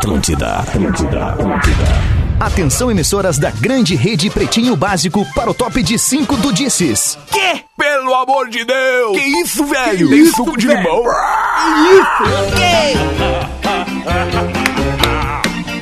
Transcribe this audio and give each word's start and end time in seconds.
Atlântida, 0.00 0.60
Atlântida, 0.60 1.26
Atlântida. 1.26 1.84
Atenção, 2.40 2.90
emissoras 2.90 3.38
da 3.38 3.50
grande 3.50 3.94
rede 3.94 4.30
Pretinho 4.30 4.74
Básico 4.74 5.26
para 5.34 5.50
o 5.50 5.54
top 5.54 5.82
de 5.82 5.98
5 5.98 6.38
do 6.38 6.50
Disses. 6.54 7.18
Que? 7.30 7.62
Pelo 7.76 8.14
amor 8.14 8.48
de 8.48 8.64
Deus! 8.64 9.18
Que 9.18 9.26
isso, 9.42 9.62
velho? 9.66 10.08
Tem 10.08 10.24
suco 10.24 10.56
de 10.56 10.68
limão? 10.68 11.02
Que 11.02 11.90
isso? 11.92 12.24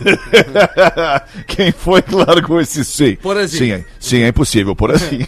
Quem 1.46 1.72
foi 1.72 2.02
que 2.02 2.14
largou 2.14 2.60
esse 2.60 2.84
sim? 2.84 3.16
Por 3.16 3.36
assim. 3.36 3.58
Sim, 3.58 3.72
é, 3.72 3.84
sim, 3.98 4.22
é 4.22 4.28
impossível, 4.28 4.74
por 4.74 4.90
assim. 4.90 5.20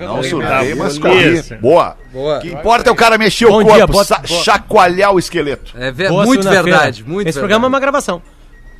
Não 0.00 0.22
surfei, 0.22 0.74
mas 0.76 0.98
corri. 0.98 1.42
Boa. 1.60 1.96
Boa. 2.12 2.38
O 2.38 2.40
que 2.40 2.48
importa 2.48 2.88
é 2.88 2.92
o 2.92 2.96
cara 2.96 3.18
mexer 3.18 3.46
o 3.46 3.50
corpo, 3.50 4.04
dia, 4.04 4.42
chacoalhar 4.44 5.12
o 5.12 5.18
esqueleto. 5.18 5.72
É 5.76 5.90
ver- 5.90 6.08
Boa 6.08 6.24
muito 6.24 6.48
verdade, 6.48 7.02
muito 7.02 7.26
Esse 7.28 7.34
verdade. 7.34 7.38
programa 7.40 7.66
é 7.66 7.68
uma 7.68 7.80
gravação. 7.80 8.22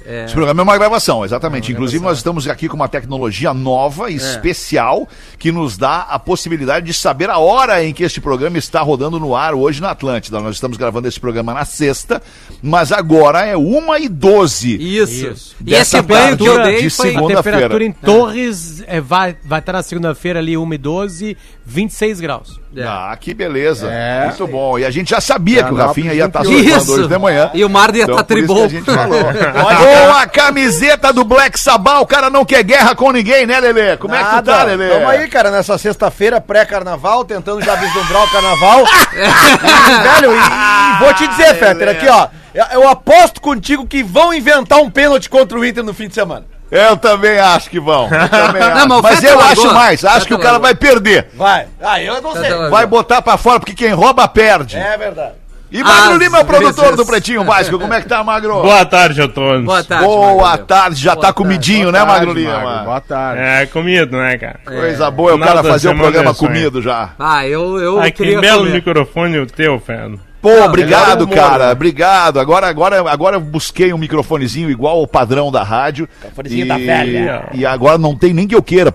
Esse 0.09 0.33
programa 0.33 0.63
é 0.63 0.65
uma 0.65 0.79
gravação, 0.79 1.23
exatamente. 1.23 1.71
Inclusive, 1.71 2.03
nós 2.03 2.17
estamos 2.17 2.49
aqui 2.49 2.67
com 2.67 2.77
uma 2.77 2.89
tecnologia 2.89 3.53
nova, 3.53 4.11
especial, 4.11 5.07
que 5.39 5.53
nos 5.53 5.77
dá 5.77 6.01
a 6.01 6.19
possibilidade 6.19 6.87
de 6.87 6.95
saber 6.95 7.29
a 7.29 7.37
hora 7.37 7.85
em 7.85 7.93
que 7.93 8.03
este 8.03 8.19
programa 8.19 8.57
está 8.57 8.81
rodando 8.81 9.21
no 9.21 9.37
ar 9.37 9.55
hoje 9.55 9.83
na 9.83 9.91
Atlântida. 9.91 10.41
Nós 10.41 10.55
estamos 10.55 10.79
gravando 10.79 11.07
esse 11.09 11.21
programa 11.21 11.53
na 11.53 11.67
sexta, 11.67 12.23
mas 12.63 12.91
agora 12.91 13.45
é 13.45 13.55
1 13.55 13.97
e 13.97 14.09
12 14.09 14.77
Isso. 14.77 15.27
Isso. 15.27 15.57
E 15.65 15.75
esse 15.75 15.93
Dessa 15.99 16.03
banho 16.03 16.37
que 16.39 16.47
eu 16.47 16.63
dei 16.63 16.83
de 16.83 16.91
foi... 16.91 17.15
A 17.15 17.21
temperatura 17.21 17.85
em 17.85 17.93
Segunda-feira. 17.93 18.19
Torres 18.19 18.83
é, 18.87 19.01
vai, 19.01 19.37
vai 19.45 19.59
estar 19.59 19.73
na 19.73 19.83
segunda-feira 19.83 20.39
ali 20.39 20.57
1 20.57 20.75
e 20.75 20.79
12, 20.79 21.37
26 21.67 22.21
graus. 22.21 22.61
É. 22.79 22.85
Ah, 22.87 23.17
que 23.21 23.35
beleza. 23.35 23.89
É. 23.91 24.27
Muito 24.27 24.47
bom. 24.47 24.79
E 24.79 24.85
a 24.85 24.91
gente 24.91 25.11
já 25.11 25.21
sabia 25.21 25.63
que 25.65 25.73
o 25.73 25.77
Rafinha 25.77 26.13
ia 26.15 26.27
estar 26.27 26.43
Isso. 26.45 26.53
surfando 26.81 26.93
hoje 26.93 27.09
de 27.09 27.19
manhã. 27.19 27.51
E 27.55 27.65
o 27.65 27.69
Mar 27.71 27.95
ia 27.95 28.05
Então, 28.05 28.19
estar 28.21 28.35
isso 28.35 28.47
que 28.47 28.47
tribom. 28.47 28.65
a 28.65 28.69
gente 28.69 28.85
falou. 28.85 29.19
Com 30.09 30.15
a 30.15 30.27
camiseta 30.27 31.13
do 31.13 31.25
Black 31.25 31.59
Sabbath, 31.59 32.01
o 32.03 32.07
cara 32.07 32.31
não 32.31 32.45
quer 32.45 32.63
guerra 32.63 32.95
com 32.95 33.11
ninguém, 33.13 33.47
né, 33.47 33.59
Lelê? 33.61 33.97
Como 33.97 34.15
é 34.15 34.23
que 34.23 34.31
tu 34.37 34.43
tá, 34.43 34.63
Lelê? 34.65 34.89
Tamo 34.89 35.09
aí, 35.09 35.29
cara, 35.29 35.51
nessa 35.51 35.77
sexta-feira 35.79 36.41
pré-carnaval, 36.41 37.25
tentando 37.25 37.63
já 37.63 37.75
vislumbrar 37.75 38.25
o 38.25 38.31
carnaval. 38.31 38.85
e, 39.13 40.21
velho, 40.21 40.33
e, 40.33 40.39
e 40.39 40.99
vou 41.05 41.15
te 41.15 41.27
dizer, 41.29 41.55
Fetter, 41.57 41.89
aqui, 41.89 42.07
ó. 42.09 42.29
eu- 42.55 42.65
Eu 42.83 42.89
aposto 42.89 43.41
contigo 43.41 43.87
que 43.87 44.03
vão 44.03 44.33
inventar 44.35 44.79
um 44.81 44.91
pênalti 44.91 45.29
contra 45.29 45.59
o 45.59 45.65
Inter 45.65 45.83
no 45.85 45.95
fim 45.95 46.09
de 46.09 46.15
semana. 46.15 46.45
Eu 46.71 46.97
também 46.97 47.39
acho 47.39 47.71
que 47.71 47.81
vão. 47.81 48.09
Eu 48.11 48.19
acho. 48.21 48.89
mas 48.89 49.03
mas 49.03 49.23
eu 49.25 49.37
largou. 49.39 49.65
acho 49.65 49.75
mais. 49.75 50.05
Acho 50.05 50.27
que 50.27 50.35
o 50.35 50.39
cara 50.39 50.53
largou. 50.59 50.63
vai 50.69 50.75
perder. 50.75 51.29
Vai. 51.35 51.67
Ah, 51.81 52.03
eu 52.03 52.21
não 52.21 52.33
sei. 52.33 52.51
Vai 52.71 52.87
botar 52.87 53.23
pra 53.23 53.37
fora, 53.37 53.59
porque 53.59 53.75
quem 53.75 53.93
rouba 53.93 54.27
perde. 54.29 54.77
É 54.77 54.97
verdade. 54.97 55.33
E 55.71 55.83
Magro 55.83 56.13
Às 56.15 56.19
Lima 56.19 56.39
é 56.39 56.41
o 56.41 56.45
produtor 56.47 56.85
vezes. 56.85 56.97
do 56.97 57.05
Pretinho 57.05 57.45
Básico. 57.45 57.79
Como 57.79 57.93
é 57.93 58.01
que 58.01 58.09
tá, 58.09 58.25
Magro? 58.25 58.55
Boa 58.63 58.87
tarde 58.87 59.21
a 59.21 59.29
todos. 59.29 59.67
Boa 59.67 59.85
tarde. 59.85 60.05
Boa 60.07 60.43
Magro. 60.51 60.67
tarde. 60.67 60.97
Já 61.03 61.11
Boa 61.15 61.17
tá 61.21 61.27
tarde, 61.29 61.37
comidinho, 61.37 61.81
Boa 61.91 61.93
né, 61.93 61.99
tarde, 61.99 62.13
Magro 62.27 62.33
Lima? 62.33 62.59
Magro, 62.61 62.85
Boa 62.87 63.01
tarde. 63.03 63.43
É 63.43 63.67
comido, 63.67 64.17
né, 64.17 64.39
cara? 64.39 64.61
Coisa 64.65 65.11
boa 65.11 65.33
é 65.33 65.35
o 65.35 65.39
cara 65.39 65.63
fazer 65.63 65.91
o 65.91 65.95
programa 65.97 66.31
é 66.31 66.35
comido 66.35 66.81
já. 66.81 67.11
Ah, 67.19 67.47
eu, 67.47 67.79
eu 67.79 68.01
Ai, 68.01 68.11
que 68.11 68.23
queria 68.23 68.41
belo 68.41 68.61
comer. 68.61 68.73
microfone 68.73 69.39
o 69.41 69.47
teu, 69.47 69.79
Fernando. 69.79 70.19
Pô, 70.41 70.51
Não, 70.51 70.67
obrigado, 70.67 71.27
cara. 71.27 71.67
né? 71.67 71.73
Obrigado. 71.73 72.39
Agora, 72.39 72.69
agora, 72.69 73.11
agora 73.11 73.37
eu 73.37 73.41
busquei 73.41 73.93
um 73.93 73.99
microfonezinho 73.99 74.71
igual 74.71 74.99
ao 74.99 75.07
padrão 75.07 75.51
da 75.51 75.63
rádio. 75.65 76.09
Microfonezinho 76.23 76.65
e, 76.65 76.69
da 76.69 76.77
velha. 76.79 77.49
E 77.53 77.67
agora 77.67 77.99
não 77.99 78.15
tem 78.17 78.33
nem 78.33 78.47
que 78.47 78.55
eu 78.55 78.63
queira. 78.63 78.95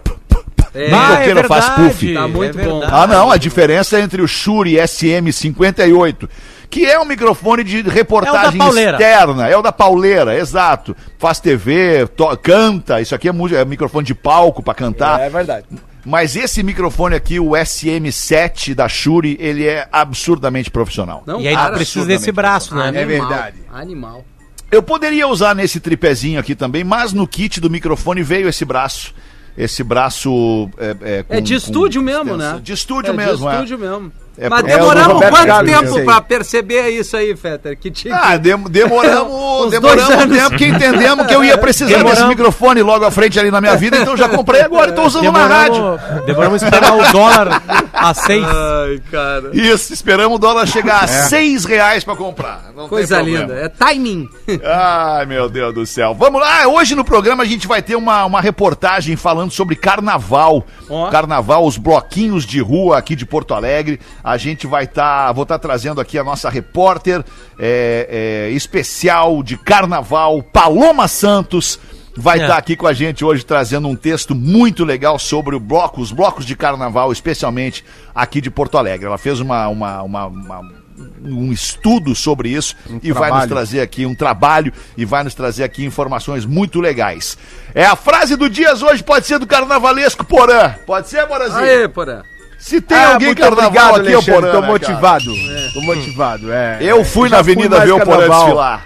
É. 0.74 0.80
Nem 0.80 0.90
que 0.90 0.94
eu 0.96 0.98
Ah, 1.00 1.20
é 1.20 1.24
queira 1.24 1.44
faz 1.44 1.66
verdade. 1.68 1.90
puff. 1.90 2.14
Tá 2.14 2.28
muito 2.28 2.60
É 2.60 2.64
bom. 2.64 2.80
verdade. 2.80 2.94
Ah, 2.96 3.08
não, 3.08 3.30
a 3.32 3.38
diferença 3.38 3.98
é 3.98 4.02
entre 4.02 4.22
o 4.22 4.28
Shure 4.28 4.76
SM58, 4.78 6.30
que 6.70 6.86
é 6.86 7.00
um 7.00 7.06
microfone 7.06 7.64
de 7.64 7.82
reportagem 7.82 8.60
É 8.62 8.92
externa, 8.92 9.48
é 9.48 9.56
o 9.56 9.62
da 9.62 9.72
pauleira, 9.72 10.36
exato. 10.38 10.96
Faz 11.20 11.40
TV, 11.40 12.08
canta, 12.42 13.00
isso 13.02 13.14
aqui 13.14 13.28
é, 13.28 13.32
música- 13.32 13.60
é 13.62 13.66
microfone 13.66 14.06
de 14.06 14.16
palco 14.16 14.64
pra 14.64 14.74
cantar. 14.74 15.20
É 15.20 15.30
verdade. 15.30 15.66
Mas 16.06 16.36
esse 16.36 16.62
microfone 16.64 17.16
aqui, 17.16 17.40
o 17.40 17.52
SM7 17.52 18.74
da 18.74 18.90
Shure, 18.90 19.38
ele 19.40 19.66
é 19.66 19.88
absurdamente 19.92 20.70
profissional. 20.70 21.24
Não, 21.26 21.40
E 21.40 21.48
aí 21.48 21.56
cara, 21.56 21.76
precisa 21.76 22.06
desse 22.06 22.32
braço, 22.32 22.76
né? 22.76 22.88
animal, 22.88 23.02
É 23.02 23.06
verdade. 23.06 23.58
Animal. 23.72 24.26
Eu 24.72 24.82
poderia 24.84 25.28
usar 25.28 25.56
nesse 25.56 25.80
tripézinho 25.80 26.40
aqui 26.40 26.56
também, 26.56 26.84
mas 26.84 27.14
no 27.14 27.28
kit 27.28 27.62
do 27.62 27.70
microfone 27.70 28.24
veio 28.24 28.50
esse 28.50 28.66
braço. 28.66 29.14
esse 29.58 29.84
braço. 29.84 30.70
É, 30.78 31.26
É 31.30 31.42
de 31.42 31.54
estúdio 31.54 32.02
mesmo, 32.02 32.36
né? 32.36 32.60
De 32.62 32.74
estúdio 32.74 33.12
é 33.12 33.14
mesmo, 33.14 33.48
De 33.48 33.56
é. 33.56 33.56
estúdio 33.56 33.80
mesmo. 33.80 34.12
É 34.36 34.50
Mas 34.50 34.64
é 34.66 34.68
demoramos 34.78 35.14
Roberto 35.14 35.32
quanto 35.36 35.46
Carlos, 35.48 35.72
tempo 35.72 36.06
pra 36.06 36.20
perceber 36.22 36.90
isso 36.90 37.16
aí, 37.16 37.36
Fetter? 37.36 37.78
Que 37.78 37.92
tinha 37.92 38.16
Ah, 38.16 38.36
dem- 38.36 38.58
demoramos, 38.68 39.70
demoramos 39.70 40.10
um 40.16 40.20
anos. 40.20 40.38
tempo 40.38 40.56
que 40.58 40.66
entendemos 40.66 41.28
que 41.28 41.36
eu 41.36 41.44
ia 41.44 41.56
precisar 41.58 41.90
desse 41.90 42.00
Demoramos. 42.04 42.30
microfone 42.30 42.82
logo 42.82 43.06
à 43.06 43.12
frente 43.12 43.40
ali 43.40 43.52
na 43.52 43.62
minha 43.62 43.76
vida, 43.76 43.98
então 43.98 44.18
já 44.18 44.28
comprei 44.28 44.62
agora 44.62 44.90
e 44.92 44.94
tô 44.96 45.04
usando 45.04 45.32
na 45.32 45.46
rádio. 45.48 45.74
Demoramos, 45.84 46.26
demoramos 46.26 46.64
esperar 46.64 46.94
o 46.98 47.12
dólar 47.12 47.62
a 47.94 48.14
seis. 48.16 48.44
Ai, 48.44 49.02
cara. 49.12 49.50
Isso, 49.54 49.94
esperamos 49.94 50.36
o 50.38 50.40
dólar 50.40 50.66
chegar 50.68 51.04
a 51.04 51.08
seis 51.08 51.64
reais 51.64 52.04
pra 52.04 52.16
comprar. 52.16 52.72
Não 52.76 52.90
Coisa 52.90 53.22
linda. 53.22 53.54
É 53.54 53.70
timing. 53.70 54.28
Ai, 54.66 55.26
meu 55.28 55.48
Deus 55.48 55.74
do 55.76 55.86
céu. 55.86 56.16
Vamos 56.18 56.42
lá, 56.42 56.68
hoje 56.68 56.96
no 56.96 57.06
programa 57.06 57.44
a 57.44 57.46
gente 57.46 57.68
vai 57.68 57.82
ter 57.84 57.96
uma, 57.96 58.26
uma 58.26 58.42
reportagem 58.42 59.16
falando 59.16 59.52
sobre 59.52 59.76
carnaval. 59.76 60.66
Ó. 60.90 61.10
Carnaval, 61.12 61.66
os 61.66 61.78
bloquinhos 61.78 62.46
de 62.46 62.60
rua 62.60 62.98
aqui 62.98 63.16
de 63.16 63.26
Porto 63.28 63.54
Alegre. 63.54 64.00
A 64.24 64.38
gente 64.38 64.66
vai 64.68 64.86
estar, 64.86 65.32
vou 65.34 65.44
estar 65.44 65.60
trazendo 65.60 66.00
aqui 66.00 66.18
a 66.18 66.24
nossa 66.24 66.50
repórter 66.50 67.24
é, 67.60 68.48
é, 68.50 68.50
especial 68.52 69.44
de 69.44 69.58
carnaval, 69.58 70.42
Paloma 70.42 71.08
Santos. 71.08 71.80
Vai 72.16 72.40
É. 72.40 72.42
estar 72.44 72.58
aqui 72.58 72.76
com 72.76 72.86
a 72.86 72.94
gente 72.94 73.26
hoje 73.26 73.44
trazendo 73.44 73.88
um 73.88 73.96
texto 73.96 74.36
muito 74.36 74.86
legal 74.86 75.18
sobre 75.18 75.56
o 75.56 75.60
bloco, 75.60 76.00
os 76.00 76.12
blocos 76.12 76.46
de 76.46 76.56
carnaval, 76.56 77.12
especialmente 77.12 77.84
aqui 78.14 78.40
de 78.40 78.52
Porto 78.52 78.78
Alegre. 78.78 79.08
Ela 79.08 79.18
fez 79.18 79.40
uma, 79.40 79.68
uma, 79.68 80.04
uma- 80.04 80.26
uma- 80.28 80.84
um 81.26 81.52
estudo 81.52 82.14
sobre 82.14 82.50
isso 82.50 82.76
e 83.02 83.12
vai 83.12 83.30
nos 83.30 83.40
trabalho. 83.40 83.50
trazer 83.50 83.82
aqui 83.82 84.06
um 84.06 84.14
trabalho 84.14 84.72
e 84.96 85.04
vai 85.06 85.24
nos 85.24 85.34
trazer 85.34 85.64
aqui 85.64 85.84
informações 85.84 86.46
muito 86.46 86.80
legais. 86.80 87.36
É 87.74 87.84
a 87.84 87.96
frase 87.96 88.36
do 88.36 88.48
Dias 88.48 88.84
hoje, 88.84 89.04
pode 89.04 89.26
ser 89.26 89.40
do 89.40 89.48
carnavalesco 89.48 90.24
Porã. 90.24 90.76
Pode 90.86 91.10
ser, 91.10 91.28
Morazinho? 91.28 91.60
Aê, 91.64 91.88
porã. 91.88 92.22
Se 92.64 92.80
tem 92.80 92.98
Ah, 92.98 93.14
alguém 93.14 93.28
muito 93.28 93.42
carnaval 93.42 93.66
obrigado, 93.68 93.96
aqui, 94.00 94.08
é 94.10 94.14
Alexandre. 94.14 94.34
Porã. 94.42 94.52
Tô 94.54 94.62
né, 94.62 94.68
motivado. 94.68 95.26
Tô 95.74 95.82
motivado, 95.82 96.54
é. 96.54 96.78
Eu 96.82 97.04
fui 97.04 97.28
na 97.30 97.40
avenida 97.40 97.78
mais 97.78 97.90
ver 97.90 97.92
o 97.94 98.00
Porã 98.06 98.30
desfilar. 98.30 98.86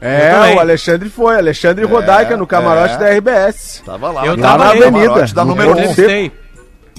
É, 0.00 0.54
o 0.56 0.58
Alexandre 0.60 1.10
foi. 1.10 1.36
Alexandre 1.36 1.84
Rodaica 1.84 2.34
no 2.36 2.46
camarote 2.46 2.94
é. 2.94 2.96
da 2.96 3.10
RBS. 3.10 3.82
Tava 3.84 4.10
lá. 4.10 4.24
Eu 4.24 4.34
no 4.36 4.42
tava 4.42 4.64
na 4.64 4.70
camarote 4.72 4.96
avenida. 4.96 5.34
Da 5.34 5.44
número 5.44 5.70
Eu 5.70 5.74
1. 5.74 5.76
ponto. 5.76 5.90
entrevistei. 5.90 6.32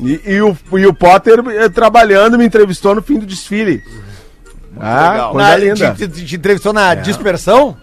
E, 0.03 0.21
e 0.33 0.41
o, 0.41 0.57
e 0.73 0.85
o 0.85 0.93
Potter 0.93 1.43
eh, 1.49 1.69
trabalhando 1.69 2.37
me 2.37 2.45
entrevistou 2.45 2.93
no 2.93 3.01
fim 3.01 3.17
do 3.19 3.25
desfile. 3.25 3.83
ah, 4.79 5.09
legal. 5.11 5.33
Na, 5.35 5.57
linda. 5.57 5.95
te, 5.97 6.07
te- 6.07 6.25
te 6.25 6.35
entrevistou 6.35 6.71
na 6.73 6.93
dispersão? 6.93 7.75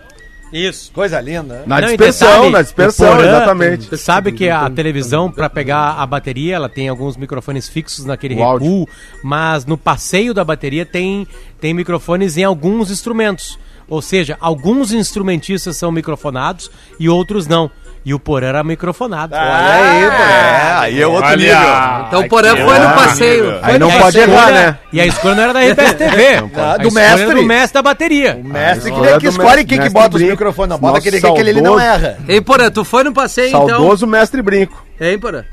Isso. 0.53 0.91
Coisa 0.93 1.21
linda. 1.21 1.43
né? 1.43 1.62
Na 1.67 1.81
Não, 1.81 1.89
dispersão, 1.89 2.29
detalhe, 2.29 2.50
na 2.50 2.62
dispersão, 2.62 3.21
exatamente. 3.21 3.97
Sabe 3.99 4.33
que 4.33 4.49
a 4.49 4.69
televisão, 4.71 5.31
para 5.31 5.49
pegar 5.50 5.93
a 5.93 6.06
bateria, 6.06 6.56
ela 6.56 6.69
tem 6.69 6.89
alguns 6.89 7.17
microfones 7.17 7.69
fixos 7.69 8.05
naquele 8.05 8.35
O 8.37 8.43
áudio. 8.43 8.67
recuo, 8.69 8.89
mas 9.23 9.67
no 9.67 9.77
passeio 9.77 10.33
da 10.33 10.45
bateria 10.45 10.87
tem, 10.87 11.27
tem 11.61 11.75
microfones 11.75 12.37
em 12.37 12.45
alguns 12.45 12.91
instrumentos. 12.91 13.59
Ou 13.89 14.03
seja, 14.03 14.37
alguns 14.41 14.93
instrumentistas 14.93 15.77
são 15.77 15.91
microfonados 15.91 16.71
e 17.00 17.09
outros 17.09 17.47
não. 17.47 17.71
E 18.05 18.15
o 18.15 18.19
Porã 18.19 18.47
era 18.49 18.65
microfonado. 18.65 19.35
Olha 19.35 19.45
aí, 19.45 20.05
É, 20.05 20.73
aí 20.79 21.03
é 21.03 21.06
outro 21.06 21.37
nível. 21.37 21.56
Então 22.06 22.21
o 22.21 22.29
porã 22.29 22.56
foi 22.56 22.79
no 22.79 22.95
passeio. 22.95 23.59
Aí 23.62 23.79
não 23.79 23.91
pode 23.91 24.19
escolha- 24.19 24.35
errar, 24.35 24.50
né? 24.53 24.79
E 24.93 25.00
a 25.00 25.06
escolha 25.06 25.35
não 25.35 25.43
era 25.43 25.53
da 25.53 25.61
RBS 25.61 25.95
TV. 25.95 26.27
Ah, 26.56 26.73
a 26.73 26.77
do 26.79 26.91
mestre. 26.93 27.35
do 27.35 27.43
mestre 27.43 27.75
da 27.75 27.83
bateria. 27.83 28.41
Mestre 28.43 28.91
que, 28.93 29.06
Ah, 29.09 29.19
que 29.19 29.27
escolhe 29.27 29.65
quem 29.65 29.79
que 29.81 29.89
bota 29.91 30.17
os 30.17 30.23
microfones. 30.23 30.71
Não, 30.71 30.79
bota 30.79 30.99
aquele 30.99 31.21
que 31.21 31.27
ele 31.41 31.61
não 31.61 31.79
erra. 31.79 32.19
Ei, 32.27 32.41
porã, 32.41 32.71
tu 32.71 32.85
foi 32.85 33.05
no 33.05 33.12
passeio 33.12 33.49
então? 33.49 33.69
Saudoso 33.69 34.06
mestre 34.06 34.41
Brinco. 34.41 34.83
Hein, 35.00 35.19
porã? 35.19 35.45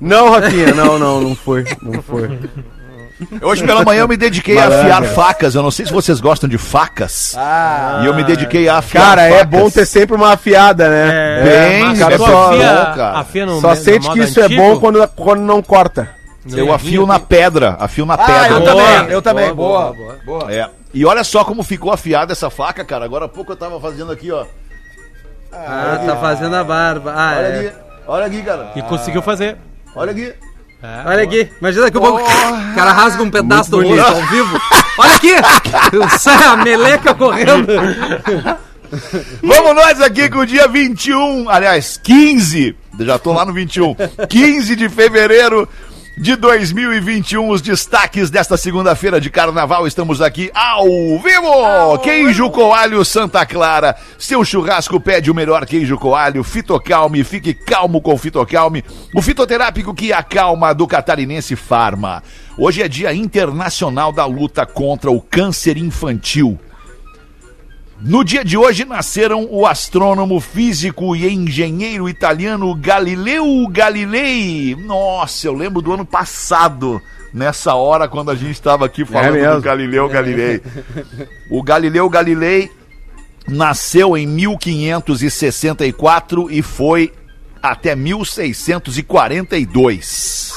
Não, 0.00 0.30
Rafinha, 0.30 0.74
não, 0.74 0.98
não, 0.98 1.20
não 1.20 1.34
foi. 1.36 1.64
Não 1.82 2.02
foi. 2.02 2.28
Hoje 3.42 3.64
pela 3.64 3.84
manhã 3.84 4.00
eu 4.00 4.08
me 4.08 4.16
dediquei 4.16 4.56
a 4.58 4.62
Malandro. 4.62 4.80
afiar 4.80 5.04
facas. 5.14 5.54
Eu 5.54 5.62
não 5.62 5.70
sei 5.70 5.86
se 5.86 5.92
vocês 5.92 6.20
gostam 6.20 6.48
de 6.48 6.56
facas. 6.58 7.34
Ah, 7.36 8.00
E 8.02 8.06
eu 8.06 8.14
me 8.14 8.24
dediquei 8.24 8.68
a 8.68 8.78
afiar 8.78 9.04
Cara, 9.04 9.22
é 9.22 9.38
facas. 9.44 9.46
bom 9.60 9.70
ter 9.70 9.86
sempre 9.86 10.16
uma 10.16 10.32
afiada, 10.32 10.88
né? 10.88 11.42
Bem, 11.42 11.84
Mas 11.84 11.98
cara 11.98 12.16
só- 12.18 12.48
afia, 12.50 12.68
bom, 12.74 12.94
cara. 12.96 13.18
afia 13.18 13.46
no, 13.46 13.60
Só 13.60 13.74
sente 13.74 14.10
que 14.10 14.18
isso 14.20 14.40
antigo? 14.42 14.60
é 14.62 14.64
bom 14.64 14.80
quando, 14.80 15.08
quando 15.08 15.40
não 15.40 15.62
corta. 15.62 16.08
Eu 16.50 16.72
afio 16.72 17.06
na 17.06 17.20
pedra, 17.20 17.76
afio 17.78 18.06
na 18.06 18.14
Ah, 18.14 18.18
pedra. 18.18 18.48
eu 18.48 18.60
Boa. 18.60 18.74
também, 18.74 19.12
eu 19.12 19.22
também. 19.22 19.54
Boa, 19.54 19.92
Boa, 19.92 20.16
boa, 20.24 20.38
boa. 20.40 20.52
É. 20.52 20.68
E 20.94 21.04
olha 21.04 21.22
só 21.22 21.44
como 21.44 21.62
ficou 21.62 21.92
afiada 21.92 22.32
essa 22.32 22.48
faca, 22.48 22.84
cara. 22.84 23.04
Agora 23.04 23.26
há 23.26 23.28
pouco 23.28 23.52
eu 23.52 23.56
tava 23.56 23.78
fazendo 23.78 24.10
aqui, 24.10 24.32
ó. 24.32 24.44
Ah, 25.52 26.00
tá 26.06 26.16
fazendo 26.16 26.54
a 26.56 26.64
barba. 26.64 27.12
Ah, 27.14 27.34
Olha 27.36 27.46
é. 27.46 27.58
aqui. 27.68 27.76
Olha 28.06 28.26
aqui, 28.26 28.42
cara. 28.42 28.70
E 28.74 28.82
conseguiu 28.82 29.20
fazer. 29.22 29.56
Olha 29.94 30.12
aqui. 30.12 30.32
Olha 30.82 31.22
aqui, 31.24 31.50
imagina 31.60 31.90
que 31.90 31.98
o 31.98 32.00
pouco 32.00 32.22
o 32.22 32.74
cara 32.74 32.92
rasga 32.92 33.22
um 33.22 33.30
pedaço 33.30 33.70
do 33.70 33.82
rosto 33.82 34.00
ao 34.00 34.22
vivo. 34.28 34.60
Olha 34.98 35.14
aqui! 35.14 35.34
Sai 36.18 36.42
a 36.42 36.56
meleca 36.56 37.14
correndo. 37.14 37.66
Vamos 39.42 39.74
nós 39.74 40.00
aqui 40.00 40.28
com 40.28 40.38
o 40.38 40.46
dia 40.46 40.66
21, 40.66 41.48
aliás, 41.48 42.00
15, 42.02 42.74
já 43.00 43.18
tô 43.18 43.32
lá 43.32 43.44
no 43.44 43.52
21, 43.52 43.94
15 44.28 44.74
de 44.74 44.88
fevereiro 44.88 45.68
de 46.20 46.36
2021, 46.36 47.48
os 47.48 47.62
destaques 47.62 48.28
desta 48.28 48.54
segunda-feira 48.58 49.18
de 49.18 49.30
carnaval, 49.30 49.86
estamos 49.86 50.20
aqui 50.20 50.50
ao 50.54 50.84
vivo! 51.18 51.98
Queijo 52.02 52.50
Coalho 52.50 53.02
Santa 53.06 53.46
Clara, 53.46 53.96
seu 54.18 54.44
churrasco 54.44 55.00
pede 55.00 55.30
o 55.30 55.34
melhor 55.34 55.64
queijo 55.64 55.96
coalho, 55.96 56.44
Fitocalme, 56.44 57.24
fique 57.24 57.54
calmo 57.54 58.02
com 58.02 58.18
Fitocalme, 58.18 58.84
o 59.14 59.22
fitoterápico 59.22 59.94
que 59.94 60.12
acalma 60.12 60.74
do 60.74 60.86
catarinense 60.86 61.56
Farma. 61.56 62.22
Hoje 62.58 62.82
é 62.82 62.88
dia 62.88 63.14
internacional 63.14 64.12
da 64.12 64.26
luta 64.26 64.66
contra 64.66 65.10
o 65.10 65.22
câncer 65.22 65.78
infantil. 65.78 66.60
No 68.02 68.24
dia 68.24 68.42
de 68.42 68.56
hoje 68.56 68.86
nasceram 68.86 69.46
o 69.50 69.66
astrônomo, 69.66 70.40
físico 70.40 71.14
e 71.14 71.30
engenheiro 71.30 72.08
italiano 72.08 72.74
Galileu 72.74 73.44
Galilei. 73.70 74.74
Nossa, 74.74 75.46
eu 75.46 75.52
lembro 75.52 75.82
do 75.82 75.92
ano 75.92 76.06
passado, 76.06 76.98
nessa 77.32 77.74
hora, 77.74 78.08
quando 78.08 78.30
a 78.30 78.34
gente 78.34 78.52
estava 78.52 78.86
aqui 78.86 79.04
falando 79.04 79.34
mesmo? 79.34 79.56
do 79.56 79.60
Galileu 79.60 80.08
Galilei. 80.08 80.62
O 81.50 81.62
Galileu 81.62 82.08
Galilei 82.08 82.70
nasceu 83.46 84.16
em 84.16 84.26
1564 84.26 86.50
e 86.50 86.62
foi 86.62 87.12
até 87.62 87.94
1642. 87.94 90.54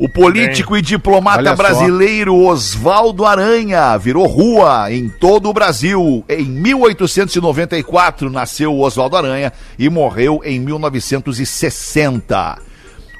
O 0.00 0.08
político 0.08 0.78
e 0.78 0.80
diplomata 0.80 1.54
brasileiro 1.54 2.34
Oswaldo 2.34 3.26
Aranha 3.26 3.98
virou 3.98 4.26
rua 4.26 4.90
em 4.90 5.10
todo 5.10 5.50
o 5.50 5.52
Brasil. 5.52 6.24
Em 6.26 6.46
1894 6.46 8.30
nasceu 8.30 8.80
Oswaldo 8.80 9.18
Aranha 9.18 9.52
e 9.78 9.90
morreu 9.90 10.40
em 10.42 10.58
1960. 10.58 12.58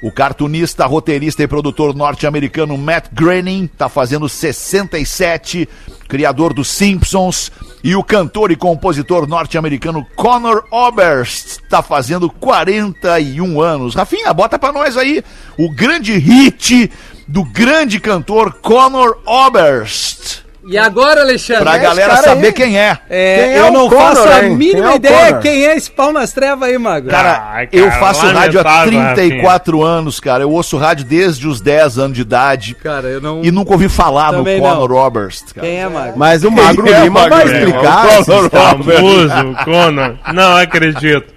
O 0.01 0.11
cartunista, 0.11 0.87
roteirista 0.87 1.43
e 1.43 1.47
produtor 1.47 1.95
norte-americano 1.95 2.75
Matt 2.75 3.09
Groening 3.13 3.65
está 3.65 3.87
fazendo 3.87 4.27
67, 4.27 5.69
criador 6.07 6.51
dos 6.51 6.67
Simpsons, 6.67 7.51
e 7.83 7.95
o 7.95 8.03
cantor 8.03 8.51
e 8.51 8.55
compositor 8.55 9.27
norte-americano 9.27 10.05
Conor 10.15 10.65
Oberst 10.69 11.61
está 11.63 11.81
fazendo 11.81 12.29
41 12.29 13.61
anos. 13.61 13.95
Rafinha, 13.95 14.33
bota 14.33 14.59
pra 14.59 14.71
nós 14.71 14.97
aí 14.97 15.23
o 15.57 15.69
grande 15.69 16.17
hit 16.17 16.91
do 17.27 17.43
grande 17.43 17.99
cantor 17.99 18.53
Conor 18.61 19.19
Oberst. 19.25 20.40
E 20.63 20.77
agora, 20.77 21.21
Alexandre? 21.21 21.63
Pra 21.63 21.71
esse 21.77 21.83
galera 21.85 22.17
saber 22.17 22.47
aí? 22.47 22.53
quem 22.53 22.77
é. 22.79 22.97
É, 23.09 23.35
Quem 23.35 23.53
é 23.53 23.59
eu 23.59 23.65
o 23.67 23.71
não 23.71 23.89
Conor, 23.89 24.15
faço 24.15 24.27
a 24.29 24.45
hein? 24.45 24.55
mínima 24.55 24.81
Quem 24.81 24.85
é 24.89 24.93
o 24.93 24.95
ideia 24.95 25.27
Conor? 25.29 25.41
quem 25.41 25.65
é 25.65 25.75
esse 25.75 25.89
pau 25.89 26.13
nas 26.13 26.31
trevas 26.31 26.69
aí, 26.69 26.77
Magro. 26.77 27.09
Cara, 27.09 27.49
Ai, 27.51 27.69
eu 27.71 27.87
cara, 27.87 27.99
faço 27.99 28.25
rádio 28.27 28.59
há 28.59 28.63
lamentável, 28.63 29.15
34 29.15 29.83
anos, 29.83 30.19
cara. 30.19 30.43
Eu 30.43 30.51
ouço 30.51 30.77
rádio 30.77 31.03
desde 31.05 31.47
os 31.47 31.59
10 31.61 31.97
anos 31.97 32.15
de 32.15 32.21
idade. 32.21 32.75
Cara, 32.75 33.07
eu 33.07 33.19
não... 33.19 33.43
E 33.43 33.49
nunca 33.49 33.71
ouvi 33.71 33.89
falar 33.89 34.31
no 34.31 34.39
Também 34.39 34.59
Conor 34.59 34.89
não. 34.89 34.97
Oberst, 34.97 35.51
cara. 35.53 35.65
Quem 35.65 35.77
é, 35.81 35.89
Magro? 35.89 36.13
Mas 36.19 36.43
o 36.43 36.51
Magro 36.51 36.83
Quem 36.83 36.93
é, 36.93 36.99
Lima 37.01 37.19
Magro 37.21 37.37
vai 37.37 37.45
explicar. 37.47 38.05
O 38.05 38.09
esses- 38.09 38.25
Conor 38.25 39.51
o 39.51 39.65
Conan. 39.65 40.19
Não 40.33 40.57
acredito. 40.57 41.33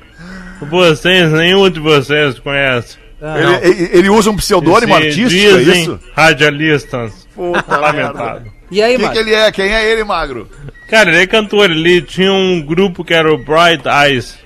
Vocês, 0.70 1.30
nenhum 1.32 1.68
de 1.70 1.80
vocês 1.80 2.38
conhece. 2.38 2.96
Ele, 3.22 3.54
ele- 3.70 3.90
ele 3.98 4.08
usa 4.10 4.30
um 4.30 4.36
pseudônimo 4.36 4.94
Se 4.96 5.02
artístico, 5.02 5.54
é 5.54 5.58
dizem 5.58 5.82
isso? 5.82 6.00
radialistas. 6.14 7.26
Puta 7.34 7.76
Lamentável. 7.78 8.52
E 8.74 8.82
aí, 8.82 8.96
O 8.96 8.98
que, 8.98 9.02
que 9.02 9.08
Magro? 9.08 9.20
ele 9.20 9.34
é? 9.34 9.52
Quem 9.52 9.72
é 9.72 9.84
ele, 9.92 10.02
Magro? 10.04 10.50
Cara, 10.90 11.10
ele 11.10 11.22
é 11.22 11.26
cantor, 11.26 11.70
ele 11.70 12.02
tinha 12.02 12.32
um 12.32 12.60
grupo 12.60 13.04
que 13.04 13.14
era 13.14 13.32
o 13.32 13.38
Bright 13.38 13.84
Eyes. 13.88 14.36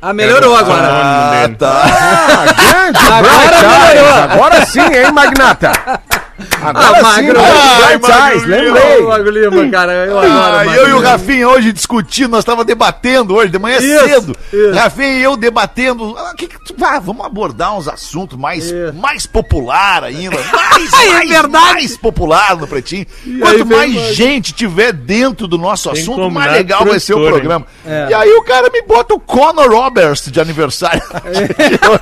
Ah, 0.00 0.12
melhorou 0.12 0.54
Ah, 0.54 0.60
agora. 0.60 0.88
Ah, 0.88 1.48
tá. 1.58 1.82
Ah, 1.84 2.44
grande 2.92 2.98
Agora 2.98 3.22
Bright 3.22 3.88
melhorou. 3.88 4.18
Eyes. 4.18 4.30
Agora 4.32 4.66
sim, 4.66 4.80
hein, 4.80 5.12
Magnata? 5.12 5.72
Agora 6.62 6.96
sim, 6.96 7.02
Magro. 7.02 7.40
Ai, 7.40 7.98
Magro 7.98 8.24
Eyes, 8.28 8.42
Lima. 8.44 8.56
lembrei. 8.56 8.98
Ô, 9.04 9.08
Magro 9.08 9.30
Lima, 9.30 9.70
cara, 9.70 9.92
eu 10.06 10.18
adoro. 10.18 10.32
Ah, 10.32 10.64
Magro 10.64 10.72
eu 10.74 10.88
e 10.88 10.92
o 10.92 10.96
Lima. 10.98 11.08
Rafinha 11.10 11.48
hoje 11.48 11.72
discutindo, 11.72 12.30
nós 12.30 12.40
estávamos 12.40 12.66
debatendo 12.66 13.34
hoje, 13.34 13.50
de 13.50 13.58
manhã 13.58 13.78
Isso, 13.78 14.04
cedo. 14.08 14.36
isso. 14.52 14.72
Rafinha 14.74 15.08
e 15.18 15.22
eu 15.22 15.36
debatendo. 15.36 16.16
ah, 16.18 16.32
que 16.36 16.46
que 16.46 16.58
tu- 16.60 16.74
ah, 16.84 16.98
vamos 17.00 17.24
abordar 17.24 17.76
uns 17.76 17.88
assuntos 17.88 18.38
mais, 18.38 18.64
Isso. 18.66 18.94
mais 18.94 19.26
popular 19.26 20.04
ainda. 20.04 20.36
Mais, 20.78 20.92
É 20.92 21.12
mais, 21.12 21.28
verdade. 21.30 21.64
mais 21.74 21.96
popular 21.96 22.56
no 22.56 22.66
Pretinho. 22.68 23.04
aí 23.26 23.38
Quanto 23.40 23.64
vem 23.64 23.76
mais 23.78 23.94
mais. 23.94 24.14
gente 24.16 24.52
tiver 24.52 24.92
dentro 24.92 25.48
do 25.48 25.58
nosso 25.58 25.90
Tem 25.90 26.00
assunto, 26.02 26.30
mais 26.30 26.52
legal 26.52 26.84
vai 26.84 27.00
ser 27.00 27.14
o 27.14 27.26
programa. 27.26 27.66
É. 27.84 28.06
E 28.10 28.14
aí 28.14 28.30
o 28.34 28.42
cara 28.44 28.70
me 28.70 28.80
bota 28.82 29.14
o 29.14 29.18
Conor 29.20 29.68
Roberts 29.70 30.30
de 30.30 30.40
aniversário 30.40 31.02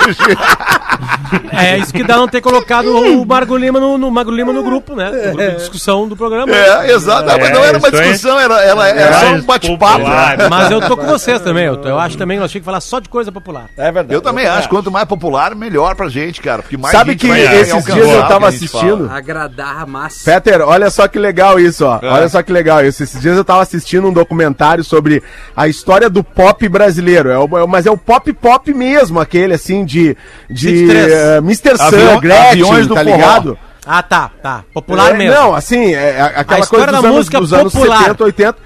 hoje. 0.05 0.19
É 1.53 1.79
isso 1.79 1.93
que 1.93 2.03
dá 2.05 2.17
não 2.17 2.29
ter 2.29 2.41
colocado 2.41 2.87
o 2.89 3.25
Margo 3.27 3.57
Lima 3.57 3.81
no, 3.81 3.97
no, 3.97 4.11
Margo 4.27 4.31
Lima 4.31 4.53
no 4.53 4.63
grupo, 4.63 4.95
né? 4.97 5.11
No 5.11 5.23
grupo 5.35 5.51
de 5.51 5.57
discussão 5.57 6.09
do 6.09 6.17
programa. 6.17 6.53
É, 6.55 6.91
exato. 6.93 7.31
Ah, 7.31 7.37
mas 7.39 7.51
não 7.53 7.65
era 7.65 7.79
uma 7.79 7.91
discussão, 7.91 8.39
era, 8.41 8.61
era, 8.61 8.89
era 8.89 9.21
só 9.21 9.27
um 9.35 9.43
bate-papo. 9.43 10.05
Mas 10.51 10.71
eu 10.71 10.81
tô 10.81 10.97
com 10.97 11.07
vocês 11.07 11.41
também. 11.41 11.65
Eu, 11.67 11.77
tô- 11.77 11.89
eu 11.89 11.99
acho 11.99 12.17
também 12.19 12.37
que 12.37 12.41
nós 12.43 12.51
tínhamos 12.51 12.63
que 12.65 12.67
falar 12.67 12.81
só 12.81 12.99
de 12.99 13.09
coisa 13.09 13.31
popular. 13.31 13.67
É 13.77 13.85
verdade. 13.93 14.15
Eu 14.15 14.21
também 14.21 14.47
acho, 14.47 14.69
quanto 14.69 14.91
mais 14.91 15.07
popular, 15.07 15.55
melhor 15.55 15.95
pra 15.95 16.09
gente, 16.09 16.41
cara. 16.41 16.63
Porque 16.63 16.77
mais 16.77 16.93
Sabe 16.97 17.13
gente 17.13 17.21
que 17.21 17.29
vai 17.29 17.41
esses 17.61 17.85
dias 17.85 18.09
eu 18.09 18.23
tava 18.27 18.49
assistindo. 18.49 19.09
Agradar 19.11 19.83
a 19.83 19.87
massa. 19.87 20.31
Peter, 20.31 20.61
olha 20.63 20.91
só 20.91 21.07
que 21.07 21.19
legal 21.19 21.59
isso, 21.61 21.85
ó. 21.85 21.99
É. 22.03 22.09
Olha 22.09 22.29
só 22.29 22.43
que 22.43 22.53
legal 22.53 22.85
isso. 22.85 23.03
Esses 23.03 23.21
dias 23.21 23.37
eu 23.37 23.45
tava 23.45 23.63
assistindo 23.63 24.09
um 24.09 24.13
documentário 24.13 24.83
sobre 24.83 25.23
a 25.57 25.69
história 25.69 26.11
do 26.11 26.25
pop 26.25 26.69
brasileiro. 26.69 27.31
É 27.31 27.39
o- 27.39 27.59
é 27.59 27.67
mas 27.67 27.87
é 27.87 27.91
o 27.91 27.97
pop 27.97 28.33
pop 28.33 28.73
mesmo, 28.75 29.21
aquele 29.21 29.55
assim 29.55 29.85
de. 29.85 30.17
de 30.51 30.69
23. 30.87 31.13
eh, 31.13 31.37
Mr. 31.39 31.71
Avião- 31.81 32.15
Sun, 32.15 32.21
Gretchen, 32.21 32.49
aviões 32.51 32.87
do 32.87 32.95
tá 32.95 33.05
forró. 33.05 33.17
ligado? 33.17 33.59
Ah, 33.87 34.03
tá, 34.03 34.31
tá. 34.43 34.65
Popular 34.75 35.15
É, 35.15 35.17
mesmo. 35.17 35.35
Não, 35.35 35.55
assim, 35.55 35.95
é, 35.95 36.17
é 36.17 36.21
aquela 36.23 36.41
A 36.41 36.45
coisa 36.45 36.65
história 36.65 36.87
dos 36.93 36.93
da 37.03 37.09
anos, 37.09 37.17
música 37.19 37.41
dos 37.41 37.53
anos 37.53 37.73
popular. 37.73 37.99
70, 38.03 38.25
80. 38.25 38.59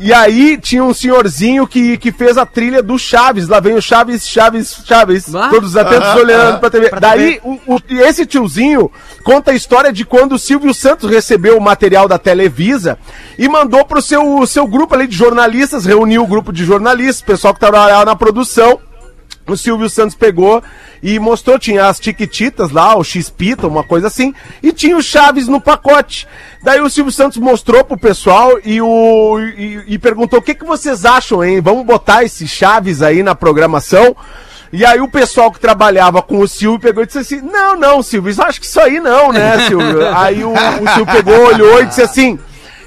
E 0.00 0.12
aí 0.14 0.56
tinha 0.56 0.84
um 0.84 0.94
senhorzinho 0.94 1.66
que, 1.66 1.98
que 1.98 2.12
fez 2.12 2.38
a 2.38 2.46
trilha 2.46 2.80
do 2.80 2.96
Chaves. 2.96 3.48
Lá 3.48 3.58
vem 3.58 3.74
o 3.74 3.82
Chaves, 3.82 4.28
Chaves, 4.28 4.80
Chaves. 4.84 5.34
Ah. 5.34 5.48
Todos 5.48 5.76
atentos 5.76 6.08
Aham, 6.10 6.18
olhando 6.20 6.48
aham. 6.50 6.58
pra 6.60 6.70
TV. 6.70 6.88
Pra 6.88 7.00
Daí, 7.00 7.40
o, 7.42 7.58
o- 7.74 7.80
e 7.88 7.98
esse 7.98 8.24
tiozinho 8.24 8.90
conta 9.24 9.50
a 9.50 9.54
história 9.54 9.92
de 9.92 10.04
quando 10.04 10.32
o 10.36 10.38
Silvio 10.38 10.72
Santos 10.72 11.10
recebeu 11.10 11.58
o 11.58 11.60
material 11.60 12.06
da 12.06 12.16
Televisa 12.16 12.96
e 13.36 13.48
mandou 13.48 13.84
pro 13.84 14.00
seu, 14.00 14.46
seu 14.46 14.68
grupo 14.68 14.94
ali 14.94 15.08
de 15.08 15.16
jornalistas, 15.16 15.84
reuniu 15.84 16.22
o 16.22 16.26
grupo 16.28 16.52
de 16.52 16.64
jornalistas, 16.64 17.20
o 17.20 17.24
pessoal 17.24 17.52
que 17.52 17.58
trabalhava 17.60 18.04
na 18.04 18.14
produção. 18.14 18.78
O 19.52 19.56
Silvio 19.56 19.88
Santos 19.88 20.14
pegou 20.14 20.62
e 21.02 21.18
mostrou, 21.18 21.58
tinha 21.58 21.86
as 21.86 21.98
tiquititas 22.00 22.70
lá, 22.70 22.96
o 22.96 23.04
X-Pita, 23.04 23.66
uma 23.66 23.84
coisa 23.84 24.06
assim, 24.06 24.34
e 24.62 24.72
tinha 24.72 24.96
o 24.96 25.02
Chaves 25.02 25.48
no 25.48 25.60
pacote. 25.60 26.26
Daí 26.62 26.80
o 26.80 26.90
Silvio 26.90 27.12
Santos 27.12 27.38
mostrou 27.38 27.84
pro 27.84 27.96
pessoal 27.96 28.58
e, 28.64 28.80
o, 28.80 29.38
e, 29.56 29.84
e 29.94 29.98
perguntou: 29.98 30.38
o 30.38 30.42
que, 30.42 30.54
que 30.54 30.64
vocês 30.64 31.04
acham, 31.04 31.44
hein? 31.44 31.60
Vamos 31.60 31.86
botar 31.86 32.24
esse 32.24 32.46
Chaves 32.46 33.02
aí 33.02 33.22
na 33.22 33.34
programação? 33.34 34.16
E 34.72 34.84
aí 34.84 35.00
o 35.00 35.08
pessoal 35.08 35.50
que 35.50 35.58
trabalhava 35.58 36.20
com 36.20 36.40
o 36.40 36.48
Silvio 36.48 36.78
pegou 36.78 37.02
e 37.02 37.06
disse 37.06 37.18
assim: 37.18 37.40
Não, 37.40 37.74
não, 37.76 38.02
Silvio, 38.02 38.34
acho 38.42 38.60
que 38.60 38.66
isso 38.66 38.80
aí 38.80 39.00
não, 39.00 39.32
né, 39.32 39.66
Silvio? 39.66 40.06
aí 40.14 40.44
o, 40.44 40.52
o 40.52 40.88
Silvio 40.94 41.06
pegou, 41.06 41.46
olhou 41.46 41.82
e 41.82 41.86
disse 41.86 42.02
assim. 42.02 42.38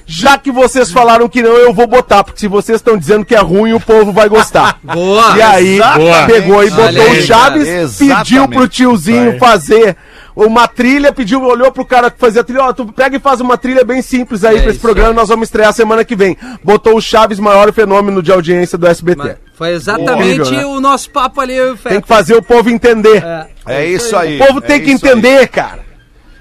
Já 0.05 0.37
que 0.37 0.51
vocês 0.51 0.91
falaram 0.91 1.27
que 1.29 1.41
não, 1.41 1.51
eu 1.55 1.73
vou 1.73 1.87
botar, 1.87 2.23
porque 2.23 2.39
se 2.39 2.47
vocês 2.47 2.77
estão 2.77 2.97
dizendo 2.97 3.23
que 3.25 3.35
é 3.35 3.39
ruim, 3.39 3.73
o 3.73 3.79
povo 3.79 4.11
vai 4.11 4.27
gostar. 4.27 4.79
Boa. 4.83 5.37
E 5.37 5.41
aí, 5.41 5.77
Boa. 5.79 6.25
pegou 6.25 6.63
e 6.63 6.69
botou 6.69 6.85
aí, 7.03 7.19
o 7.19 7.21
Chaves, 7.23 7.97
cara. 7.99 8.17
pediu 8.19 8.47
pro 8.47 8.67
tiozinho 8.67 9.31
Vai. 9.31 9.39
fazer 9.39 9.95
uma 10.35 10.67
trilha, 10.67 11.11
pediu, 11.11 11.43
olhou 11.43 11.71
pro 11.71 11.85
cara 11.85 12.09
que 12.09 12.17
fazia 12.17 12.39
a 12.41 12.43
trilha, 12.43 12.63
ó, 12.63 12.73
tu 12.73 12.85
pega 12.85 13.17
e 13.17 13.19
faz 13.19 13.41
uma 13.41 13.57
trilha 13.57 13.83
bem 13.83 14.01
simples 14.01 14.43
aí 14.45 14.57
É 14.57 14.61
pra 14.61 14.71
esse 14.71 14.79
programa, 14.79 15.09
aí. 15.09 15.15
nós 15.15 15.27
vamos 15.29 15.47
estrear 15.47 15.73
semana 15.73 16.05
que 16.05 16.15
vem. 16.15 16.37
Botou 16.63 16.95
o 16.95 17.01
Chaves, 17.01 17.37
maior 17.39 17.71
fenômeno 17.73 18.21
de 18.23 18.31
audiência 18.31 18.77
do 18.77 18.87
SBT. 18.87 19.17
Mas 19.21 19.35
Foi 19.53 19.69
exatamente 19.71 20.41
Horrível, 20.41 20.69
né? 20.71 20.77
o 20.77 20.79
nosso 20.79 21.09
papo 21.09 21.41
ali, 21.41 21.55
Tem 21.83 21.99
que 22.01 22.07
fazer 22.07 22.35
o 22.35 22.41
povo 22.41 22.69
entender. 22.69 23.21
É 23.67 23.85
isso 23.85 24.15
aí. 24.15 24.39
O 24.39 24.45
povo 24.47 24.59
é 24.59 24.61
tem 24.61 24.81
que 24.81 24.91
isso 24.91 25.05
aí. 25.05 25.11
entender, 25.11 25.47
cara. 25.49 25.90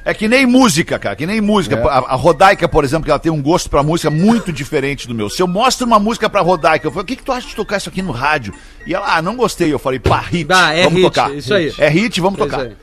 É 0.05 0.15
que 0.15 0.27
nem 0.27 0.47
música, 0.47 0.99
cara, 0.99 1.15
que 1.15 1.27
nem 1.27 1.41
música. 1.41 1.77
É. 1.77 1.83
A, 1.83 1.99
a 1.99 2.15
Rodaica, 2.15 2.67
por 2.69 2.85
exemplo, 2.85 3.05
que 3.05 3.11
ela 3.11 3.19
tem 3.19 3.31
um 3.31 3.43
gosto 3.43 3.69
pra 3.69 3.83
música 3.83 4.09
muito 4.11 4.51
diferente 4.51 5.07
do 5.07 5.15
meu. 5.15 5.29
Se 5.29 5.43
eu 5.43 5.47
mostro 5.47 5.87
uma 5.87 5.99
música 5.99 6.29
pra 6.31 6.41
Rodaica, 6.41 6.87
eu 6.87 6.91
falo, 6.91 7.03
o 7.03 7.07
que, 7.07 7.17
que 7.17 7.23
tu 7.23 7.33
acha 7.33 7.47
de 7.47 7.55
tocar 7.55 7.77
isso 7.77 7.89
aqui 7.91 8.01
no 8.01 8.11
rádio? 8.13 8.55
E 8.87 8.95
ela, 8.95 9.17
ah, 9.17 9.21
não 9.21 9.37
gostei. 9.37 9.71
Eu 9.73 9.79
falei, 9.79 9.99
pá, 9.99 10.21
hit, 10.21 10.47
Ah, 10.51 10.73
é 10.75 10.85
vamos 10.85 10.99
hit, 11.01 11.03
tocar. 11.03 11.35
isso 11.35 11.53
aí. 11.53 11.73
É 11.77 11.89
hit, 11.89 12.19
vamos 12.21 12.41
É 12.41 12.43
tocar. 12.45 12.61
aí. 12.63 12.77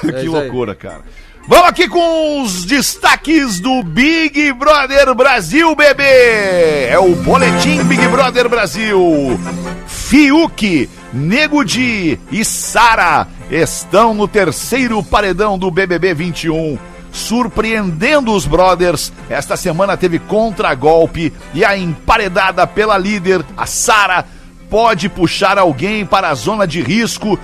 que 0.22 0.28
loucura, 0.28 0.74
cara. 0.76 1.00
Vamos 1.48 1.68
aqui 1.70 1.88
com 1.88 2.42
os 2.42 2.64
destaques 2.66 3.58
do 3.58 3.82
Big 3.82 4.52
Brother 4.52 5.14
Brasil, 5.14 5.74
bebê! 5.74 6.84
É 6.90 6.98
o 6.98 7.14
Boletim 7.16 7.82
Big 7.84 8.06
Brother 8.08 8.48
Brasil. 8.50 9.40
Fiuk, 9.86 10.88
Nego 11.12 11.64
Di 11.64 12.18
e 12.30 12.44
Sara 12.44 13.26
estão 13.50 14.14
no 14.14 14.28
terceiro 14.28 15.02
paredão 15.02 15.58
do 15.58 15.70
BBB 15.70 16.14
21. 16.14 16.78
Surpreendendo 17.10 18.32
os 18.32 18.46
brothers, 18.46 19.12
esta 19.30 19.56
semana 19.56 19.96
teve 19.96 20.18
contragolpe 20.18 21.32
e 21.54 21.64
a 21.64 21.76
emparedada 21.76 22.66
pela 22.66 22.98
líder, 22.98 23.44
a 23.56 23.66
Sara, 23.66 24.26
pode 24.68 25.08
puxar 25.08 25.58
alguém 25.58 26.04
para 26.04 26.28
a 26.28 26.34
zona 26.34 26.66
de 26.66 26.82
risco 26.82 27.38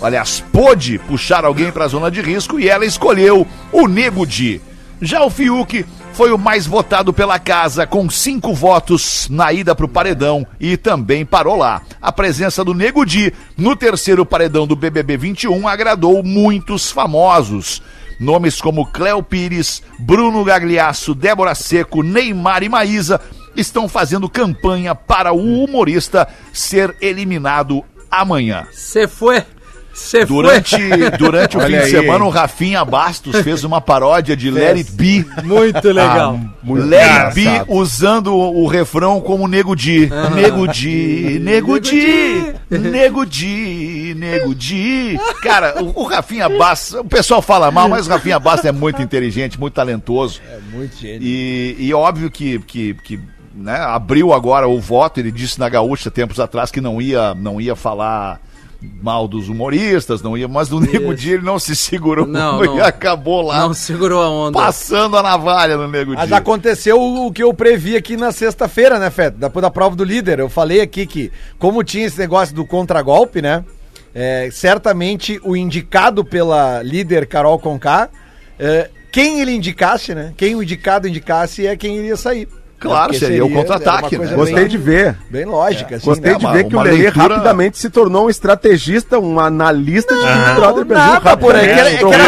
aliás, 0.00 0.44
pôde 0.52 0.98
puxar 0.98 1.44
alguém 1.44 1.70
para 1.70 1.84
a 1.84 1.88
zona 1.88 2.10
de 2.10 2.20
risco 2.20 2.58
e 2.58 2.68
ela 2.68 2.84
escolheu 2.84 3.46
o 3.72 3.86
Nego 3.86 4.26
Di. 4.26 4.60
Já 5.00 5.22
o 5.22 5.30
Fiuk 5.30 5.84
foi 6.18 6.32
o 6.32 6.36
mais 6.36 6.66
votado 6.66 7.12
pela 7.12 7.38
casa, 7.38 7.86
com 7.86 8.10
cinco 8.10 8.52
votos 8.52 9.28
na 9.30 9.52
ida 9.52 9.72
para 9.72 9.86
o 9.86 9.88
paredão 9.88 10.44
e 10.58 10.76
também 10.76 11.24
parou 11.24 11.54
lá. 11.54 11.82
A 12.02 12.10
presença 12.10 12.64
do 12.64 12.74
Nego 12.74 13.06
Di 13.06 13.32
no 13.56 13.76
terceiro 13.76 14.26
paredão 14.26 14.66
do 14.66 14.74
BBB 14.74 15.16
21 15.16 15.68
agradou 15.68 16.20
muitos 16.24 16.90
famosos. 16.90 17.80
Nomes 18.18 18.60
como 18.60 18.90
Cléo 18.90 19.22
Pires, 19.22 19.80
Bruno 19.96 20.42
Gagliasso, 20.42 21.14
Débora 21.14 21.54
Seco, 21.54 22.02
Neymar 22.02 22.64
e 22.64 22.68
Maísa 22.68 23.20
estão 23.54 23.88
fazendo 23.88 24.28
campanha 24.28 24.96
para 24.96 25.32
o 25.32 25.62
humorista 25.62 26.26
ser 26.52 26.96
eliminado 27.00 27.84
amanhã. 28.10 28.66
Você 28.72 29.06
foi. 29.06 29.44
Foi. 29.98 30.24
Durante, 30.24 30.76
durante 31.18 31.56
o 31.56 31.60
fim 31.60 31.66
Olha 31.66 31.78
de 31.78 31.84
aí, 31.84 31.90
semana, 31.90 32.24
o 32.24 32.28
Rafinha 32.28 32.84
Bastos 32.84 33.36
fez 33.42 33.64
uma 33.64 33.80
paródia 33.80 34.36
de 34.36 34.50
Let 34.50 34.76
It 34.76 34.92
Be. 34.92 35.26
Muito 35.44 35.88
legal. 35.88 36.40
Muito 36.62 36.86
Let 36.86 37.02
It 37.02 37.34
Be 37.34 37.40
engraçado. 37.42 37.72
usando 37.72 38.34
o, 38.34 38.64
o 38.64 38.66
refrão 38.66 39.20
como 39.20 39.48
Nego 39.48 39.74
Di. 39.74 40.08
Nego 40.34 40.66
Di, 40.68 41.38
Nego 41.42 41.78
Di, 41.80 42.54
Nego 42.70 43.26
Di, 43.26 44.14
Nego 44.16 44.54
Di. 44.54 45.18
Cara, 45.42 45.82
o, 45.82 46.02
o 46.02 46.04
Rafinha 46.04 46.48
Bastos, 46.48 47.00
o 47.00 47.04
pessoal 47.04 47.42
fala 47.42 47.70
mal, 47.70 47.88
mas 47.88 48.06
o 48.06 48.10
Rafinha 48.10 48.38
Bastos 48.38 48.66
é 48.66 48.72
muito 48.72 49.02
inteligente, 49.02 49.58
muito 49.58 49.74
talentoso. 49.74 50.40
É 50.48 50.58
muito 50.74 50.96
gênio. 50.96 51.20
E, 51.22 51.76
e 51.78 51.92
óbvio 51.92 52.30
que, 52.30 52.58
que, 52.60 52.94
que 52.94 53.20
né, 53.54 53.76
abriu 53.76 54.32
agora 54.32 54.68
o 54.68 54.80
voto, 54.80 55.18
ele 55.18 55.32
disse 55.32 55.58
na 55.58 55.68
Gaúcha 55.68 56.10
tempos 56.10 56.38
atrás 56.38 56.70
que 56.70 56.80
não 56.80 57.02
ia, 57.02 57.34
não 57.34 57.60
ia 57.60 57.74
falar 57.74 58.40
mal 58.80 59.26
dos 59.26 59.48
humoristas, 59.48 60.22
não 60.22 60.36
ia, 60.38 60.46
mas 60.46 60.68
do 60.68 60.78
Nego 60.78 61.12
Di 61.14 61.32
ele 61.32 61.42
não 61.44 61.58
se 61.58 61.74
segurou 61.74 62.26
Não, 62.26 62.62
e 62.64 62.66
não. 62.68 62.84
acabou 62.84 63.42
lá 63.42 63.60
Não 63.60 63.74
segurou 63.74 64.22
a 64.22 64.28
onda. 64.30 64.58
passando 64.58 65.16
a 65.16 65.22
navalha 65.22 65.76
no 65.76 65.88
Nego 65.88 66.14
Mas 66.14 66.28
Di. 66.28 66.34
aconteceu 66.34 67.00
o 67.00 67.32
que 67.32 67.42
eu 67.42 67.52
previ 67.52 67.96
aqui 67.96 68.16
na 68.16 68.30
sexta-feira, 68.30 68.98
né, 68.98 69.10
Fed? 69.10 69.36
Depois 69.36 69.62
da 69.62 69.70
prova 69.70 69.96
do 69.96 70.04
líder. 70.04 70.38
Eu 70.38 70.48
falei 70.48 70.80
aqui 70.80 71.06
que, 71.06 71.32
como 71.58 71.82
tinha 71.82 72.06
esse 72.06 72.18
negócio 72.18 72.54
do 72.54 72.64
contragolpe, 72.64 73.42
né? 73.42 73.64
é, 74.14 74.48
certamente 74.50 75.40
o 75.44 75.56
indicado 75.56 76.24
pela 76.24 76.82
líder 76.82 77.26
Carol 77.26 77.58
Conká, 77.58 78.08
é, 78.58 78.90
quem 79.12 79.40
ele 79.40 79.52
indicasse, 79.52 80.14
né? 80.14 80.32
Quem 80.36 80.54
o 80.54 80.62
indicado 80.62 81.06
indicasse 81.08 81.66
é 81.66 81.76
quem 81.76 81.96
iria 81.98 82.16
sair. 82.16 82.48
Claro, 82.80 83.06
Porque 83.12 83.18
seria 83.18 83.44
o 83.44 83.48
era 83.48 83.56
contra-ataque, 83.56 84.16
uma 84.16 84.24
né? 84.24 84.34
Gostei 84.36 84.54
bem- 84.54 84.68
de 84.68 84.78
ver. 84.78 85.16
Bem 85.28 85.44
lógica, 85.44 85.96
assim. 85.96 86.06
Gostei 86.06 86.32
né, 86.32 86.38
de 86.38 86.44
uma- 86.46 86.52
ver 86.52 86.64
que 86.64 86.74
o 86.74 86.78
uma 86.78 86.84
Lelê 86.84 87.02
leitura- 87.02 87.34
rapidamente 87.34 87.76
se 87.78 87.90
tornou 87.90 88.26
um 88.26 88.30
estrategista, 88.30 89.18
um 89.18 89.40
analista 89.40 90.14
de 90.14 90.20
Big 90.24 90.54
Brother 90.54 90.84
Brasil. 90.84 91.12
nada, 91.14 91.30
é 91.32 91.36
que 91.36 91.46
era- 91.48 91.90
é 91.90 91.96
que 91.96 92.04
não, 92.04 92.10
que- 92.12 92.18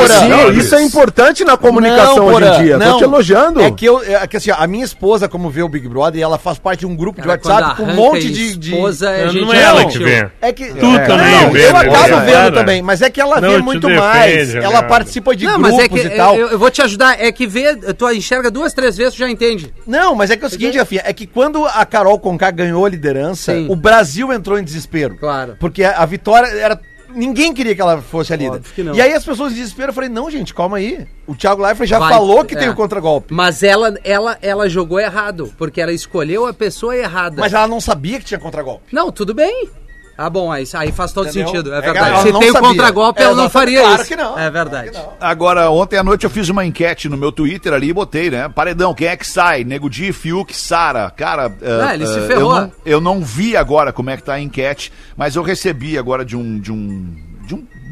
Porã. 0.00 0.28
não, 0.28 0.52
isso 0.52 0.74
é 0.76 0.82
importante 0.82 1.44
na 1.44 1.56
comunicação 1.56 2.16
Não, 2.16 2.26
hoje 2.34 2.46
em 2.46 2.62
dia. 2.64 2.78
não. 2.78 2.92
Tô 2.92 2.98
te 2.98 3.04
elogiando. 3.04 3.60
É 3.62 3.70
que 3.72 3.84
eu, 3.84 4.00
é 4.02 4.26
que 4.28 4.36
assim, 4.36 4.50
a 4.56 4.66
minha 4.66 4.84
esposa, 4.84 5.28
como 5.28 5.50
vê 5.50 5.62
o 5.62 5.68
Big 5.68 5.88
Brother, 5.88 6.22
ela 6.22 6.38
faz 6.38 6.56
parte 6.58 6.80
de 6.80 6.86
um 6.86 6.94
grupo 6.94 7.20
de 7.20 7.26
Cara, 7.26 7.40
WhatsApp 7.44 7.76
com 7.76 7.82
um 7.90 7.94
monte 7.94 8.30
de. 8.30 8.56
de... 8.56 8.74
Esposa, 8.74 9.10
é 9.10 9.26
Não, 9.26 9.32
não 9.34 9.52
é 9.54 9.60
ela 9.62 9.84
que 9.86 9.98
vê. 9.98 10.28
É 10.40 10.52
que 10.52 10.66
Tu 10.66 10.86
é, 10.86 10.98
também 11.00 11.40
não, 11.42 11.50
vê, 11.50 11.66
eu 11.68 11.72
né, 11.72 11.78
acabo 11.80 12.20
vendo 12.24 12.54
também, 12.54 12.80
mas 12.82 13.02
é 13.02 13.10
que 13.10 13.20
ela 13.20 13.40
Não 13.40 13.50
vê 13.50 13.58
muito 13.58 13.90
mais. 13.90 14.54
Ela 14.54 14.82
participa 14.84 15.34
de 15.34 15.46
Não, 15.46 15.60
grupos 15.60 15.80
é 15.80 15.88
que 15.88 15.98
e 15.98 16.10
tal. 16.10 16.36
eu, 16.36 16.48
eu 16.50 16.58
vou 16.58 16.70
te 16.70 16.80
ajudar. 16.80 17.16
É 17.20 17.32
que 17.32 17.46
vê, 17.46 17.74
tu 17.74 18.08
enxerga 18.10 18.50
duas, 18.50 18.72
três 18.72 18.96
vezes, 18.96 19.14
tu 19.14 19.18
já 19.18 19.28
entende. 19.28 19.63
Não, 19.86 20.14
mas 20.14 20.30
é 20.30 20.36
que 20.36 20.44
é 20.44 20.46
o 20.46 20.50
seguinte, 20.50 20.78
Rafinha, 20.78 21.02
é 21.04 21.12
que 21.12 21.26
quando 21.26 21.64
a 21.64 21.84
Carol 21.84 22.18
Conká 22.18 22.50
ganhou 22.50 22.84
a 22.84 22.88
liderança, 22.88 23.52
Sim. 23.54 23.66
o 23.68 23.76
Brasil 23.76 24.32
entrou 24.32 24.58
em 24.58 24.64
desespero. 24.64 25.16
Claro. 25.16 25.56
Porque 25.58 25.84
a, 25.84 25.98
a 25.98 26.06
vitória 26.06 26.46
era 26.46 26.80
ninguém 27.14 27.54
queria 27.54 27.74
que 27.74 27.80
ela 27.80 28.02
fosse 28.02 28.32
a 28.32 28.36
líder. 28.36 28.60
E 28.94 29.00
aí 29.00 29.12
as 29.12 29.24
pessoas 29.24 29.52
em 29.52 29.56
desespero, 29.56 29.90
eu 29.90 29.94
falei, 29.94 30.10
não, 30.10 30.30
gente, 30.30 30.52
calma 30.52 30.78
aí. 30.78 31.06
O 31.26 31.34
Thiago 31.34 31.62
Leifert 31.62 31.88
já 31.88 31.98
Vai, 31.98 32.12
falou 32.12 32.44
que 32.44 32.54
é. 32.54 32.58
tem 32.58 32.68
o 32.68 32.74
contragolpe. 32.74 33.32
Mas 33.32 33.62
ela, 33.62 33.94
ela, 34.02 34.36
ela 34.42 34.68
jogou 34.68 34.98
errado, 34.98 35.52
porque 35.56 35.80
ela 35.80 35.92
escolheu 35.92 36.46
a 36.46 36.52
pessoa 36.52 36.96
errada. 36.96 37.36
Mas 37.40 37.52
ela 37.52 37.68
não 37.68 37.80
sabia 37.80 38.18
que 38.18 38.24
tinha 38.24 38.40
contragolpe. 38.40 38.84
Não, 38.92 39.10
tudo 39.10 39.32
bem. 39.32 39.68
Ah, 40.16 40.30
bom, 40.30 40.50
aí, 40.52 40.64
aí 40.74 40.92
faz 40.92 41.12
todo 41.12 41.28
Entendeu? 41.28 41.48
sentido. 41.48 41.74
É 41.74 41.78
É, 41.78 41.80
verdade. 41.80 42.22
Se 42.22 42.32
não 42.32 42.40
tem 42.40 42.50
o 42.50 42.58
contragolpe, 42.60 43.20
É, 43.20 43.24
ela 43.24 43.34
não 43.34 43.50
faria 43.50 43.80
Claro 43.80 43.94
isso. 44.00 44.08
que 44.08 44.16
não. 44.16 44.38
É 44.38 44.50
verdade. 44.50 44.92
Agora, 45.20 45.70
ontem 45.70 45.96
à 45.98 46.04
noite 46.04 46.24
eu 46.24 46.30
fiz 46.30 46.48
uma 46.48 46.64
enquete 46.64 47.08
no 47.08 47.16
meu 47.16 47.32
Twitter 47.32 47.72
ali 47.72 47.88
e 47.88 47.92
botei, 47.92 48.30
né? 48.30 48.48
Paredão, 48.48 48.94
quem 48.94 49.08
é 49.08 49.16
que 49.16 49.26
sai? 49.26 49.64
Nego 49.64 49.90
Di, 49.90 50.12
Fiuk, 50.12 50.54
Sara. 50.56 51.10
Cara, 51.10 51.52
Ah, 51.84 51.94
ele 51.94 52.06
se 52.06 52.18
eh, 52.18 52.26
ferrou. 52.26 52.54
Eu 52.54 52.60
não, 52.60 52.72
eu 52.86 53.00
não 53.00 53.20
vi 53.24 53.56
agora 53.56 53.92
como 53.92 54.10
é 54.10 54.16
que 54.16 54.22
tá 54.22 54.34
a 54.34 54.40
enquete, 54.40 54.92
mas 55.16 55.34
eu 55.36 55.42
recebi 55.42 55.98
agora 55.98 56.24
de 56.24 56.36
um, 56.36 56.58
de 56.60 56.70
um 56.70 57.14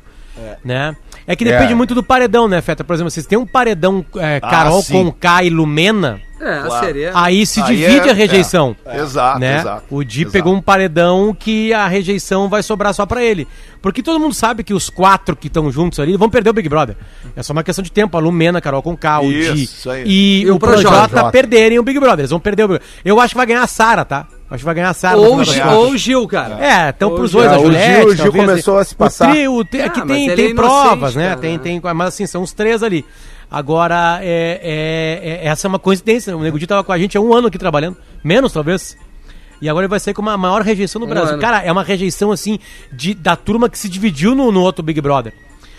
Né? 0.63 0.96
É 1.25 1.36
que 1.36 1.46
depende 1.46 1.72
É. 1.72 1.75
muito 1.75 1.96
do 1.96 2.03
paredão, 2.03 2.48
né, 2.48 2.62
Feta? 2.62 2.84
Por 2.84 2.94
exemplo, 2.94 3.10
vocês 3.12 3.25
têm 3.25 3.38
um 3.38 3.46
paredão 3.46 4.06
é, 4.18 4.39
Carol 4.39 4.82
sim. 4.82 4.94
com 5.06 5.12
K 5.12 5.44
e 5.44 5.50
Lumena, 5.50 6.20
É, 6.42 6.60
Claro. 6.63 6.86
seria. 6.86 7.12
aí 7.15 7.46
se 7.46 7.62
Aí 7.62 7.68
divide 7.77 8.10
é- 8.10 8.12
a 8.12 8.13
rejeição. 8.13 8.75
é. 8.86 9.00
Exato, 9.00 9.39
né? 9.39 9.60
exato. 9.60 9.84
O 9.89 10.03
Di 10.03 10.22
exato. 10.24 10.34
pegou 10.34 10.53
um 10.53 10.62
paredão 10.62 11.34
que 11.34 11.72
a 11.74 11.88
rejeição 11.88 12.50
vai 12.50 12.62
sobrar 12.62 12.94
só 12.94 13.06
pra 13.06 13.24
ele. 13.24 13.48
Porque 13.82 14.03
todo 14.03 14.20
mundo 14.20 14.34
sabe 14.34 14.63
que 14.63 14.74
os 14.74 14.89
quatro 14.89 15.36
que 15.36 15.48
estão 15.48 15.72
juntos 15.72 16.00
ali 16.00 16.18
vão 16.18 16.30
perder 16.30 16.50
o 16.50 16.53
Big 16.53 16.68
Brother. 16.68 16.98
É 17.36 17.42
só 17.42 17.53
uma 17.53 17.63
questão 17.63 17.82
de 17.84 17.92
tempo. 17.92 18.18
A 18.18 18.20
Lumena, 18.20 18.60
Carol 18.60 18.82
com 18.82 18.96
K, 18.98 19.22
o 19.22 19.30
Di 19.32 19.63
isso 19.63 19.89
aí. 19.89 20.03
e, 20.06 20.42
E 20.42 20.51
o 20.51 20.56
o 20.56 20.60
Projota. 20.60 21.08
Projota 21.08 21.32
perderem 21.32 21.80
o 21.80 21.84
Big 21.84 21.98
Brother. 22.00 22.20
Eles 22.20 22.32
vão 22.32 22.39
perder 22.42 22.63
o 22.63 22.68
Big 22.68 22.80
Brother. 22.80 22.98
Eu 23.06 23.20
acho 23.22 23.30
que 23.34 23.38
vai 23.38 23.46
ganhar 23.46 23.63
a 23.63 23.68
Sara, 23.68 24.03
tá? 24.03 24.27
Acho 24.54 24.60
que 24.62 24.66
vai 24.66 24.76
ganhar 24.76 24.90
a 24.92 24.94
Sara. 24.94 25.18
Ou, 25.18 25.40
ou 25.78 25.98
Gil, 25.98 26.28
cara. 26.28 26.64
É, 26.64 26.90
estão 26.92 27.16
pros 27.16 27.32
dois, 27.32 27.48
a 27.52 27.56
É, 27.56 27.58
o 27.58 27.62
Juliette, 27.64 27.96
Gil- 28.02 28.08
o 28.08 28.16
Gil 28.16 28.32
começou 28.32 28.78
a 28.78 28.84
se 28.84 28.94
passar. 28.96 29.30
O 29.30 29.34
trio, 29.34 29.54
o 29.56 29.66
tri- 29.66 29.82
Ah, 29.82 29.86
aqui 29.88 30.02
tem, 30.06 30.08
tem 30.36 30.46
é 30.46 30.50
inocente, 30.52 30.54
provas, 30.56 31.16
né? 31.16 31.36
Tem, 31.36 31.58
tem, 31.58 31.82
mas 31.82 32.08
assim, 32.10 32.28
são 32.28 32.44
os 32.44 32.54
três 32.54 32.84
ali. 32.84 33.04
Agora, 33.50 34.20
é, 34.22 34.60
é- 34.62 35.30
é- 35.44 35.48
essa 35.48 35.66
é 35.66 35.70
uma 35.70 35.80
coincidência. 35.80 36.38
O 36.38 36.42
Nego 36.42 36.60
Di 36.60 36.68
tava 36.68 36.84
com 36.84 36.92
a 36.92 36.98
gente 37.00 37.18
há 37.18 37.22
um 37.22 37.34
ano 37.34 37.48
aqui 37.48 37.58
trabalhando. 37.58 37.98
Menos, 38.24 38.54
talvez. 38.54 38.96
E 39.60 39.68
agora 39.68 39.86
ele 39.86 39.90
vai 39.90 40.00
sair 40.00 40.14
com 40.14 40.22
uma 40.22 40.38
maior 40.38 40.62
rejeição 40.62 41.00
no 41.00 41.08
Um 41.08 41.10
Brasil. 41.10 41.34
ano. 41.34 41.42
Cara, 41.42 41.64
é 41.64 41.72
uma 41.72 41.84
rejeição, 41.84 42.32
assim, 42.32 42.60
de, 42.92 43.16
da 43.16 43.36
turma 43.36 43.68
que 43.68 43.80
se 43.80 43.90
dividiu 43.90 44.36
no, 44.36 44.52
no 44.52 44.62
outro 44.62 44.84
Big 44.84 45.02
Brother. 45.02 45.34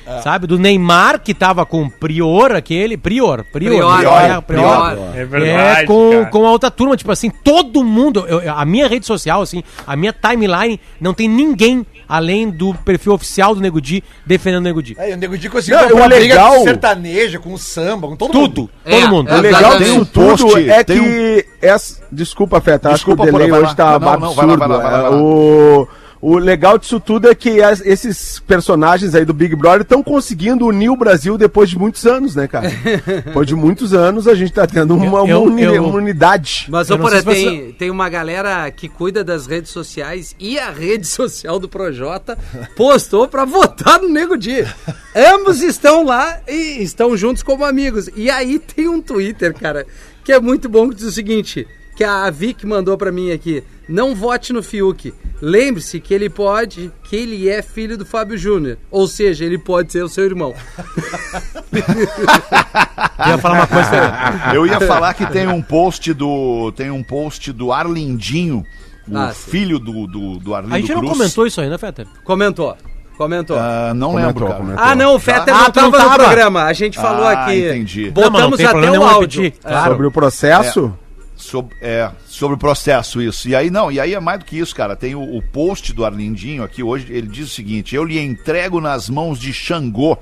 É. 0.06 0.20
Sabe? 0.20 0.46
Do 0.46 0.58
Neymar, 0.58 1.20
que 1.20 1.32
tava 1.32 1.64
com 1.64 1.82
o 1.84 1.90
Prior, 1.90 2.52
aquele. 2.52 2.96
Prior. 2.96 3.44
Prior. 3.44 3.70
Prior, 3.70 3.96
Prior. 3.98 4.42
Prior. 4.42 4.42
Prior. 4.42 4.98
É 5.16 5.24
verdade, 5.24 5.82
É, 5.82 5.86
com, 5.86 6.10
cara. 6.10 6.26
com 6.26 6.46
a 6.46 6.50
outra 6.50 6.70
turma, 6.70 6.96
tipo 6.96 7.10
assim, 7.10 7.30
todo 7.30 7.82
mundo, 7.82 8.24
eu- 8.28 8.42
a 8.54 8.64
minha 8.64 8.86
rede 8.86 9.06
social, 9.06 9.40
assim, 9.40 9.62
a 9.86 9.96
minha 9.96 10.12
timeline, 10.12 10.78
não 11.00 11.14
tem 11.14 11.28
ninguém 11.28 11.86
além 12.06 12.50
do 12.50 12.74
perfil 12.74 13.14
oficial 13.14 13.54
do 13.54 13.60
Nego 13.62 13.80
Di 13.80 14.04
defendendo 14.26 14.60
o 14.60 14.64
Nego 14.64 14.82
Di. 14.82 14.94
É, 14.98 15.14
o 15.14 15.16
Nego 15.16 15.38
Di 15.38 15.48
conseguiu 15.48 15.80
Não, 15.88 15.96
uma 15.96 16.06
briga 16.08 16.34
legal- 16.34 16.54
com 16.56 16.64
sertaneja, 16.64 17.38
com 17.38 17.56
samba, 17.56 18.08
com 18.08 18.16
todo 18.16 18.32
Tudo, 18.32 18.60
mundo. 18.62 18.70
É, 18.84 19.00
todo 19.00 19.10
mundo. 19.10 19.30
é, 19.30 19.36
O 19.36 19.40
legal 19.40 19.78
disso 19.78 19.90
Tem 19.90 20.00
um 20.00 20.04
tudo 20.04 20.58
é 20.58 20.84
que. 20.84 21.46
Essa, 21.62 22.02
desculpa, 22.12 22.60
Feta, 22.60 22.90
acho 22.90 23.04
que 23.04 23.10
o 23.10 23.16
Desculpa, 23.16 23.38
delay 23.46 23.50
hoje 23.62 23.74
tá. 23.74 23.98
Não, 23.98 24.08
absurdo. 24.08 24.56
lá, 24.56 24.56
vai 24.56 24.56
lá, 24.56 24.56
vai 24.56 24.68
lá, 24.68 25.00
vai 25.00 25.02
lá. 25.02 25.06
É, 25.08 25.10
O, 25.10 25.88
o 26.26 26.38
legal 26.38 26.78
disso 26.78 26.98
tudo 26.98 27.28
é 27.28 27.34
que 27.34 27.60
as- 27.62 27.80
esses 27.84 28.38
personagens 28.40 29.14
aí 29.14 29.24
do 29.24 29.34
Big 29.34 29.54
Brother 29.54 29.82
estão 29.82 30.02
conseguindo 30.02 30.66
unir 30.66 30.88
o 30.88 30.96
Brasil 30.96 31.36
depois 31.36 31.68
de 31.68 31.78
muitos 31.78 32.06
anos, 32.06 32.34
né, 32.34 32.46
cara? 32.48 32.68
depois 33.26 33.46
de 33.46 33.54
muitos 33.54 33.92
anos 33.92 34.26
a 34.26 34.34
gente 34.34 34.52
tá 34.52 34.66
tendo 34.66 34.94
uma, 34.94 35.22
uma 35.22 35.28
Eu- 35.30 35.42
uni- 35.42 35.62
eu- 35.62 35.84
uma 35.84 35.96
unidade. 35.98 36.66
Mas, 36.70 36.90
ô, 36.90 36.98
Porã, 36.98 37.20
sei 37.20 37.34
se 37.34 37.44
tem, 37.44 37.72
tem 37.72 37.90
uma 37.90 38.08
galera 38.08 38.70
que 38.70 38.88
cuida 38.88 39.22
das 39.22 39.46
redes 39.46 39.70
sociais 39.70 40.34
e 40.38 40.58
a 40.58 40.70
rede 40.70 41.06
social 41.08 41.58
do 41.58 41.68
Projota 41.68 42.38
postou 42.76 43.28
pra 43.28 43.44
votar 43.44 44.00
no 44.00 44.08
Nego 44.08 44.36
Di. 44.36 44.64
Ambos 45.14 45.62
estão 45.62 46.04
lá 46.04 46.40
e 46.48 46.82
estão 46.82 47.16
juntos 47.16 47.42
como 47.42 47.64
amigos. 47.64 48.08
E 48.16 48.30
aí 48.30 48.58
tem 48.58 48.88
um 48.88 49.00
Twitter, 49.02 49.52
cara, 49.54 49.86
que 50.24 50.32
é 50.32 50.40
muito 50.40 50.68
bom, 50.68 50.88
que 50.88 50.94
diz 50.96 51.04
o 51.04 51.12
seguinte, 51.12 51.66
que 51.96 52.02
a 52.02 52.28
Vic 52.30 52.66
mandou 52.66 52.96
pra 52.96 53.12
mim 53.12 53.30
aqui. 53.30 53.62
Não 53.88 54.14
vote 54.14 54.52
no 54.52 54.62
Fiuk. 54.62 55.12
Lembre-se 55.42 56.00
que 56.00 56.14
ele 56.14 56.30
pode, 56.30 56.90
que 57.04 57.14
ele 57.16 57.48
é 57.48 57.60
filho 57.60 57.98
do 57.98 58.06
Fábio 58.06 58.38
Júnior. 58.38 58.78
Ou 58.90 59.06
seja, 59.06 59.44
ele 59.44 59.58
pode 59.58 59.92
ser 59.92 60.02
o 60.02 60.08
seu 60.08 60.24
irmão. 60.24 60.54
Eu 63.18 63.28
ia 63.28 63.38
falar 63.38 63.54
uma 63.54 63.66
coisa. 63.66 63.90
Eu 64.54 64.66
ia 64.66 64.80
falar 64.80 65.14
que 65.14 65.26
tem 65.26 65.46
um 65.48 65.62
post 65.62 66.12
do. 66.12 66.72
Tem 66.72 66.90
um 66.90 67.02
post 67.02 67.52
do 67.52 67.72
Arlindinho, 67.72 68.64
o 69.08 69.16
Ah, 69.18 69.32
filho 69.32 69.78
do, 69.78 70.06
do, 70.06 70.38
do 70.38 70.54
Arlindo 70.54 70.74
A 70.74 70.78
gente 70.78 70.92
não 70.92 71.00
Cruz. 71.00 71.12
comentou 71.18 71.46
isso 71.46 71.60
aí, 71.60 71.68
né, 71.68 71.78
Fetter? 71.78 72.06
Comentou. 72.24 72.76
Comentou. 73.16 73.56
Ah, 73.58 73.92
não 73.94 74.10
Comentou, 74.10 74.26
lembro, 74.28 74.46
cara. 74.46 74.58
comentou. 74.58 74.84
Ah, 74.84 74.94
não, 74.96 75.14
o 75.14 75.18
Fetter 75.20 75.54
Ah, 75.54 75.62
não 75.64 75.70
tu 75.70 75.80
não 75.82 75.90
tava 75.92 76.08
no 76.08 76.14
programa. 76.14 76.64
A 76.64 76.72
gente 76.72 76.96
falou 76.96 77.24
Ah, 77.26 77.44
aqui. 77.44 77.58
entendi. 77.64 78.04
Não, 78.06 78.12
mas 78.14 78.24
não 78.24 78.30
Botamos 78.50 78.56
tem 78.56 78.66
até 78.66 78.98
o 78.98 79.02
áudio. 79.04 79.42
repetir, 79.42 79.60
É. 79.64 79.68
claro. 79.70 79.90
Sobre 79.92 80.06
o 80.06 80.10
processo. 80.10 80.98
Sobre, 81.54 81.76
é, 81.80 82.10
sobre 82.26 82.56
o 82.56 82.58
processo, 82.58 83.22
isso. 83.22 83.48
E 83.48 83.54
aí, 83.54 83.70
não, 83.70 83.92
e 83.92 84.00
aí 84.00 84.12
é 84.12 84.18
mais 84.18 84.40
do 84.40 84.44
que 84.44 84.58
isso, 84.58 84.74
cara. 84.74 84.96
Tem 84.96 85.14
o, 85.14 85.36
o 85.36 85.40
post 85.40 85.92
do 85.92 86.04
Arlindinho 86.04 86.64
aqui 86.64 86.82
hoje, 86.82 87.06
ele 87.12 87.28
diz 87.28 87.46
o 87.46 87.54
seguinte: 87.54 87.94
eu 87.94 88.02
lhe 88.02 88.18
entrego 88.18 88.80
nas 88.80 89.08
mãos 89.08 89.38
de 89.38 89.52
Xangô, 89.52 90.18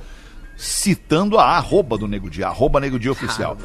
citando 0.59 1.39
a 1.39 1.45
arroba 1.57 1.97
do 1.97 2.07
Nego 2.07 2.29
Di, 2.29 2.45
arroba 2.45 2.81
Nego 2.81 2.99
Di 2.99 3.09
oficial. 3.09 3.57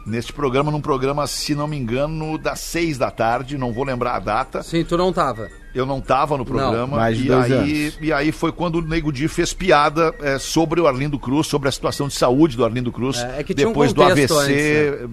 Neste 0.08 0.32
programa, 0.32 0.72
num 0.72 0.80
programa, 0.80 1.28
se 1.28 1.54
não 1.54 1.68
me 1.68 1.76
engano, 1.78 2.38
das 2.38 2.62
seis 2.62 2.98
da 2.98 3.12
tarde, 3.12 3.58
não 3.58 3.74
vou 3.74 3.84
lembrar 3.84 4.16
a 4.16 4.20
data. 4.20 4.64
Sim, 4.64 4.86
tu 4.86 4.98
não 4.98 5.12
tava. 5.12 5.50
Eu 5.76 5.86
não 5.86 6.00
estava 6.00 6.38
no 6.38 6.46
programa. 6.46 6.96
mais 6.98 7.18
de 7.18 7.26
e, 7.26 7.28
dois 7.28 7.52
aí, 7.52 7.84
anos. 7.84 7.98
e 8.02 8.14
aí 8.14 8.32
foi 8.32 8.54
quando 8.54 8.76
o 8.76 8.82
Nego 8.82 9.12
Di 9.12 9.28
fez 9.28 9.54
piada 9.54 10.16
é, 10.22 10.40
sobre 10.40 10.80
o 10.80 10.88
Arlindo 10.88 11.20
Cruz, 11.20 11.48
sobre 11.48 11.68
a 11.68 11.72
situação 11.72 12.08
de 12.08 12.14
saúde 12.14 12.56
do 12.56 12.64
Arlindo 12.64 12.92
Cruz. 12.92 13.18
É, 13.18 13.42
é 13.42 13.44
que 13.44 13.54
tinha 13.54 13.68
um 13.68 13.72
depois 13.72 13.92
do 13.92 14.02
AVC 14.02 14.34
antes, 14.34 14.56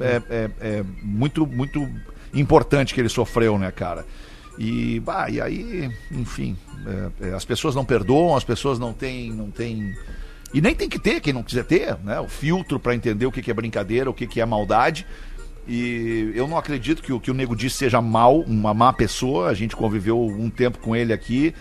é, 0.00 0.22
é- 0.30 0.50
é 0.60 0.84
muito, 1.02 1.44
muito 1.44 1.86
importante 2.32 2.94
que 2.94 3.00
ele 3.00 3.08
sofreu, 3.08 3.58
né, 3.58 3.72
cara? 3.72 4.06
E, 4.56 5.00
bah, 5.00 5.28
e 5.28 5.40
aí, 5.40 5.90
enfim, 6.12 6.56
é, 7.20 7.30
é, 7.30 7.34
as 7.34 7.44
pessoas 7.44 7.74
não 7.74 7.84
perdoam, 7.84 8.36
as 8.36 8.44
pessoas 8.44 8.78
não 8.78 8.92
têm, 8.92 9.32
não 9.32 9.50
têm. 9.50 9.92
E 10.54 10.60
nem 10.60 10.72
tem 10.72 10.88
que 10.88 11.00
ter, 11.00 11.20
quem 11.20 11.32
não 11.32 11.42
quiser 11.42 11.64
ter, 11.64 11.96
né? 12.04 12.20
O 12.20 12.28
filtro 12.28 12.78
para 12.78 12.94
entender 12.94 13.26
o 13.26 13.32
que, 13.32 13.42
que 13.42 13.50
é 13.50 13.54
brincadeira, 13.54 14.08
o 14.08 14.14
que, 14.14 14.24
que 14.24 14.40
é 14.40 14.46
maldade. 14.46 15.04
E 15.66 16.30
eu 16.34 16.46
não 16.46 16.56
acredito 16.56 17.02
que 17.02 17.12
o 17.12 17.18
que 17.18 17.30
o 17.30 17.34
Nego 17.34 17.56
Di 17.56 17.68
seja 17.68 18.00
mal, 18.00 18.38
uma 18.40 18.72
má 18.72 18.92
pessoa. 18.92 19.48
A 19.48 19.54
gente 19.54 19.74
conviveu 19.74 20.24
um 20.24 20.48
tempo 20.48 20.78
com 20.78 20.94
ele 20.94 21.12
aqui. 21.12 21.52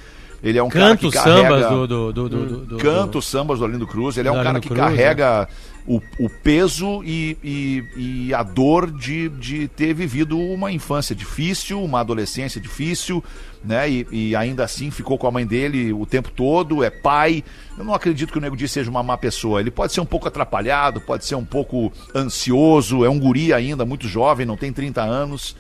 Ele 0.44 0.60
é 0.60 0.64
um 0.64 0.70
Canta 0.70 1.08
os 1.08 1.14
cara 1.14 1.36
que 1.36 1.42
carrega... 1.42 1.70
do. 1.70 1.88
do, 1.88 2.14
do, 2.14 2.66
do, 2.66 2.78
Canta 2.78 3.18
os 3.18 3.26
sambas 3.26 3.60
do 3.60 3.66
Arlindo 3.66 3.88
Cruz. 3.88 4.16
Ele 4.18 4.28
é 4.28 4.32
um 4.32 4.44
cara 4.44 4.60
que 4.60 4.68
Cruz, 4.68 4.80
carrega 4.80 5.48
o, 5.88 6.02
o 6.20 6.30
peso 6.30 7.02
e, 7.04 7.38
e, 7.44 8.28
e 8.28 8.34
a 8.34 8.44
dor 8.44 8.92
de, 8.92 9.30
de 9.30 9.68
ter 9.70 9.94
vivido 9.94 10.38
uma 10.38 10.72
infância 10.72 11.16
difícil, 11.16 11.82
uma 11.82 12.02
adolescência 12.02 12.60
difícil, 12.60 13.24
né? 13.64 13.90
E, 13.90 14.08
e 14.12 14.36
ainda 14.36 14.64
assim 14.64 14.92
ficou 14.92 15.18
com 15.18 15.28
a 15.28 15.32
mãe 15.32 15.46
dele 15.46 15.94
o 15.94 16.06
tempo 16.06 16.30
todo, 16.32 16.84
é 16.84 16.90
pai. 16.90 17.44
Eu 17.78 17.84
não 17.84 17.94
acredito 17.94 18.32
que 18.32 18.38
o 18.38 18.42
Nego 18.42 18.58
Di 18.58 18.68
seja 18.68 18.90
uma 18.90 19.02
má 19.02 19.18
pessoa. 19.18 19.60
Ele 19.60 19.72
pode 19.72 19.94
ser 19.94 20.02
um 20.02 20.06
pouco 20.06 20.28
atrapalhado, 20.28 21.00
pode 21.02 21.26
ser 21.26 21.36
um 21.36 21.46
pouco 21.46 21.92
ansioso, 22.14 23.06
é 23.06 23.10
um 23.10 23.20
guri 23.20 23.54
ainda, 23.54 23.86
muito 23.86 24.08
jovem, 24.08 24.46
não 24.46 24.58
tem 24.58 24.74
30 24.74 25.02
anos. 25.02 25.56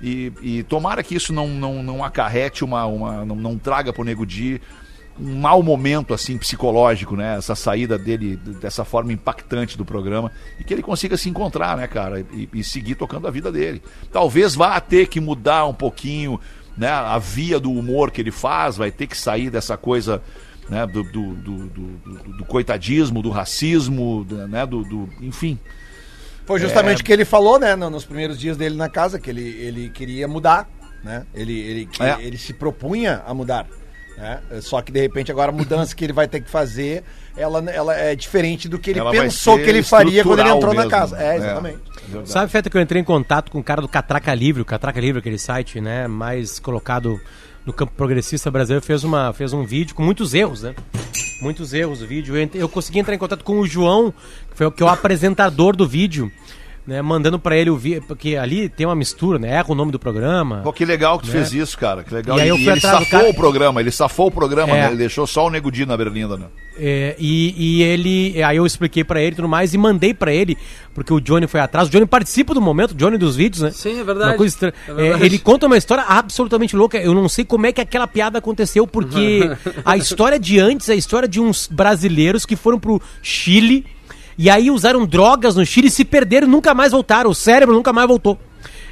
E, 0.00 0.32
e 0.40 0.62
tomara 0.62 1.02
que 1.02 1.14
isso 1.14 1.32
não, 1.32 1.48
não, 1.48 1.82
não 1.82 2.04
acarrete 2.04 2.64
uma. 2.64 2.86
uma 2.86 3.24
não, 3.24 3.34
não 3.34 3.58
traga 3.58 3.92
pro 3.92 4.04
Nego 4.04 4.24
Di 4.24 4.60
um 5.20 5.34
mau 5.34 5.62
momento 5.62 6.14
assim 6.14 6.38
psicológico, 6.38 7.16
né? 7.16 7.36
Essa 7.36 7.54
saída 7.54 7.98
dele 7.98 8.36
dessa 8.36 8.84
forma 8.84 9.12
impactante 9.12 9.76
do 9.76 9.84
programa 9.84 10.30
e 10.58 10.64
que 10.64 10.72
ele 10.72 10.82
consiga 10.82 11.16
se 11.16 11.28
encontrar, 11.28 11.76
né, 11.76 11.86
cara, 11.86 12.24
e, 12.32 12.48
e 12.52 12.64
seguir 12.64 12.94
tocando 12.94 13.26
a 13.26 13.30
vida 13.30 13.50
dele. 13.50 13.82
Talvez 14.12 14.54
vá 14.54 14.80
ter 14.80 15.08
que 15.08 15.20
mudar 15.20 15.66
um 15.66 15.74
pouquinho, 15.74 16.40
né, 16.78 16.88
a 16.88 17.18
via 17.18 17.58
do 17.60 17.70
humor 17.72 18.10
que 18.10 18.20
ele 18.20 18.30
faz, 18.30 18.76
vai 18.76 18.90
ter 18.90 19.06
que 19.06 19.16
sair 19.16 19.50
dessa 19.50 19.76
coisa, 19.76 20.22
né, 20.70 20.86
do, 20.86 21.02
do, 21.02 21.34
do, 21.34 21.66
do- 21.68 22.44
coitadismo, 22.44 23.20
do 23.20 23.30
racismo, 23.30 24.24
né, 24.48 24.64
do, 24.64 25.08
enfim. 25.20 25.58
Foi 26.46 26.58
justamente 26.58 27.02
o 27.02 27.04
que 27.04 27.12
ele 27.12 27.24
falou, 27.24 27.58
né, 27.58 27.74
no- 27.76 27.90
nos 27.90 28.04
primeiros 28.04 28.38
dias 28.38 28.56
dele 28.56 28.76
na 28.76 28.88
casa, 28.88 29.18
que 29.18 29.28
ele, 29.28 29.42
ele 29.42 29.90
queria 29.90 30.26
mudar, 30.28 30.68
né? 31.04 31.26
Ele, 31.34 31.58
ele, 31.58 31.86
que 31.86 32.02
É. 32.02 32.16
ele 32.20 32.38
se 32.38 32.52
propunha 32.54 33.22
a 33.26 33.34
mudar. 33.34 33.66
Né? 34.18 34.40
Só 34.60 34.82
que 34.82 34.90
de 34.90 35.00
repente 35.00 35.30
agora 35.30 35.50
a 35.50 35.54
mudança 35.54 35.94
que 35.94 36.04
ele 36.04 36.12
vai 36.12 36.26
ter 36.26 36.40
que 36.40 36.50
fazer, 36.50 37.04
ela, 37.36 37.62
ela 37.70 37.94
é 37.96 38.16
diferente 38.16 38.68
do 38.68 38.76
que 38.78 38.90
ele 38.90 38.98
Ela 38.98 39.12
pensou 39.12 39.56
que 39.56 39.62
ele 39.70 39.80
faria 39.82 40.24
quando 40.24 40.40
ele 40.40 40.48
entrou 40.50 40.74
na 40.74 40.80
mesmo. 40.82 40.90
casa. 40.90 41.16
É, 41.16 41.34
É. 41.34 41.36
exatamente. 41.36 41.78
verdade. 42.08 42.30
Sabe, 42.30 42.50
Feta, 42.50 42.68
que 42.68 42.76
eu 42.76 42.80
entrei 42.80 43.00
em 43.00 43.04
contato 43.04 43.50
com 43.52 43.60
o 43.60 43.62
cara 43.64 43.80
do 43.80 43.86
Catraca 43.86 44.34
Livre, 44.34 44.60
o 44.60 44.64
Catraca 44.64 45.00
Livre, 45.00 45.20
aquele 45.20 45.38
site, 45.38 45.80
né, 45.80 46.08
mais 46.08 46.58
colocado 46.58 47.20
no 47.64 47.72
campo 47.72 47.92
progressista 47.96 48.50
brasileiro, 48.50 48.84
fez, 48.84 49.04
uma, 49.04 49.32
fez 49.32 49.52
um 49.52 49.62
vídeo 49.64 49.94
com 49.94 50.02
muitos 50.02 50.34
erros, 50.34 50.62
né? 50.62 50.74
Muitos 51.40 51.72
erros 51.72 52.02
o 52.02 52.06
vídeo. 52.06 52.36
Eu, 52.36 52.50
eu 52.54 52.68
consegui 52.68 52.98
entrar 52.98 53.14
em 53.14 53.18
contato 53.18 53.44
com 53.44 53.60
o 53.60 53.66
João, 53.66 54.10
que, 54.50 54.56
foi, 54.56 54.66
o- 54.66 54.72
que 54.72 54.82
é 54.82 54.86
o 54.86 54.88
apresentador 54.88 55.76
do 55.76 55.86
vídeo, 55.86 56.32
né, 56.88 57.02
mandando 57.02 57.38
pra 57.38 57.54
ele 57.54 57.68
o 57.68 57.76
vídeo, 57.76 58.02
porque 58.08 58.34
ali 58.34 58.66
tem 58.68 58.86
uma 58.86 58.96
mistura, 58.96 59.38
né, 59.38 59.50
erra 59.50 59.66
o 59.68 59.74
nome 59.74 59.92
do 59.92 59.98
programa. 59.98 60.62
Pô, 60.64 60.72
que 60.72 60.86
legal 60.86 61.18
que 61.18 61.26
tu 61.26 61.30
fez 61.32 61.52
isso, 61.52 61.76
cara. 61.76 62.02
Que 62.02 62.14
legal. 62.14 62.38
E 62.38 62.40
aí 62.40 62.48
eu 62.48 62.56
E 62.56 62.64
fui 62.64 62.68
ele 62.72 62.78
atrás 62.78 62.98
do 63.00 63.04
safou 63.04 63.20
cara- 63.20 63.30
o 63.30 63.34
programa, 63.34 63.80
ele 63.80 63.90
safou 63.90 64.26
o 64.28 64.30
programa, 64.30 64.74
É. 64.74 64.80
né? 64.80 64.86
Ele 64.88 64.96
deixou 64.96 65.26
só 65.26 65.46
o 65.46 65.50
Nego 65.50 65.70
Di 65.70 65.84
na 65.84 65.96
berlinda, 65.98 66.38
né? 66.38 66.46
É, 66.80 67.14
e, 67.18 67.54
e 67.58 67.82
ele. 67.82 68.40
Aí 68.42 68.56
eu 68.56 68.64
expliquei 68.64 69.02
pra 69.04 69.20
ele 69.20 69.32
e 69.32 69.34
tudo 69.34 69.48
mais 69.48 69.74
e 69.74 69.78
mandei 69.78 70.14
pra 70.14 70.32
ele, 70.32 70.56
porque 70.94 71.12
o 71.12 71.20
Johnny 71.20 71.46
foi 71.46 71.58
atrás. 71.60 71.88
O 71.88 71.90
Johnny 71.90 72.06
participa 72.06 72.54
do 72.54 72.60
momento, 72.60 72.92
o 72.92 72.94
Johnny 72.94 73.18
dos 73.18 73.34
vídeos, 73.36 73.62
né? 73.62 73.70
Sim, 73.72 74.00
é 74.00 74.04
verdade. 74.04 74.30
Uma 74.30 74.36
coisa 74.36 74.54
estranha. 74.54 74.74
É 74.88 74.92
verdade. 74.94 75.22
É, 75.22 75.26
ele 75.26 75.38
conta 75.40 75.66
uma 75.66 75.76
história 75.76 76.04
absolutamente 76.06 76.74
louca. 76.76 76.96
Eu 76.96 77.12
não 77.14 77.28
sei 77.28 77.44
como 77.44 77.66
é 77.66 77.72
que 77.72 77.80
aquela 77.80 78.06
piada 78.06 78.38
aconteceu, 78.38 78.86
porque 78.86 79.40
a 79.84 79.96
história 79.96 80.38
de 80.38 80.58
antes 80.60 80.88
é 80.88 80.92
a 80.92 80.96
história 80.96 81.28
de 81.28 81.40
uns 81.40 81.66
brasileiros 81.66 82.46
que 82.46 82.54
foram 82.56 82.78
pro 82.78 83.02
Chile 83.22 83.84
e 84.38 84.48
aí 84.48 84.70
usaram 84.70 85.04
drogas 85.04 85.56
no 85.56 85.66
Chile 85.66 85.88
e 85.88 85.90
se 85.90 86.04
perderam 86.04 86.46
nunca 86.46 86.72
mais 86.72 86.92
voltaram. 86.92 87.28
O 87.28 87.34
cérebro 87.34 87.74
nunca 87.74 87.92
mais 87.92 88.06
voltou. 88.06 88.38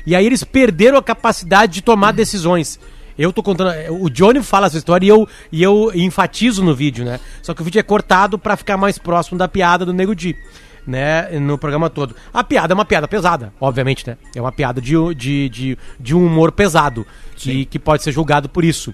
E 0.04 0.14
aí 0.14 0.26
eles 0.26 0.42
perderam 0.42 0.98
a 0.98 1.02
capacidade 1.02 1.74
de 1.74 1.82
tomar 1.82 2.12
decisões. 2.12 2.80
Eu 3.16 3.32
tô 3.32 3.44
contando. 3.44 3.72
O 4.00 4.10
Johnny 4.10 4.42
fala 4.42 4.66
essa 4.66 4.76
história 4.76 5.06
e 5.06 5.08
eu, 5.08 5.28
e 5.52 5.62
eu 5.62 5.92
enfatizo 5.94 6.64
no 6.64 6.74
vídeo, 6.74 7.04
né? 7.04 7.20
Só 7.42 7.54
que 7.54 7.62
o 7.62 7.64
vídeo 7.64 7.78
é 7.78 7.82
cortado 7.82 8.38
pra 8.38 8.56
ficar 8.56 8.76
mais 8.76 8.98
próximo 8.98 9.38
da 9.38 9.46
piada 9.46 9.86
do 9.86 9.94
Nego 9.94 10.14
Di, 10.14 10.36
né? 10.84 11.38
No 11.38 11.56
programa 11.56 11.88
todo. 11.88 12.14
A 12.34 12.42
piada 12.42 12.72
é 12.72 12.74
uma 12.74 12.84
piada 12.84 13.06
pesada, 13.06 13.52
obviamente, 13.60 14.04
né? 14.04 14.16
É 14.34 14.40
uma 14.40 14.52
piada 14.52 14.80
de, 14.80 14.94
de, 15.14 15.48
de, 15.48 15.78
de 15.98 16.14
um 16.14 16.26
humor 16.26 16.50
pesado, 16.52 17.06
que, 17.36 17.64
que 17.64 17.78
pode 17.78 18.02
ser 18.02 18.10
julgado 18.12 18.48
por 18.48 18.64
isso. 18.64 18.92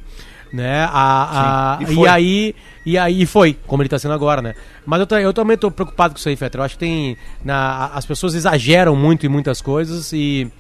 Né? 0.53 0.85
A, 0.91 1.79
a, 1.79 1.87
Sim, 1.87 1.95
e 1.95 2.05
e, 2.05 2.09
aí 2.09 2.55
e 2.85 2.99
aí 2.99 3.25
foi, 3.27 3.57
como 3.67 3.83
ele 3.83 3.89
tá 3.89 3.99
sendo 3.99 4.13
agora, 4.13 4.43
né? 4.43 4.55
Mas 4.85 5.01
eu, 5.01 5.19
eu 5.19 5.33
também 5.33 5.57
tô 5.57 5.71
preocupado 5.71 6.15
com 6.15 6.19
isso 6.19 6.29
aí, 6.29 6.37
Fetter. 6.37 6.61
Eu 6.61 6.65
acho 6.65 6.75
que 6.75 6.81
tem. 6.81 7.17
Na, 7.45 7.87
as 7.87 8.05
pessoas 8.05 8.35
exageram 8.35 8.97
muito 8.97 9.25
em 9.25 9.29
muitas 9.29 9.61
coisas 9.61 10.13
e. 10.13 10.51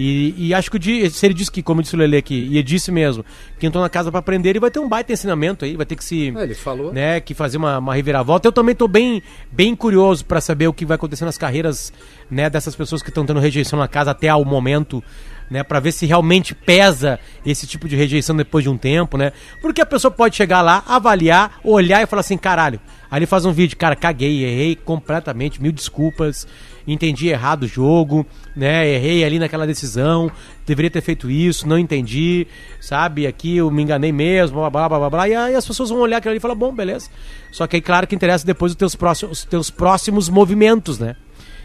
E, 0.00 0.32
e 0.38 0.54
acho 0.54 0.70
que 0.70 0.76
o 0.76 0.78
Di, 0.78 1.10
se 1.10 1.26
ele 1.26 1.34
disse 1.34 1.50
que, 1.50 1.60
como 1.60 1.82
disse 1.82 1.96
o 1.96 1.98
Lele 1.98 2.16
aqui, 2.16 2.46
e 2.48 2.56
ele 2.56 2.62
disse 2.62 2.92
mesmo, 2.92 3.24
que 3.58 3.66
entrou 3.66 3.82
na 3.82 3.88
casa 3.88 4.12
pra 4.12 4.20
aprender, 4.20 4.50
ele 4.50 4.60
vai 4.60 4.70
ter 4.70 4.78
um 4.78 4.88
baita 4.88 5.12
ensinamento 5.12 5.64
aí, 5.64 5.76
vai 5.76 5.84
ter 5.84 5.96
que 5.96 6.04
se. 6.04 6.32
É, 6.36 6.42
ele 6.44 6.54
falou. 6.54 6.92
Né, 6.92 7.18
que 7.18 7.34
fazer 7.34 7.56
uma, 7.56 7.78
uma 7.78 7.94
reviravolta. 7.96 8.46
Eu 8.46 8.52
também 8.52 8.76
tô 8.76 8.86
bem, 8.86 9.20
bem 9.50 9.74
curioso 9.74 10.24
pra 10.24 10.40
saber 10.40 10.68
o 10.68 10.72
que 10.72 10.86
vai 10.86 10.94
acontecer 10.94 11.24
nas 11.24 11.36
carreiras 11.36 11.92
né, 12.30 12.48
dessas 12.48 12.76
pessoas 12.76 13.02
que 13.02 13.08
estão 13.08 13.26
tendo 13.26 13.40
rejeição 13.40 13.76
na 13.76 13.88
casa 13.88 14.12
até 14.12 14.28
ao 14.28 14.44
momento. 14.44 15.02
Né, 15.50 15.62
para 15.62 15.80
ver 15.80 15.92
se 15.92 16.04
realmente 16.04 16.54
pesa 16.54 17.18
esse 17.44 17.66
tipo 17.66 17.88
de 17.88 17.96
rejeição 17.96 18.36
depois 18.36 18.62
de 18.62 18.68
um 18.68 18.76
tempo, 18.76 19.16
né? 19.16 19.32
Porque 19.62 19.80
a 19.80 19.86
pessoa 19.86 20.10
pode 20.10 20.36
chegar 20.36 20.60
lá, 20.60 20.84
avaliar, 20.86 21.58
olhar 21.64 22.02
e 22.02 22.06
falar 22.06 22.20
assim, 22.20 22.36
caralho. 22.36 22.78
Aí 23.10 23.18
ele 23.18 23.26
faz 23.26 23.46
um 23.46 23.52
vídeo, 23.52 23.74
cara, 23.76 23.96
caguei, 23.96 24.44
errei 24.44 24.76
completamente, 24.76 25.62
mil 25.62 25.72
desculpas, 25.72 26.46
entendi 26.86 27.28
errado 27.28 27.62
o 27.62 27.66
jogo, 27.66 28.26
né? 28.54 28.86
Errei 28.86 29.24
ali 29.24 29.38
naquela 29.38 29.66
decisão, 29.66 30.30
deveria 30.66 30.90
ter 30.90 31.00
feito 31.00 31.30
isso, 31.30 31.66
não 31.66 31.78
entendi, 31.78 32.46
sabe? 32.80 33.26
Aqui 33.26 33.56
eu 33.56 33.70
me 33.70 33.82
enganei 33.82 34.12
mesmo, 34.12 34.58
blá 34.58 34.68
blá 34.68 34.88
blá 34.88 34.98
blá, 34.98 35.10
blá. 35.10 35.28
E 35.28 35.34
aí 35.34 35.54
as 35.54 35.66
pessoas 35.66 35.88
vão 35.88 36.00
olhar 36.00 36.18
aquilo 36.18 36.32
ali 36.32 36.38
e 36.38 36.40
falar, 36.40 36.54
bom, 36.54 36.74
beleza. 36.74 37.08
Só 37.50 37.66
que 37.66 37.76
aí, 37.76 37.82
claro 37.82 38.06
que 38.06 38.14
interessa 38.14 38.44
depois 38.44 38.72
os 38.72 38.76
teus 38.76 38.94
próximos, 38.94 39.38
os 39.38 39.44
teus 39.46 39.70
próximos 39.70 40.28
movimentos, 40.28 40.98
né? 40.98 41.16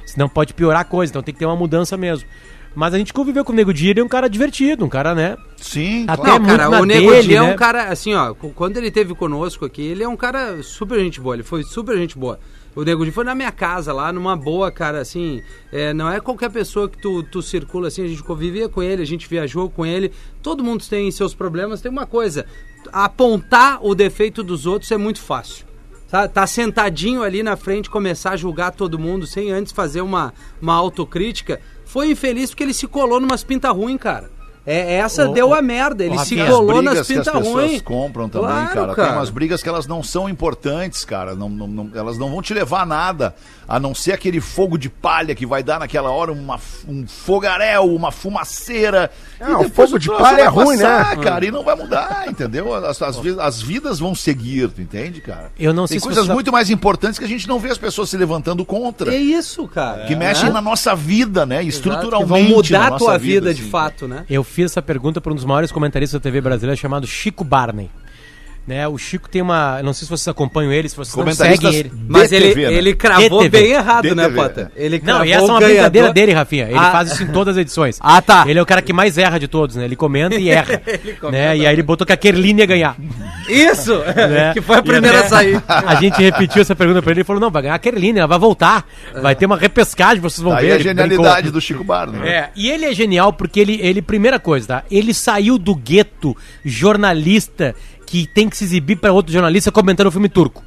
Senão 0.05 0.29
pode 0.29 0.53
piorar 0.53 0.81
a 0.81 0.85
coisa, 0.85 1.11
então 1.11 1.23
tem 1.23 1.33
que 1.33 1.39
ter 1.39 1.45
uma 1.45 1.55
mudança 1.55 1.97
mesmo. 1.97 2.27
Mas 2.75 2.93
a 2.93 2.97
gente 2.97 3.13
conviveu 3.13 3.45
com 3.45 3.53
o 3.53 3.55
Nego 3.55 3.73
Di, 3.73 3.89
ele 3.89 3.99
é 3.99 4.03
um 4.03 4.07
cara 4.07 4.27
divertido, 4.27 4.83
um 4.83 4.89
cara, 4.89 5.13
né? 5.13 5.37
Sim, 5.57 6.05
Até 6.07 6.27
Não, 6.27 6.39
muito 6.39 6.57
cara, 6.57 6.69
na 6.69 6.79
o 6.81 6.85
Nego 6.85 7.11
dele, 7.11 7.27
Di 7.27 7.35
é 7.35 7.41
né? 7.41 7.53
um 7.53 7.55
cara, 7.55 7.89
assim, 7.89 8.13
ó, 8.15 8.33
quando 8.33 8.77
ele 8.77 8.89
teve 8.89 9.13
conosco 9.13 9.63
aqui, 9.65 9.83
ele 9.83 10.03
é 10.03 10.07
um 10.07 10.17
cara 10.17 10.61
super 10.63 10.99
gente 10.99 11.21
boa, 11.21 11.35
ele 11.35 11.43
foi 11.43 11.63
super 11.63 11.95
gente 11.97 12.17
boa. 12.17 12.39
O 12.75 12.83
Nego 12.83 13.05
Di 13.05 13.11
foi 13.11 13.23
na 13.23 13.35
minha 13.35 13.51
casa 13.51 13.93
lá, 13.93 14.11
numa 14.11 14.35
boa, 14.35 14.71
cara, 14.71 14.99
assim, 14.99 15.41
é, 15.71 15.93
não 15.93 16.09
é 16.09 16.19
qualquer 16.19 16.49
pessoa 16.49 16.89
que 16.89 16.97
tu, 16.97 17.21
tu 17.21 17.41
circula 17.43 17.89
assim, 17.89 18.03
a 18.03 18.07
gente 18.07 18.23
convivia 18.23 18.67
com 18.67 18.81
ele, 18.81 19.03
a 19.03 19.05
gente 19.05 19.29
viajou 19.29 19.69
com 19.69 19.85
ele, 19.85 20.11
todo 20.41 20.63
mundo 20.63 20.83
tem 20.89 21.11
seus 21.11 21.35
problemas, 21.35 21.79
tem 21.79 21.91
uma 21.91 22.07
coisa, 22.07 22.45
apontar 22.91 23.85
o 23.85 23.93
defeito 23.93 24.41
dos 24.41 24.65
outros 24.65 24.91
é 24.91 24.97
muito 24.97 25.21
fácil. 25.21 25.65
Tá, 26.09 26.27
tá 26.27 26.45
sentadinho 26.45 27.23
ali 27.23 27.41
na 27.41 27.55
frente, 27.55 27.89
começar 27.89 28.33
a 28.33 28.37
julgar 28.37 28.71
todo 28.71 28.99
mundo 28.99 29.25
sem 29.25 29.51
antes 29.51 29.73
fazer 29.73 30.01
uma, 30.01 30.31
uma 30.61 30.75
autocrítica. 30.75 31.59
Foi 31.93 32.09
infeliz 32.09 32.49
porque 32.49 32.63
ele 32.63 32.73
se 32.73 32.87
colou 32.87 33.19
numas 33.19 33.43
pinta 33.43 33.69
ruim, 33.69 33.99
cara. 33.99 34.31
É, 34.65 34.95
essa 34.95 35.27
Ô, 35.29 35.33
deu 35.33 35.53
a 35.53 35.61
merda. 35.61 36.05
Ele 36.05 36.17
se 36.19 36.37
colou 36.37 36.81
nas 36.81 36.93
brigas 36.93 37.07
que 37.07 37.13
as 37.13 37.25
pinta 37.25 37.31
pessoas 37.37 37.65
ruim. 37.71 37.79
compram 37.81 38.29
também, 38.29 38.47
Claro, 38.67 38.93
cara. 38.95 39.09
Tem 39.09 39.17
umas 39.17 39.29
brigas 39.29 39.61
que 39.61 39.67
elas 39.67 39.85
não 39.87 40.01
são 40.01 40.29
importantes, 40.29 41.03
cara. 41.03 41.35
Não, 41.35 41.49
não- 41.49 41.67
não- 41.67 41.89
elas 41.93 42.17
não 42.17 42.29
vão 42.31 42.41
te 42.41 42.53
levar 42.53 42.81
a 42.81 42.85
nada. 42.85 43.35
A 43.67 43.79
não 43.79 43.95
ser 43.95 44.11
aquele 44.11 44.39
fogo 44.41 44.77
de 44.77 44.89
palha 44.89 45.33
que 45.33 45.45
vai 45.45 45.63
dar 45.63 45.79
naquela 45.79 46.11
hora 46.11 46.31
uma, 46.33 46.59
um 46.87 47.05
fogaréu, 47.07 47.93
uma 47.95 48.11
fumaceira. 48.11 49.09
Ah, 49.39 49.51
E 49.51 49.53
o 49.55 49.57
depois 49.59 49.89
fogo 49.89 49.99
de 49.99 50.07
palha 50.09 50.21
vai 50.21 50.41
é 50.41 50.47
ruim, 50.47 50.77
né? 50.77 50.83
passar, 50.83 51.17
cara, 51.17 51.45
e 51.45 51.51
não 51.51 51.63
vai 51.63 51.75
mudar, 51.75 52.25
entendeu? 52.27 52.73
As, 52.73 53.01
as 53.01 53.19
as 53.39 53.61
vidas 53.61 53.99
vão 53.99 54.13
seguir, 54.15 54.69
tu 54.69 54.81
entende, 54.81 55.21
cara? 55.21 55.51
Eu 55.57 55.73
não 55.73 55.87
sei 55.87 55.95
Tem 55.95 55.99
se 56.01 56.05
coisas 56.07 56.25
você- 56.27 56.33
muito 56.33 56.51
mais 56.51 56.69
importantes 56.69 57.17
que 57.17 57.25
a 57.25 57.27
gente 57.27 57.47
não 57.47 57.57
vê 57.59 57.69
as 57.71 57.77
pessoas 57.77 58.09
se 58.09 58.17
levantando 58.17 58.63
contra. 58.65 59.13
É 59.13 59.17
isso, 59.17 59.67
cara. 59.67 60.05
Que 60.05 60.15
mexem 60.15 60.49
É. 60.49 60.51
na 60.51 60.61
nossa 60.61 60.93
vida, 60.95 61.45
né? 61.45 61.63
Exato, 61.63 61.69
Estruturalmente. 61.89 62.33
que 62.47 62.49
Vão 62.49 62.57
mudar 62.57 62.93
a 62.93 62.97
tua 62.97 63.17
vida, 63.17 63.53
de 63.53 63.61
assim. 63.61 63.69
fato, 63.69 64.07
né? 64.07 64.25
Eu 64.29 64.43
fiz 64.53 64.65
essa 64.65 64.83
pergunta 64.83 65.19
para 65.19 65.31
um 65.31 65.35
dos 65.35 65.45
maiores 65.45 65.71
comentaristas 65.71 66.19
da 66.19 66.23
TV 66.23 66.39
brasileira 66.39 66.79
chamado 66.79 67.07
Chico 67.07 67.43
Barney. 67.43 67.89
Né, 68.65 68.87
o 68.87 68.97
Chico 68.97 69.27
tem 69.29 69.41
uma. 69.41 69.75
eu 69.79 69.83
Não 69.83 69.91
sei 69.91 70.05
se 70.05 70.09
vocês 70.09 70.27
acompanham 70.29 70.71
ele, 70.71 70.87
se 70.87 70.95
vocês 70.95 71.13
não 71.13 71.31
seguem 71.33 71.73
ele. 71.75 71.91
Mas 72.07 72.31
ele, 72.31 72.47
TV, 72.49 72.67
né? 72.69 72.73
ele 72.73 72.95
cravou 72.95 73.43
DTV. 73.43 73.49
bem 73.49 73.71
errado, 73.71 74.15
né, 74.15 74.23
DTV, 74.23 74.35
Pota? 74.35 74.71
Ele 74.73 75.01
Não, 75.03 75.25
e 75.25 75.27
cravou 75.29 75.33
essa 75.33 75.35
é 75.35 75.41
uma 75.41 75.53
o 75.53 75.57
brincadeira 75.59 75.89
ganhador. 75.89 76.13
dele, 76.13 76.31
Rafinha. 76.31 76.65
Ele 76.69 76.77
Ah. 76.77 76.91
faz 76.91 77.11
isso 77.11 77.23
em 77.23 77.27
todas 77.27 77.57
as 77.57 77.61
edições. 77.61 77.99
Ah, 78.01 78.21
tá. 78.21 78.45
Ele 78.47 78.57
é 78.57 78.61
o 78.61 78.65
cara 78.65 78.81
que 78.81 78.93
mais 78.93 79.17
erra 79.17 79.37
de 79.37 79.49
todos, 79.49 79.75
né? 79.75 79.83
Ele 79.83 79.97
comenta 79.97 80.35
e 80.35 80.47
erra. 80.49 80.81
né? 81.29 81.57
E 81.57 81.65
aí 81.67 81.73
ele 81.75 81.83
botou 81.83 82.07
que 82.07 82.13
a 82.13 82.17
Kerline 82.17 82.61
ia 82.61 82.65
ganhar. 82.65 82.95
Isso! 83.49 83.97
né? 84.15 84.53
que 84.53 84.61
foi 84.61 84.77
a 84.77 84.79
E 84.79 84.83
primeira 84.83 85.19
a 85.21 85.27
sair. 85.27 85.61
A 85.67 85.95
gente 85.95 86.21
repetiu 86.21 86.61
essa 86.61 86.73
pergunta 86.73 87.01
pra 87.01 87.11
ele 87.11 87.19
e 87.21 87.23
falou: 87.25 87.41
não, 87.41 87.51
vai 87.51 87.63
ganhar 87.63 87.75
a 87.75 87.79
Kerline, 87.79 88.19
ela 88.19 88.27
vai 88.27 88.39
voltar. 88.39 88.85
Vai 89.21 89.35
ter 89.35 89.45
uma 89.45 89.57
repescagem, 89.57 90.21
vocês 90.21 90.41
vão 90.41 90.53
Aí 90.53 90.67
ver. 90.67 90.71
a 90.71 90.75
Ele 90.75 90.83
genialidade 90.85 91.33
brincou. 91.41 91.51
do 91.51 91.59
Chico 91.61 91.83
Barney. 91.83 92.21
né? 92.21 92.29
É, 92.29 92.49
e 92.55 92.69
ele 92.69 92.85
é 92.85 92.93
genial 92.93 93.33
porque 93.33 93.59
ele, 93.59 93.77
ele, 93.81 94.01
primeira 94.01 94.39
coisa, 94.39 94.67
tá? 94.67 94.83
Ele 94.89 95.13
saiu 95.13 95.57
do 95.57 95.75
gueto 95.75 96.35
jornalista 96.63 97.75
que 98.13 98.27
tem 98.27 98.47
que 98.47 98.55
se 98.55 98.63
exibir 98.63 98.97
para 98.97 99.11
outro 99.11 99.33
jornalista 99.33 99.71
comentando 99.71 100.05
o 100.05 100.11
filme 100.11 100.29
turco. 100.29 100.63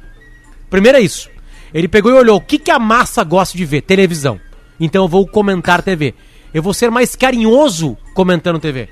Primeiro 0.69 0.97
é 0.97 1.01
isso. 1.01 1.29
Ele 1.73 1.87
pegou 1.87 2.11
e 2.11 2.13
olhou 2.13 2.35
o 2.35 2.41
que, 2.41 2.59
que 2.59 2.69
a 2.69 2.77
massa 2.77 3.23
gosta 3.23 3.57
de 3.57 3.63
ver? 3.63 3.83
Televisão. 3.83 4.37
Então 4.77 5.05
eu 5.05 5.07
vou 5.07 5.25
comentar 5.25 5.81
TV. 5.81 6.13
Eu 6.53 6.61
vou 6.61 6.73
ser 6.73 6.91
mais 6.91 7.15
carinhoso 7.15 7.97
comentando 8.13 8.59
TV. 8.59 8.89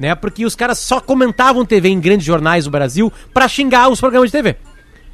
né? 0.00 0.14
Porque 0.14 0.46
os 0.46 0.54
caras 0.54 0.78
só 0.78 1.00
comentavam 1.00 1.66
TV 1.66 1.90
em 1.90 2.00
grandes 2.00 2.26
jornais 2.26 2.64
do 2.64 2.70
Brasil 2.70 3.12
pra 3.34 3.46
xingar 3.46 3.90
os 3.90 4.00
programas 4.00 4.30
de 4.30 4.38
TV. 4.38 4.56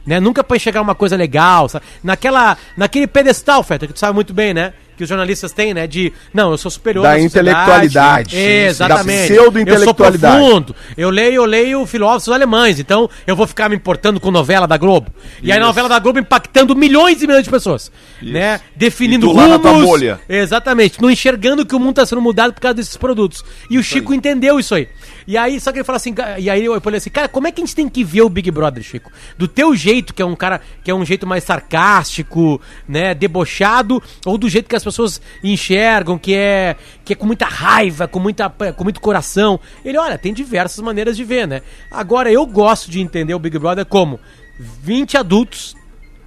Né? 0.06 0.20
Nunca 0.20 0.44
pra 0.44 0.56
enxergar 0.56 0.80
uma 0.80 0.94
coisa 0.94 1.16
legal, 1.16 1.68
sabe? 1.68 1.84
Naquela, 2.00 2.56
naquele 2.76 3.08
pedestal, 3.08 3.64
Feta, 3.64 3.88
que 3.88 3.92
tu 3.92 3.98
sabe 3.98 4.14
muito 4.14 4.32
bem, 4.32 4.54
né? 4.54 4.72
Que 4.96 5.02
os 5.02 5.08
jornalistas 5.08 5.52
têm, 5.52 5.74
né? 5.74 5.86
De, 5.86 6.12
não, 6.32 6.52
eu 6.52 6.58
sou 6.58 6.70
superior 6.70 7.02
Da 7.02 7.18
intelectualidade. 7.20 8.36
Exatamente. 8.36 9.28
Da 9.28 9.34
pseudo-intelectualidade. 9.34 10.34
Eu 10.36 10.40
sou 10.40 10.50
profundo. 10.50 10.76
Eu 10.96 11.10
leio, 11.10 11.34
eu 11.34 11.44
leio 11.44 11.86
filósofos 11.86 12.32
alemães, 12.32 12.78
então 12.78 13.08
eu 13.26 13.34
vou 13.34 13.46
ficar 13.46 13.68
me 13.68 13.76
importando 13.76 14.20
com 14.20 14.30
novela 14.30 14.66
da 14.66 14.76
Globo. 14.76 15.10
E 15.42 15.50
aí 15.50 15.58
a 15.58 15.60
novela 15.60 15.88
da 15.88 15.98
Globo 15.98 16.18
impactando 16.18 16.76
milhões 16.76 17.22
e 17.22 17.26
milhões 17.26 17.44
de 17.44 17.50
pessoas, 17.50 17.90
né? 18.22 18.60
Definindo 18.76 19.26
E 19.26 19.30
tu 19.30 19.36
lá 19.36 19.48
na 19.48 19.58
tua 19.58 19.72
bolha. 19.72 20.20
Exatamente. 20.28 21.00
Não 21.00 21.10
enxergando 21.10 21.66
que 21.66 21.74
o 21.74 21.78
mundo 21.78 21.90
está 21.90 22.06
sendo 22.06 22.20
mudado 22.20 22.52
por 22.52 22.60
causa 22.60 22.74
desses 22.74 22.96
produtos. 22.96 23.44
E 23.68 23.78
o 23.78 23.82
Chico 23.82 24.14
entendeu 24.14 24.58
isso 24.58 24.74
aí. 24.74 24.88
E 25.26 25.38
aí, 25.38 25.58
só 25.58 25.72
que 25.72 25.78
ele 25.78 25.84
fala 25.84 25.96
assim, 25.96 26.14
e 26.38 26.50
aí 26.50 26.64
eu 26.64 26.78
falei 26.80 26.98
assim, 26.98 27.08
cara, 27.08 27.28
como 27.28 27.46
é 27.46 27.52
que 27.52 27.60
a 27.60 27.64
gente 27.64 27.74
tem 27.74 27.88
que 27.88 28.04
ver 28.04 28.22
o 28.22 28.28
Big 28.28 28.50
Brother, 28.50 28.82
Chico? 28.82 29.10
Do 29.38 29.48
teu 29.48 29.74
jeito, 29.74 30.12
que 30.12 30.20
é 30.20 30.24
um 30.24 30.36
cara, 30.36 30.60
que 30.82 30.90
é 30.90 30.94
um 30.94 31.04
jeito 31.04 31.26
mais 31.26 31.44
sarcástico, 31.44 32.60
né, 32.86 33.14
debochado, 33.14 34.02
ou 34.26 34.36
do 34.36 34.48
jeito 34.50 34.68
que 34.68 34.76
as 34.88 34.94
pessoas 34.94 35.20
enxergam, 35.42 36.18
que 36.18 36.34
é, 36.34 36.76
que 37.04 37.12
é 37.12 37.16
com 37.16 37.26
muita 37.26 37.46
raiva, 37.46 38.06
com, 38.06 38.18
muita, 38.18 38.50
com 38.50 38.84
muito 38.84 39.00
coração. 39.00 39.58
Ele, 39.84 39.98
olha, 39.98 40.18
tem 40.18 40.32
diversas 40.32 40.82
maneiras 40.84 41.16
de 41.16 41.24
ver, 41.24 41.48
né? 41.48 41.62
Agora, 41.90 42.30
eu 42.30 42.44
gosto 42.46 42.90
de 42.90 43.00
entender 43.00 43.34
o 43.34 43.38
Big 43.38 43.58
Brother 43.58 43.86
como 43.86 44.20
20 44.58 45.16
adultos 45.16 45.74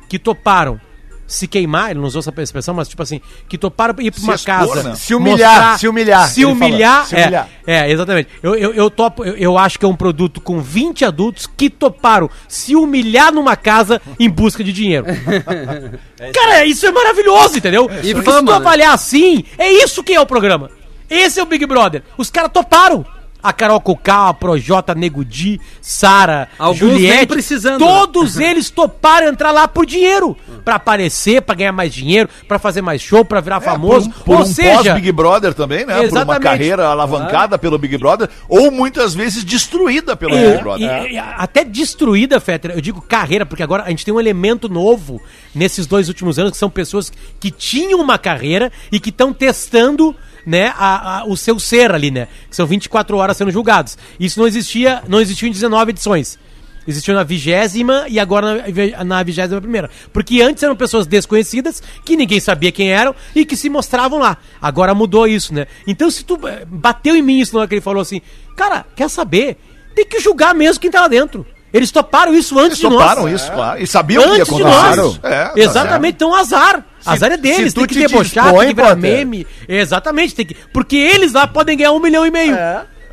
que 0.09 0.17
toparam 0.17 0.79
se 1.27 1.45
queimar, 1.47 1.91
ele 1.91 1.99
não 1.99 2.07
usou 2.07 2.19
essa 2.21 2.33
expressão, 2.41 2.73
mas 2.73 2.87
tipo 2.87 3.03
assim, 3.03 3.19
que 3.49 3.57
toparam 3.57 3.93
ir 3.99 4.11
pra 4.11 4.19
Se 4.19 4.25
uma 4.25 4.35
expor, 4.35 4.55
casa. 4.55 4.83
né? 4.83 4.95
Se 4.95 5.13
humilhar, 5.13 5.77
se 5.77 5.87
humilhar, 5.87 6.27
Se 6.29 6.45
humilhar, 6.45 7.05
se 7.05 7.15
é, 7.15 7.21
humilhar. 7.23 7.49
é, 7.67 7.91
exatamente. 7.91 8.29
Eu, 8.41 8.55
eu, 8.55 8.73
eu 8.73 8.89
topo, 8.89 9.25
eu, 9.25 9.35
eu 9.35 9.57
acho 9.57 9.77
que 9.77 9.85
é 9.85 9.87
um 9.87 9.95
produto 9.95 10.39
com 10.39 10.61
20 10.61 11.03
adultos 11.03 11.45
que 11.45 11.69
toparam 11.69 12.29
se 12.47 12.75
humilhar 12.75 13.33
numa 13.33 13.55
casa 13.57 14.01
em 14.17 14.29
busca 14.29 14.63
de 14.63 14.71
dinheiro. 14.71 15.05
Cara, 16.33 16.65
isso 16.65 16.85
é 16.85 16.91
maravilhoso, 16.91 17.57
entendeu? 17.57 17.89
E 18.03 18.13
Porque 18.13 18.29
se 18.29 18.35
fama, 18.35 18.41
tu 18.47 18.51
né? 18.51 18.55
avaliar 18.55 18.93
assim, 18.93 19.43
é 19.57 19.71
isso 19.71 20.03
que 20.03 20.13
é 20.13 20.21
o 20.21 20.25
programa. 20.25 20.71
Esse 21.09 21.39
é 21.39 21.43
o 21.43 21.45
Big 21.45 21.65
Brother. 21.65 22.03
Os 22.17 22.29
caras 22.29 22.51
toparam. 22.51 23.05
A 23.41 23.53
Carol 23.53 23.79
Cocá, 23.79 24.29
a 24.29 24.33
Projota, 24.33 24.93
Nego 24.95 25.23
Di, 25.23 25.61
Sara, 25.81 26.49
Juliette, 26.73 27.27
precisando, 27.27 27.79
né? 27.79 27.87
todos 27.87 28.37
eles 28.39 28.69
toparam 28.69 29.27
entrar 29.27 29.51
lá 29.51 29.67
por 29.67 29.85
dinheiro, 29.85 30.35
Pra 30.65 30.75
aparecer, 30.75 31.41
pra 31.41 31.55
ganhar 31.55 31.71
mais 31.71 31.93
dinheiro, 31.93 32.27
pra 32.45 32.59
fazer 32.59 32.81
mais 32.81 33.01
show, 33.01 33.23
pra 33.23 33.39
virar 33.39 33.61
famoso. 33.61 34.09
É, 34.09 34.11
Por, 34.11 34.19
um- 34.19 34.23
por 34.23 34.35
Ou 34.37 34.41
um 34.41 34.45
seja, 34.45 34.73
pós-Big 34.83 35.11
Brother 35.13 35.53
também, 35.53 35.85
né? 35.85 35.93
Por 35.93 35.99
uma 35.99 36.05
Exatamente. 36.07 36.43
carreira 36.43 36.87
alavancada 36.87 37.57
pelo 37.57 37.77
Big 37.77 37.97
Brother, 37.97 38.27
ou 38.49 38.69
muitas 38.69 39.13
vezes 39.13 39.45
destruída 39.45 40.15
pelo 40.15 40.35
Big 40.35 40.45
E- 40.45 40.57
Brother. 40.57 41.03
e- 41.05 41.13
e 41.13 41.17
até 41.17 41.63
destruída, 41.63 42.39
Fetter, 42.41 42.71
eu 42.71 42.81
digo 42.81 43.01
carreira, 43.01 43.45
porque 43.45 43.63
agora 43.63 43.83
a 43.83 43.89
gente 43.89 44.03
tem 44.03 44.13
um 44.13 44.19
elemento 44.19 44.67
novo 44.67 45.21
nesses 45.55 45.85
dois 45.87 46.09
últimos 46.09 46.37
anos, 46.37 46.51
que 46.51 46.57
são 46.57 46.69
pessoas 46.69 47.11
que 47.39 47.49
tinham 47.49 48.01
uma 48.01 48.17
carreira 48.17 48.69
e 48.91 48.99
que 48.99 49.09
estão 49.09 49.31
testando 49.31 50.13
né, 50.47 50.73
a- 50.77 51.19
a- 51.19 51.25
o 51.25 51.35
seu 51.35 51.59
ser 51.59 51.91
ali, 51.91 52.09
né? 52.09 52.29
Que 52.49 52.55
são 52.55 52.65
24 52.65 53.17
horas 53.17 53.35
sendo 53.35 53.51
julgados. 53.51 53.97
Isso 54.17 54.39
não 54.39 54.47
existia, 54.47 55.03
não 55.09 55.19
existiu 55.19 55.49
em 55.49 55.51
19 55.51 55.91
edições. 55.91 56.39
Existiu 56.87 57.13
na 57.13 57.21
vigésima 57.23 58.05
e 58.07 58.17
agora 58.17 58.55
na 58.55 58.63
vi- 58.63 58.95
na 59.05 59.21
vigésima 59.21 59.59
primeira. 59.59 59.89
Porque 60.13 60.41
antes 60.41 60.63
eram 60.63 60.73
pessoas 60.73 61.05
desconhecidas, 61.05 61.83
que 62.05 62.15
ninguém 62.15 62.39
sabia 62.39 62.71
quem 62.71 62.89
eram 62.93 63.13
e 63.35 63.43
que 63.43 63.57
se 63.57 63.69
mostravam 63.69 64.17
lá. 64.19 64.37
Agora 64.61 64.95
mudou 64.95 65.27
isso, 65.27 65.53
né? 65.53 65.67
Então 65.85 66.09
se 66.09 66.23
tu 66.23 66.39
eh, 66.47 66.63
bateu 66.65 67.13
em 67.13 67.21
mim 67.21 67.39
isso 67.41 67.53
na 67.53 67.59
hora 67.59 67.67
que 67.67 67.75
ele 67.75 67.81
falou 67.81 68.01
assim, 68.01 68.21
cara, 68.55 68.85
quer 68.95 69.09
saber? 69.09 69.57
Tem 69.93 70.05
que 70.05 70.21
julgar 70.21 70.55
mesmo 70.55 70.79
quem 70.79 70.89
tá 70.89 71.01
lá 71.01 71.09
dentro. 71.09 71.45
Eles 71.73 71.91
toparam 71.91 72.33
isso 72.33 72.57
antes 72.57 72.79
Eles 72.79 72.79
de 72.79 72.83
nós. 72.85 72.93
toparam 73.01 73.27
isso, 73.27 73.51
claro. 73.51 73.83
E 73.83 73.85
sabiam 73.85 74.23
que 74.23 74.29
ia 74.29 74.35
Antes 74.43 74.55
de 74.55 74.63
acontecer 74.63 74.95
nós. 75.01 75.19
É, 75.23 75.45
tá 75.45 75.53
Exatamente, 75.57 76.13
então 76.15 76.33
azar. 76.33 76.85
Azar 77.13 77.31
é 77.31 77.37
deles, 77.37 77.73
tem 77.73 77.85
que 77.85 77.93
te 77.93 77.99
debochar, 78.07 78.45
dispõe, 78.45 78.65
tem 78.67 78.75
que 78.75 78.81
virar 78.81 78.95
meme. 78.95 79.47
Exatamente, 79.67 80.35
tem 80.35 80.45
que. 80.45 80.55
Porque 80.73 80.95
eles 80.95 81.33
lá 81.33 81.47
podem 81.47 81.77
ganhar 81.77 81.91
um 81.91 81.99
milhão 81.99 82.25
e 82.25 82.31
meio. 82.31 82.55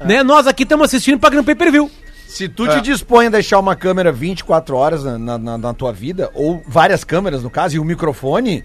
Né? 0.05 0.23
Nós 0.23 0.47
aqui 0.47 0.63
estamos 0.65 0.85
assistindo 0.87 1.19
pagando 1.19 1.45
pay-per-view. 1.45 1.91
Se 2.27 2.49
tu 2.49 2.67
te 2.67 2.81
dispõe 2.81 3.27
a 3.27 3.31
deixar 3.31 3.61
uma 3.61 3.77
câmera 3.77 4.11
24 4.11 4.75
horas 4.77 5.05
na, 5.05 5.39
na- 5.39 5.57
na- 5.59 5.73
tua 5.75 5.93
vida, 5.93 6.31
ou 6.35 6.63
várias 6.67 7.05
câmeras 7.05 7.45
no 7.45 7.51
caso, 7.51 7.77
e 7.77 7.79
um 7.79 7.85
microfone, 7.85 8.65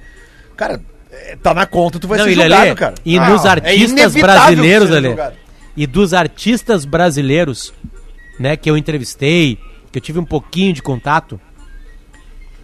cara, 0.57 0.81
é, 1.11 1.35
tá 1.35 1.53
na 1.53 1.67
conta, 1.67 1.99
tu 1.99 2.07
vai 2.07 2.17
Não, 2.17 2.25
ser 2.25 2.31
e 2.31 2.33
julgado, 2.35 2.63
Lelê, 2.63 2.75
cara. 2.75 2.95
e 3.05 3.19
Ah, 3.19 3.29
nos 3.29 3.45
é 3.45 3.49
artistas 3.49 4.13
brasileiros, 4.15 4.89
julgado. 4.89 5.35
e 5.77 5.85
dos 5.85 6.13
artistas 6.15 6.83
brasileiros, 6.83 7.71
né, 8.39 8.57
que 8.57 8.67
eu 8.69 8.75
entrevistei, 8.75 9.59
que 9.91 9.99
eu 9.99 10.01
tive 10.01 10.17
um 10.17 10.25
pouquinho 10.25 10.73
de 10.73 10.81
contato, 10.81 11.39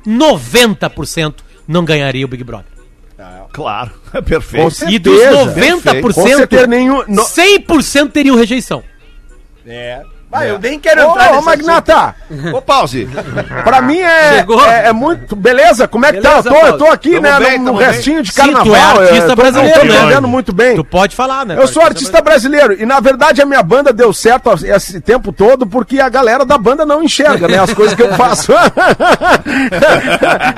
90% 0.07 1.35
não 1.67 1.85
ganharia 1.85 2.25
o 2.25 2.27
Big 2.27 2.43
Brother. 2.43 2.75
Claro, 3.51 3.91
é 4.13 4.17
Com 4.17 4.21
perfeito. 4.21 4.89
E 4.89 4.99
dos 4.99 5.17
certeza, 5.17 5.91
90%, 5.93 6.13
Com 6.13 6.27
certeza 6.27 6.67
nenhum. 6.67 7.03
No... 7.07 7.23
100% 7.23 8.11
teriam 8.11 8.35
rejeição. 8.35 8.83
É. 9.65 10.03
Ah, 10.31 10.45
eu 10.45 10.59
nem 10.59 10.77
quero 10.77 11.07
Ô, 11.07 11.11
entrar 11.11 11.31
ô, 11.31 11.35
nesse 11.35 11.45
Magnata, 11.45 12.13
Ô, 12.53 12.61
pause. 12.61 13.07
pra 13.63 13.81
mim 13.81 13.99
é, 13.99 14.39
Chegou. 14.39 14.65
é, 14.65 14.87
é 14.87 14.91
muito. 14.93 15.33
Beleza, 15.33 15.87
como 15.87 16.05
é 16.05 16.11
que 16.11 16.19
Beleza, 16.19 16.43
tá? 16.43 16.49
Eu 16.49 16.59
tô, 16.61 16.67
eu 16.67 16.77
tô 16.77 16.85
aqui, 16.87 17.11
Tamo 17.11 17.21
né, 17.21 17.39
bem, 17.39 17.57
no, 17.59 17.71
no 17.71 17.77
bem. 17.77 17.87
restinho 17.87 18.21
de 18.21 18.33
Sim, 18.33 18.41
tu 18.41 18.49
é 18.49 18.53
carnaval. 18.53 18.99
artista 19.01 19.23
eu 19.23 19.27
tô- 19.29 19.35
brasileiro, 19.37 19.79
eu 19.79 19.81
tô 19.81 19.87
né? 19.93 19.99
entendendo 19.99 20.27
muito 20.27 20.51
bem. 20.53 20.75
Tu 20.75 20.83
pode 20.83 21.15
falar, 21.15 21.45
né? 21.45 21.55
Eu 21.57 21.67
sou 21.69 21.81
artista 21.83 22.19
brasileiro 22.21 22.73
e 22.73 22.85
na 22.85 22.99
verdade 22.99 23.41
a 23.41 23.45
minha 23.45 23.63
banda 23.63 23.93
deu 23.93 24.11
certo 24.11 24.51
esse 24.65 24.99
tempo 24.99 25.31
todo 25.31 25.65
porque 25.65 26.01
a 26.01 26.09
galera 26.09 26.43
da 26.43 26.57
banda 26.57 26.85
não 26.85 27.01
enxerga, 27.01 27.47
né, 27.47 27.57
as 27.59 27.73
coisas 27.73 27.95
que 27.95 28.03
eu 28.03 28.13
faço. 28.15 28.51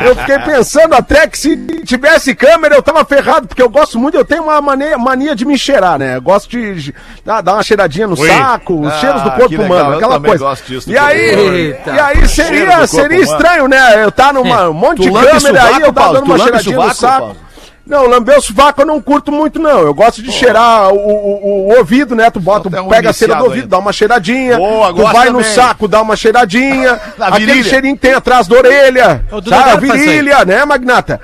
eu 0.06 0.16
fiquei 0.16 0.40
pensando 0.40 0.94
até 0.96 1.28
que 1.28 1.38
se 1.38 1.56
tivesse 1.86 2.34
câmera 2.36 2.76
eu 2.76 2.82
tava 2.82 3.04
ferrado 3.06 3.48
porque 3.48 3.62
eu 3.62 3.70
gosto 3.70 4.00
muito, 4.00 4.18
eu 4.18 4.26
tenho 4.26 4.44
uma 4.44 4.62
mania, 4.62 4.98
mania 4.98 5.36
de 5.36 5.46
me 5.46 5.58
cheirar, 5.58 5.98
né? 6.00 6.18
Eu 6.18 6.22
gosto 6.22 6.50
de, 6.50 6.76
de 6.82 6.96
dar 7.26 7.42
dar 7.42 7.54
uma 7.54 7.64
cheiradinha 7.64 8.08
no 8.08 8.20
Ui. 8.20 8.28
saco, 8.28 8.82
os 8.82 8.88
Ah, 8.94 9.00
cheiros 9.00 9.22
do 9.22 9.32
que 9.32 9.42
legal, 9.62 9.78
humano, 9.78 9.92
eu 9.94 9.98
aquela 9.98 10.20
coisa. 10.20 10.44
gosto 10.46 10.66
disso 10.66 10.88
do 10.88 10.94
e 10.94 10.98
aí, 10.98 11.34
humano. 11.36 11.58
e 11.58 11.62
Eita. 11.68 12.04
aí 12.06 12.28
seria, 12.28 12.88
seria 12.88 13.08
humano. 13.08 13.24
estranho, 13.24 13.68
né? 13.68 14.04
Eu 14.04 14.12
tá 14.12 14.32
numa 14.34 14.70
um 14.70 14.74
monte 14.74 14.98
Tu 14.98 15.04
de 15.04 15.12
câmera 15.12 15.64
aí, 15.64 15.82
eu 15.82 15.94
tava 15.94 16.14
dando 16.14 16.26
Tu 16.26 16.32
uma 16.32 16.38
cheiradinha 16.38 16.76
no 16.76 16.82
sovaco, 16.82 16.96
saco. 16.96 17.20
Paulo? 17.20 17.38
Não, 17.86 18.06
lamber 18.06 18.38
o 18.38 18.42
sovaco 18.42 18.82
eu 18.82 18.86
não 18.86 19.02
curto 19.02 19.32
muito, 19.32 19.60
não. 19.60 19.80
Eu 19.80 19.94
gosto 19.94 20.22
de 20.22 20.30
cheirar 20.30 20.90
o, 20.90 20.98
o- 20.98 21.68
o 21.70 21.78
ouvido, 21.78 22.18
né? 22.18 22.30
Tu 22.30 22.38
bota, 22.38 22.68
um 22.82 22.90
pega 22.90 23.12
a 23.12 23.14
cera 23.14 23.36
do 23.36 23.46
ouvido, 23.46 23.62
ainda. 23.64 23.68
dá 23.70 23.78
uma 23.80 23.94
cheiradinha. 23.94 24.58
Boa, 24.58 24.94
tu 24.94 25.04
vai 25.04 25.30
no 25.30 25.38
também. 25.40 25.54
saco, 25.56 25.88
dá 25.88 26.02
uma 26.02 26.16
cheiradinha. 26.18 27.00
Aquele 27.18 27.46
virilha. 27.46 27.64
cheirinho 27.70 27.96
que 27.96 28.02
tem 28.02 28.14
atrás 28.14 28.46
da 28.46 28.58
orelha. 28.58 29.24
Dudu 29.30 29.50
Sabe? 29.50 29.70
A 29.70 29.76
virilha, 29.78 30.44
né, 30.44 30.66
Magnata? 30.66 31.22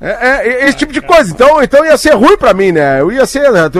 É, 0.00 0.10
é, 0.10 0.68
esse 0.68 0.76
tipo 0.76 0.92
de 0.92 1.00
coisa. 1.00 1.30
Então, 1.32 1.62
então 1.62 1.84
ia 1.84 1.96
ser 1.96 2.14
ruim 2.14 2.36
pra 2.36 2.52
mim, 2.52 2.72
né? 2.72 3.00
Eu 3.00 3.10
ia 3.10 3.26
ser. 3.26 3.50
né, 3.50 3.70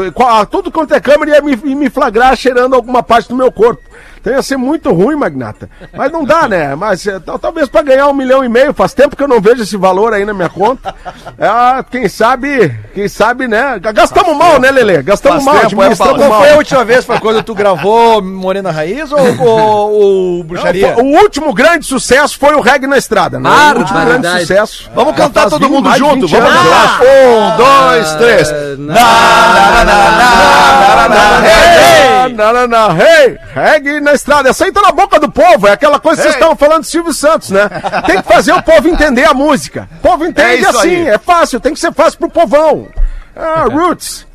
Tudo 0.51 0.71
quanto 0.71 0.95
é 0.95 1.01
câmera 1.01 1.37
ia 1.37 1.43
me, 1.43 1.57
me 1.75 1.91
flagrar 1.91 2.37
cheirando 2.37 2.75
alguma 2.75 3.03
parte 3.03 3.29
do 3.29 3.37
meu 3.37 3.53
corpo. 3.53 3.83
Então 4.27 4.35
ia 4.35 4.43
ser 4.43 4.57
muito 4.57 4.93
ruim, 4.93 5.15
Magnata. 5.15 5.71
Mas 5.97 6.11
não 6.11 6.25
dá, 6.25 6.49
né? 6.49 6.75
Mas 6.75 7.07
é, 7.07 7.21
tal- 7.21 7.39
talvez 7.39 7.69
pra 7.69 7.81
ganhar 7.81 8.09
um 8.09 8.13
milhão 8.13 8.43
e 8.45 8.49
meio, 8.49 8.75
faz 8.75 8.93
tempo 8.93 9.15
que 9.15 9.23
eu 9.23 9.29
não 9.29 9.41
vejo 9.41 9.63
esse 9.63 9.77
valor 9.77 10.13
aí 10.13 10.25
na 10.25 10.35
minha 10.35 10.49
conta. 10.49 10.93
É, 11.39 11.85
quem 11.89 12.09
sabe, 12.09 12.75
quem 12.93 13.07
sabe, 13.07 13.47
né? 13.47 13.79
Gastamos 13.95 14.37
mal, 14.37 14.59
né, 14.59 14.73
Lelê? 14.73 15.01
Gastamos 15.01 15.45
Faz 15.45 15.45
mal, 15.45 15.69
tempo, 15.69 15.81
é, 15.81 15.85
administramos 15.87 16.19
Paulo. 16.19 16.33
Qual 16.33 16.41
foi 16.43 16.51
a 16.51 16.57
última 16.57 16.85
vez? 16.85 17.05
Foi 17.05 17.21
quando 17.21 17.41
tu 17.45 17.55
gravou 17.55 18.21
Morena 18.21 18.73
Raiz 18.73 19.13
ou, 19.13 19.21
ou, 19.21 19.93
ou 19.93 20.43
Bruxaria? 20.43 20.97
O 20.99 21.05
último 21.23 21.55
grande 21.55 21.87
sucesso 21.87 22.37
foi 22.37 22.57
o 22.57 22.61
Reggae 22.61 22.89
na 22.89 22.99
Estrada, 22.99 23.39
né? 23.39 23.49
O 23.49 23.79
último 23.79 23.85
grande 24.01 24.11
Barbaridade. 24.23 24.41
sucesso. 24.41 24.91
Vamos 24.93 25.15
cantar 25.15 25.43
faz 25.43 25.53
todo 25.53 25.69
20, 25.69 25.71
mundo 25.73 25.97
junto. 25.97 26.27
20 26.27 26.31
Vamos 26.41 26.67
lá. 26.69 27.01
Um, 27.01 27.57
dois, 27.59 28.15
três. 28.17 28.51
na- 28.79 28.93
Na, 28.95 29.03
na, 29.05 29.85
na, 29.85 29.85
na, 29.85 30.11
na, 30.11 31.09
na, 31.09 31.09
na, 31.09 31.47
hey, 31.47 32.25
hey. 32.25 32.26
Não, 32.37 32.53
não, 32.53 32.69
não. 32.69 32.91
Hey, 33.01 33.39
reggae 33.55 34.01
na 34.01 34.13
estrada. 34.13 34.51
Essa 34.51 34.65
aí 34.65 34.73
tá 34.73 34.81
na 34.83 34.93
boca 34.93 35.19
do 35.19 35.31
povo. 35.31 35.67
É 35.67 35.73
aquela 35.73 35.99
coisa 35.99 36.17
que 36.17 36.23
vocês 36.23 36.35
estavam 36.35 36.57
falando 36.57 36.83
de 36.83 36.89
Silvio 36.89 37.13
Santos, 37.13 37.51
né? 37.51 37.69
Tem 38.07 38.23
que 38.23 38.29
fazer 38.29 38.53
o 38.53 38.63
povo 38.63 38.89
entender 38.89 39.25
a 39.25 39.35
música. 39.35 39.89
O 39.99 40.03
povo 40.03 40.27
entende 40.27 40.63
isso 40.63 40.79
assim. 40.79 40.89
aí. 40.89 41.09
É 41.09 41.19
fácil. 41.19 41.59
Tem 41.59 41.73
que 41.73 41.81
ser 41.81 41.93
fácil 41.93 42.19
pro 42.19 42.29
povão. 42.29 42.89
Ah, 43.35 43.65
Roots. 43.71 44.27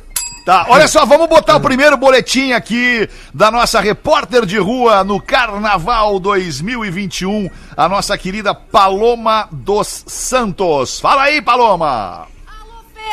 Tá, 0.44 0.66
olha 0.68 0.88
só, 0.88 1.06
vamos 1.06 1.28
botar 1.28 1.54
o 1.54 1.60
primeiro 1.60 1.96
boletim 1.96 2.50
aqui 2.50 3.08
da 3.32 3.48
nossa 3.48 3.80
repórter 3.80 4.44
de 4.44 4.58
rua 4.58 5.04
no 5.04 5.22
Carnaval 5.22 6.18
2021, 6.18 7.48
a 7.76 7.88
nossa 7.88 8.18
querida 8.18 8.52
Paloma 8.52 9.48
dos 9.52 10.04
Santos. 10.08 10.98
Fala 10.98 11.22
aí, 11.22 11.40
Paloma! 11.40 12.31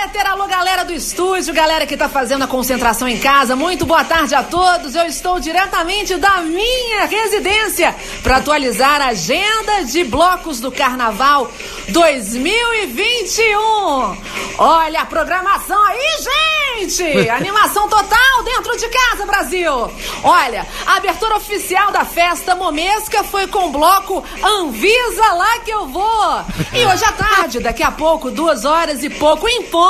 Peter, 0.01 0.25
alô 0.27 0.47
galera 0.47 0.85
do 0.85 0.93
estúdio, 0.93 1.53
galera 1.53 1.85
que 1.85 1.97
tá 1.97 2.07
fazendo 2.07 2.45
a 2.45 2.47
concentração 2.47 3.05
em 3.05 3.19
casa, 3.19 3.53
muito 3.53 3.85
boa 3.85 4.05
tarde 4.05 4.33
a 4.33 4.41
todos. 4.41 4.95
Eu 4.95 5.05
estou 5.05 5.41
diretamente 5.41 6.15
da 6.15 6.37
minha 6.37 7.03
residência 7.05 7.93
para 8.23 8.37
atualizar 8.37 9.01
a 9.01 9.07
agenda 9.07 9.83
de 9.83 10.05
blocos 10.05 10.61
do 10.61 10.71
Carnaval 10.71 11.51
2021. 11.89 14.17
Olha 14.57 15.01
a 15.01 15.05
programação 15.05 15.83
aí, 15.83 16.79
gente! 16.79 17.03
Animação 17.29 17.89
total 17.89 18.43
dentro 18.45 18.77
de 18.77 18.87
casa, 18.87 19.25
Brasil! 19.25 19.91
Olha, 20.23 20.65
a 20.85 20.95
abertura 20.95 21.35
oficial 21.35 21.91
da 21.91 22.05
festa 22.05 22.55
momesca 22.55 23.21
foi 23.23 23.47
com 23.47 23.67
o 23.67 23.71
bloco 23.71 24.23
Anvisa 24.41 25.33
lá 25.33 25.59
que 25.59 25.71
eu 25.71 25.87
vou! 25.87 26.45
E 26.73 26.85
hoje 26.85 27.03
à 27.03 27.11
tarde, 27.11 27.59
daqui 27.59 27.83
a 27.83 27.91
pouco, 27.91 28.31
duas 28.31 28.63
horas 28.63 29.03
e 29.03 29.09
pouco 29.09 29.45
em 29.47 29.63
ponto, 29.63 29.88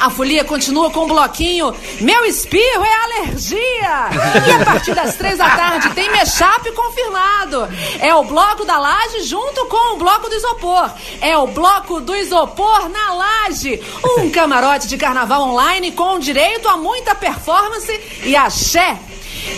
a 0.00 0.10
folia 0.10 0.44
continua 0.44 0.90
com 0.90 1.00
o 1.00 1.06
bloquinho 1.06 1.74
Meu 2.00 2.24
espirro 2.24 2.84
é 2.84 3.04
alergia! 3.04 4.10
E 4.46 4.50
a 4.50 4.64
partir 4.64 4.94
das 4.94 5.16
três 5.16 5.38
da 5.38 5.50
tarde 5.50 5.90
tem 5.90 6.10
Mechap 6.10 6.70
confirmado. 6.72 7.68
É 8.00 8.14
o 8.14 8.24
bloco 8.24 8.64
da 8.64 8.78
laje 8.78 9.22
junto 9.22 9.66
com 9.66 9.94
o 9.94 9.98
bloco 9.98 10.28
do 10.28 10.34
isopor. 10.34 10.90
É 11.20 11.36
o 11.36 11.46
bloco 11.46 12.00
do 12.00 12.14
isopor 12.14 12.88
na 12.88 13.12
laje. 13.14 13.80
Um 14.18 14.30
camarote 14.30 14.86
de 14.86 14.96
carnaval 14.96 15.42
online 15.42 15.92
com 15.92 16.18
direito 16.18 16.68
a 16.68 16.76
muita 16.76 17.14
performance 17.14 17.92
e 18.24 18.34
axé. 18.34 18.98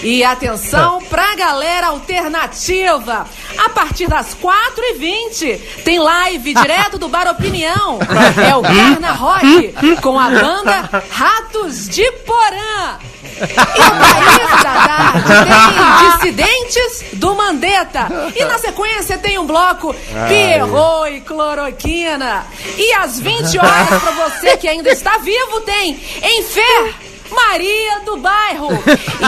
E 0.03 0.25
atenção 0.25 1.01
pra 1.11 1.35
galera 1.35 1.89
alternativa. 1.89 3.27
A 3.59 3.69
partir 3.71 4.07
das 4.09 4.35
4h20 4.37 5.61
tem 5.85 5.99
live 5.99 6.55
direto 6.55 6.99
do 6.99 7.09
Bar 7.09 7.29
Opinião. 7.29 7.99
É 8.49 8.55
o 8.55 8.63
Carna 8.63 9.13
Rock 9.13 9.75
com 10.01 10.19
a 10.19 10.31
banda 10.31 11.03
Ratos 11.11 11.89
de 11.89 12.11
Porã. 12.25 12.99
E 13.41 13.41
no 13.41 14.01
país 14.01 14.63
da 14.63 14.75
tarde 14.87 15.23
tem 15.45 16.11
Dissidentes 16.11 17.05
do 17.15 17.35
Mandetta. 17.35 18.09
E 18.35 18.45
na 18.45 18.59
sequência 18.59 19.19
tem 19.19 19.39
um 19.39 19.47
bloco 19.47 19.95
Pierrot 20.29 21.11
e 21.15 21.21
Cloroquina. 21.21 22.47
E 22.77 22.93
às 22.95 23.19
20 23.21 23.59
horas, 23.59 24.03
pra 24.03 24.11
você 24.29 24.57
que 24.57 24.69
ainda 24.69 24.91
está 24.91 25.19
vivo, 25.19 25.61
tem 25.61 25.93
Enfer. 26.23 27.08
Maria 27.31 28.01
do 28.01 28.17
Bairro. 28.17 28.69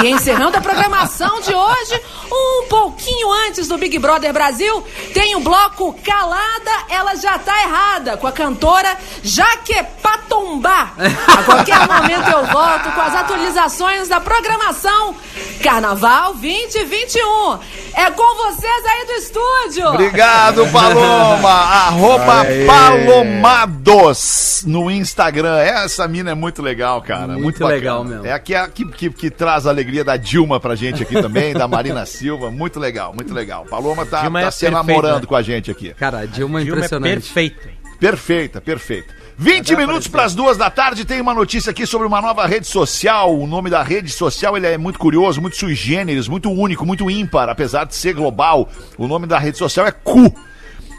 E 0.02 0.08
encerrando 0.08 0.56
a 0.56 0.60
programação 0.60 1.40
de 1.40 1.54
hoje, 1.54 2.00
um 2.30 2.66
pouquinho 2.68 3.30
antes 3.46 3.68
do 3.68 3.78
Big 3.78 3.98
Brother 3.98 4.32
Brasil, 4.32 4.84
tem 5.12 5.34
o 5.36 5.40
bloco 5.40 5.92
Calada, 6.04 6.70
ela 6.88 7.14
já 7.16 7.38
tá 7.38 7.60
errada, 7.62 8.16
com 8.16 8.26
a 8.26 8.32
cantora 8.32 8.96
Jaquepatombá. 9.22 10.92
A 11.26 11.42
qualquer 11.42 11.86
momento 11.86 12.28
eu 12.30 12.46
volto 12.46 12.92
com 12.92 13.00
as 13.00 13.14
atualizações 13.14 14.08
da 14.08 14.20
programação 14.20 15.14
Carnaval 15.62 16.34
2021. 16.34 17.58
É 17.94 18.10
com 18.10 18.36
vocês 18.36 18.84
aí 18.86 19.06
do 19.06 19.12
estúdio. 19.12 19.88
Obrigado, 19.88 20.66
Paloma. 20.68 21.50
Arroba 21.50 22.40
Aê. 22.42 22.64
Palomados 22.66 24.62
no 24.66 24.90
Instagram. 24.90 25.58
Essa 25.58 26.06
mina 26.06 26.30
é 26.30 26.34
muito 26.34 26.62
legal, 26.62 27.02
cara. 27.02 27.28
Muito, 27.28 27.42
Muito 27.42 27.58
bacana. 27.58 27.80
Legal 27.90 28.04
mesmo. 28.04 28.26
É 28.26 28.32
a 28.32 28.38
que, 28.38 28.54
é 28.54 28.58
a 28.58 28.68
que, 28.68 28.84
que, 28.84 29.10
que 29.10 29.30
traz 29.30 29.66
a 29.66 29.70
alegria 29.70 30.04
da 30.04 30.16
Dilma 30.16 30.60
pra 30.60 30.74
gente 30.74 31.02
aqui 31.02 31.20
também, 31.20 31.52
da 31.52 31.66
Marina 31.66 32.04
Silva. 32.06 32.50
Muito 32.50 32.78
legal, 32.78 33.12
muito 33.14 33.34
legal. 33.34 33.64
Paloma 33.64 34.06
tá, 34.06 34.22
Dilma 34.22 34.40
tá 34.40 34.46
é 34.46 34.50
se 34.50 34.66
perfeita, 34.66 34.86
namorando 34.86 35.22
né? 35.22 35.26
com 35.26 35.36
a 35.36 35.42
gente 35.42 35.70
aqui. 35.70 35.94
Cara, 35.94 36.20
a 36.20 36.26
Dilma 36.26 36.60
é 36.60 36.64
Dilma 36.64 36.76
é 36.80 36.84
impressionante. 36.84 37.12
perfeito. 37.12 37.80
Perfeita, 37.98 38.60
perfeita. 38.60 39.20
20 39.36 39.76
minutos 39.76 40.06
para 40.06 40.24
as 40.24 40.34
duas 40.34 40.56
da 40.56 40.68
tarde, 40.68 41.04
tem 41.04 41.20
uma 41.20 41.32
notícia 41.32 41.70
aqui 41.70 41.86
sobre 41.86 42.06
uma 42.06 42.20
nova 42.20 42.46
rede 42.46 42.66
social. 42.66 43.34
O 43.38 43.46
nome 43.46 43.70
da 43.70 43.82
rede 43.82 44.10
social 44.10 44.56
ele 44.56 44.66
é 44.66 44.76
muito 44.76 44.98
curioso, 44.98 45.40
muito 45.40 45.56
sui 45.56 45.74
generis, 45.74 46.28
muito 46.28 46.50
único, 46.50 46.84
muito 46.84 47.10
ímpar, 47.10 47.48
apesar 47.48 47.84
de 47.84 47.94
ser 47.94 48.14
global. 48.14 48.68
O 48.98 49.06
nome 49.06 49.26
da 49.26 49.38
rede 49.38 49.56
social 49.56 49.86
é 49.86 49.90
Cu. 49.90 50.34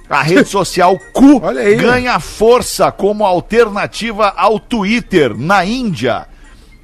A 0.10 0.21
rede 0.23 0.45
social 0.49 0.97
Cu 1.13 1.39
ganha 1.80 2.19
força 2.19 2.91
como 2.91 3.25
alternativa 3.25 4.34
ao 4.36 4.60
Twitter 4.60 5.38
na 5.38 5.63
Índia. 5.63 6.27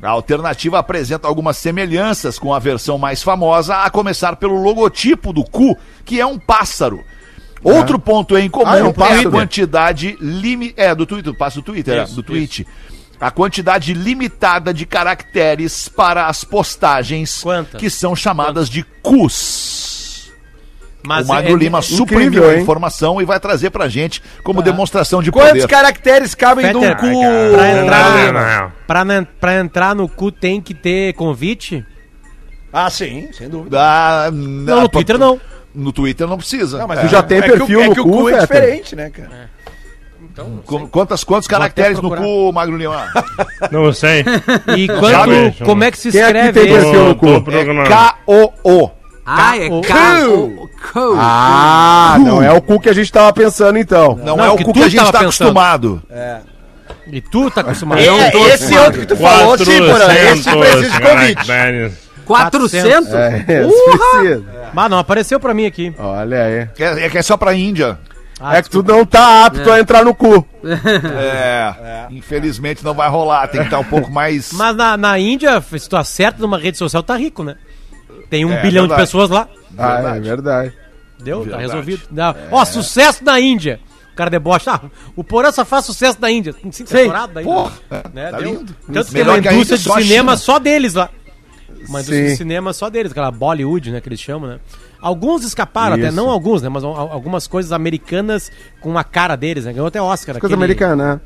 A 0.01 0.09
alternativa 0.09 0.77
apresenta 0.77 1.27
algumas 1.27 1.57
semelhanças 1.57 2.37
com 2.37 2.53
a 2.53 2.59
versão 2.59 2.97
mais 2.97 3.23
famosa, 3.23 3.77
a 3.77 3.89
começar 3.89 4.35
pelo 4.35 4.61
logotipo 4.61 5.33
do 5.33 5.43
Cu, 5.43 5.75
que 6.05 6.19
é 6.19 6.25
um 6.25 6.37
pássaro. 6.37 7.03
Outro 7.63 7.97
ponto 7.97 8.37
em 8.37 8.49
comum 8.49 8.69
Ah, 8.69 8.77
é 8.77 8.83
um 8.83 8.87
é 8.89 9.19
a 9.25 9.29
quantidade 9.29 10.15
lim... 10.21 10.71
é 10.77 10.93
do 10.93 11.05
Twitter, 11.05 11.33
do 11.33 11.37
passo 11.37 11.61
do 11.61 11.63
Twitter, 11.63 11.97
é, 11.97 12.03
Isso, 12.03 12.15
do 12.15 12.23
tweet. 12.23 12.67
A 13.19 13.31
quantidade 13.31 13.93
limitada 13.95 14.71
de 14.71 14.85
caracteres 14.85 15.89
para 15.89 16.27
as 16.27 16.43
postagens 16.43 17.41
Quantas? 17.41 17.79
que 17.79 17.89
são 17.89 18.15
chamadas 18.15 18.69
de 18.69 18.83
cus. 19.01 19.96
Mas 21.07 21.25
o 21.25 21.29
Magro 21.29 21.53
é- 21.53 21.57
Lima 21.57 21.79
é- 21.79 21.81
suprimiu 21.81 22.27
incrível, 22.27 22.49
a 22.49 22.53
hein? 22.55 22.61
informação 22.61 23.21
e 23.21 23.25
vai 23.25 23.39
trazer 23.39 23.69
pra 23.69 23.87
gente 23.87 24.21
como 24.43 24.61
demonstração 24.61 25.23
de 25.23 25.31
Quantos 25.31 25.51
poder. 25.51 25.67
caracteres 25.67 26.35
cabem 26.35 26.73
num 26.73 26.81
Peter, 26.81 26.97
cu? 26.97 27.51
pra 27.53 27.71
entrar, 27.71 28.33
Não, 28.33 28.33
não. 28.33 28.71
pra, 28.85 29.05
pra 29.39 29.55
entrar 29.59 29.95
no 29.95 30.07
cu 30.09 30.31
tem 30.31 30.59
que 30.61 30.73
ter 30.73 31.13
convite? 31.13 31.85
Ah, 32.73 32.89
sim, 32.89 33.29
sem 33.31 33.47
dúvida. 33.47 33.79
Ah, 33.81 34.29
Não, 34.31 34.81
no 34.81 34.89
Twitter 34.89 35.17
não. 35.17 35.39
No 35.73 35.91
Twitter 35.93 36.27
não 36.27 36.37
precisa. 36.37 36.77
Não, 36.79 36.87
mas 36.87 36.99
É. 36.99 37.01
Tu 37.03 37.07
já 37.07 37.23
tem 37.23 37.37
é 37.37 37.41
que 37.43 37.49
perfil 37.51 37.79
o, 37.79 37.81
é 37.83 37.87
no 37.87 37.93
que 37.93 37.99
o 38.01 38.03
cu, 38.03 38.29
é 38.29 38.39
diferente, 38.39 38.95
né, 38.95 39.09
cara? 39.09 39.49
Qu- 40.65 40.87
Quantas, 40.89 41.23
quantos 41.23 41.47
caracteres 41.47 41.99
no 41.99 42.15
cu, 42.15 42.51
Magro 42.53 42.75
Lima? 42.77 43.05
Não 43.71 43.91
sei. 43.93 44.23
E 44.75 44.87
quanto, 44.87 45.63
como 45.65 45.83
é 45.83 45.89
que 45.91 45.97
se 45.97 46.11
Quem 46.11 46.21
é 46.21 46.25
que 46.25 46.37
escreve 46.37 46.59
tem 46.59 46.73
perfil 46.73 47.03
no 47.05 47.15
cu? 47.15 47.41
procurando. 47.41 47.87
K-O-O. 47.87 48.91
Ah, 49.29 49.57
é 49.57 49.67
Cu. 49.67 49.81
Cu. 50.93 51.15
Ah, 51.19 52.15
não 52.19 52.41
é 52.41 52.49
o 52.51 52.61
cu 52.61 52.79
que 52.79 52.87
a 52.87 52.93
gente 52.93 53.11
tava 53.11 53.33
pensando 53.33 53.77
então. 53.77 54.15
Não, 54.23 54.37
Não, 54.37 54.45
é 54.45 54.49
o 54.49 54.57
cu 54.57 54.71
que 54.71 54.79
a 54.83 54.87
gente 54.87 54.95
tá 54.99 55.05
pensando. 55.05 55.23
acostumado. 55.23 56.01
E 57.11 57.19
tu 57.21 57.51
tá 57.51 57.59
acostumado? 57.61 57.99
É, 58.01 58.53
esse 58.53 58.73
outro 58.77 59.01
que 59.01 59.05
tu 59.05 59.17
falou, 59.17 59.57
Porã. 59.57 60.13
Esse 60.13 60.49
precisa 60.49 60.89
de 60.91 61.01
convite. 61.01 61.35
caracteres. 61.45 61.93
400? 62.25 63.13
É, 63.13 63.39
precisa. 63.43 64.43
Mas 64.73 64.89
não 64.89 64.97
apareceu 64.99 65.39
pra 65.39 65.53
mim 65.53 65.65
aqui. 65.65 65.93
Olha 65.97 66.43
aí. 66.43 66.69
É, 66.79 67.05
é 67.05 67.09
que 67.09 67.17
é 67.17 67.21
só 67.21 67.35
pra 67.37 67.53
Índia. 67.53 67.97
é 68.53 68.61
que 68.61 68.69
tu 68.69 68.81
não 68.83 69.05
tá 69.05 69.45
apto 69.45 69.69
a 69.71 69.79
entrar 69.79 70.03
no 70.05 70.15
cu. 70.15 70.45
É, 71.19 72.05
Infelizmente 72.11 72.83
não 72.83 72.93
vai 72.93 73.09
rolar. 73.09 73.47
Tem 73.47 73.61
que 73.61 73.67
estar 73.67 73.79
um 73.79 73.83
pouco 73.85 74.11
mais. 74.11 74.51
Mas 74.53 74.75
na, 74.75 74.95
na 74.97 75.17
Índia, 75.19 75.61
se 75.61 75.87
tu 75.89 75.95
acerta 75.97 76.41
numa 76.41 76.57
rede 76.57 76.77
social, 76.77 77.01
tá 77.03 77.15
rico, 77.15 77.43
né? 77.43 77.55
Tem 78.29 78.45
um 78.45 78.51
É, 78.51 78.61
bilhão 78.61 78.83
de 78.83 78.89
verdade. 78.89 79.01
pessoas 79.01 79.29
lá. 79.29 79.47
Ah, 79.77 80.15
é 80.15 80.19
verdade. 80.19 80.73
Deu? 81.19 81.37
Tá 81.39 81.43
Verdade. 81.43 81.61
resolvido. 81.63 82.01
Não. 82.11 82.35
Ó, 82.51 82.63
sucesso 82.65 83.23
na 83.23 83.39
Índia. 83.39 83.79
O 84.13 84.15
cara 84.15 84.29
debocha. 84.29 84.71
Ah, 84.71 84.81
o 85.15 85.23
Porã 85.23 85.51
só 85.51 85.63
faz 85.65 85.85
sucesso 85.85 86.17
na 86.19 86.29
Índia. 86.29 86.53
Tem 86.53 86.71
cinco 86.71 86.89
temporadas 86.89 87.33
da 87.35 87.41
Índia. 87.41 87.53
Porra, 87.55 87.73
né? 88.13 88.31
tá 88.31 88.37
Deu. 88.37 88.47
lindo. 88.51 88.75
Tanto 88.91 89.07
que 89.07 89.13
tem 89.13 89.23
uma 89.23 89.37
indústria 89.37 89.77
de 89.77 90.03
cinema 90.03 90.37
só 90.37 90.59
deles 90.59 90.93
lá. 90.95 91.09
Uma 91.87 91.99
indústria 91.99 92.23
Sim. 92.25 92.31
de 92.31 92.35
cinema 92.37 92.73
só 92.73 92.89
deles, 92.89 93.11
aquela 93.11 93.31
Bollywood, 93.31 93.91
né, 93.91 94.01
que 94.01 94.09
eles 94.09 94.19
chamam, 94.19 94.49
né? 94.49 94.59
Alguns 94.99 95.43
escaparam, 95.43 95.95
até 95.95 96.07
Isso. 96.07 96.15
não 96.15 96.29
alguns, 96.29 96.61
né? 96.61 96.69
Mas 96.69 96.83
al- 96.83 96.95
algumas 97.11 97.45
coisas 97.47 97.71
americanas 97.71 98.51
com 98.81 98.97
a 98.97 99.03
cara 99.03 99.35
deles, 99.35 99.65
né? 99.65 99.71
Ganhou 99.73 99.87
até 99.87 100.01
Oscar. 100.01 100.37
Coisa 100.39 100.55
americana, 100.55 101.15
né? 101.15 101.21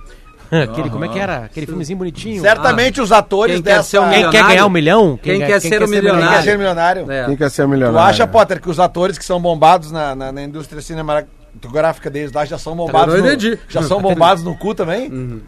Aquele, 0.64 0.90
como 0.90 1.06
é 1.06 1.08
que 1.08 1.18
era? 1.18 1.46
Aquele 1.46 1.66
filmezinho 1.66 1.98
bonitinho. 1.98 2.42
Certamente 2.42 3.00
os 3.00 3.12
atores 3.12 3.56
Quem 3.56 3.64
quer 3.64 3.78
dessa... 3.78 3.84
ser 3.90 4.00
o 4.00 4.10
Quem 4.10 4.30
quer 4.30 4.44
ganhar 4.44 4.66
um 4.66 4.70
milhão? 4.70 5.18
Quem 5.22 5.40
quer 5.40 5.62
ser 5.62 5.82
o 5.82 5.88
milionário? 5.88 6.28
Quem 6.28 6.36
quer 6.38 6.44
ser 6.44 6.58
milionário? 6.58 7.12
É. 7.12 7.26
Quem 7.26 7.38
quer 7.38 7.50
ser 7.52 7.64
Tu 7.64 7.70
milionário? 7.70 8.10
acha, 8.10 8.28
Potter, 8.28 8.62
que 8.62 8.70
os 8.70 8.80
atores 8.80 9.18
que 9.18 9.24
são 9.26 9.40
bombados 9.42 9.92
na, 9.92 10.14
na, 10.14 10.32
na 10.32 10.44
indústria 10.44 10.82
cinematográfica 10.82 12.10
deles 12.10 12.32
lá 12.34 12.44
já 12.46 12.58
são 12.58 12.76
bombados 12.76 13.16
no, 13.16 13.20
entendi. 13.28 13.58
já 13.70 13.82
são 13.84 14.02
bombados 14.02 14.44
no 14.44 14.56
cu 14.58 14.76
também? 14.76 15.42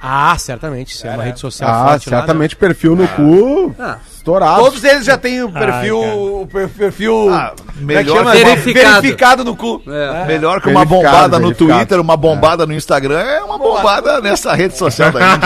Ah, 0.00 0.36
certamente. 0.38 0.96
Se 0.96 1.08
é 1.08 1.10
uma 1.10 1.24
rede 1.24 1.40
social 1.40 1.68
Ah, 1.68 1.88
forte 1.90 2.08
lá, 2.08 2.16
né? 2.18 2.22
certamente 2.22 2.54
perfil 2.54 2.94
no 2.94 3.08
cu 3.08 3.74
Ah. 3.78 3.98
Estourado. 4.28 4.62
Todos 4.62 4.84
eles 4.84 5.04
já 5.06 5.16
têm 5.16 5.42
o 5.42 5.50
perfil, 5.50 6.00
cara. 6.02 6.14
o 6.16 6.46
per- 6.52 6.68
perfil 6.68 7.30
Ah, 7.32 7.52
é 7.56 7.82
melhor 7.82 8.18
chama? 8.18 8.32
que 8.32 8.38
uma- 8.38 8.44
Verificado. 8.54 8.94
verificado 9.00 9.44
no 9.44 9.56
cu. 9.56 9.82
É. 9.88 10.26
Melhor 10.26 10.60
que 10.60 10.68
uma 10.68 10.84
bombada 10.84 11.38
no. 11.38 11.54
Twitter, 11.54 11.98
uma 12.00 12.16
bombada 12.16 12.66
no 12.66 12.74
Instagram, 12.74 13.20
é 13.20 13.40
uma 13.42 13.58
bombada 13.58 14.20
nessa 14.20 14.52
rede 14.54 14.76
social 14.76 15.10
da 15.10 15.18
aí, 15.18 15.38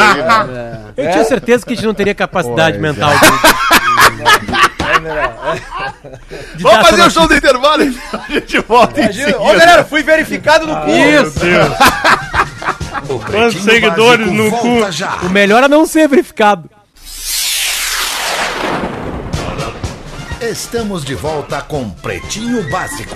né? 0.49 0.79
Eu 0.97 1.11
tinha 1.11 1.25
certeza 1.25 1.64
que 1.64 1.73
a 1.73 1.77
gente 1.77 1.87
não 1.87 1.95
teria 1.95 2.14
capacidade 2.14 2.79
Pois 2.79 2.95
mental 2.95 3.11
é. 3.11 3.14
de, 3.18 3.23
Vamos 6.61 6.88
fazer 6.88 7.03
o 7.03 7.11
show 7.11 7.27
do 7.27 7.35
intervalo 7.35 7.83
e 7.83 7.97
a 8.12 8.33
gente 8.40 8.59
volta 8.61 9.01
em 9.01 9.35
Ô, 9.37 9.47
galera, 9.47 9.85
fui 9.85 10.03
verificado 10.03 10.66
no 10.66 10.77
cu. 10.83 10.87
Meu 10.88 11.31
Deus. 11.31 11.73
Quantos 13.31 13.62
seguidores 13.62 14.31
no 14.31 14.51
cu? 14.51 14.92
Já. 14.92 15.16
O 15.23 15.31
melhor 15.31 15.62
é 15.64 15.68
não 15.68 15.87
ser 15.87 16.07
verificado. 16.09 16.68
Estamos 20.42 21.05
de 21.05 21.14
volta 21.14 21.62
com 21.62 21.88
Pretinho 21.88 22.68
Básico. 22.68 23.14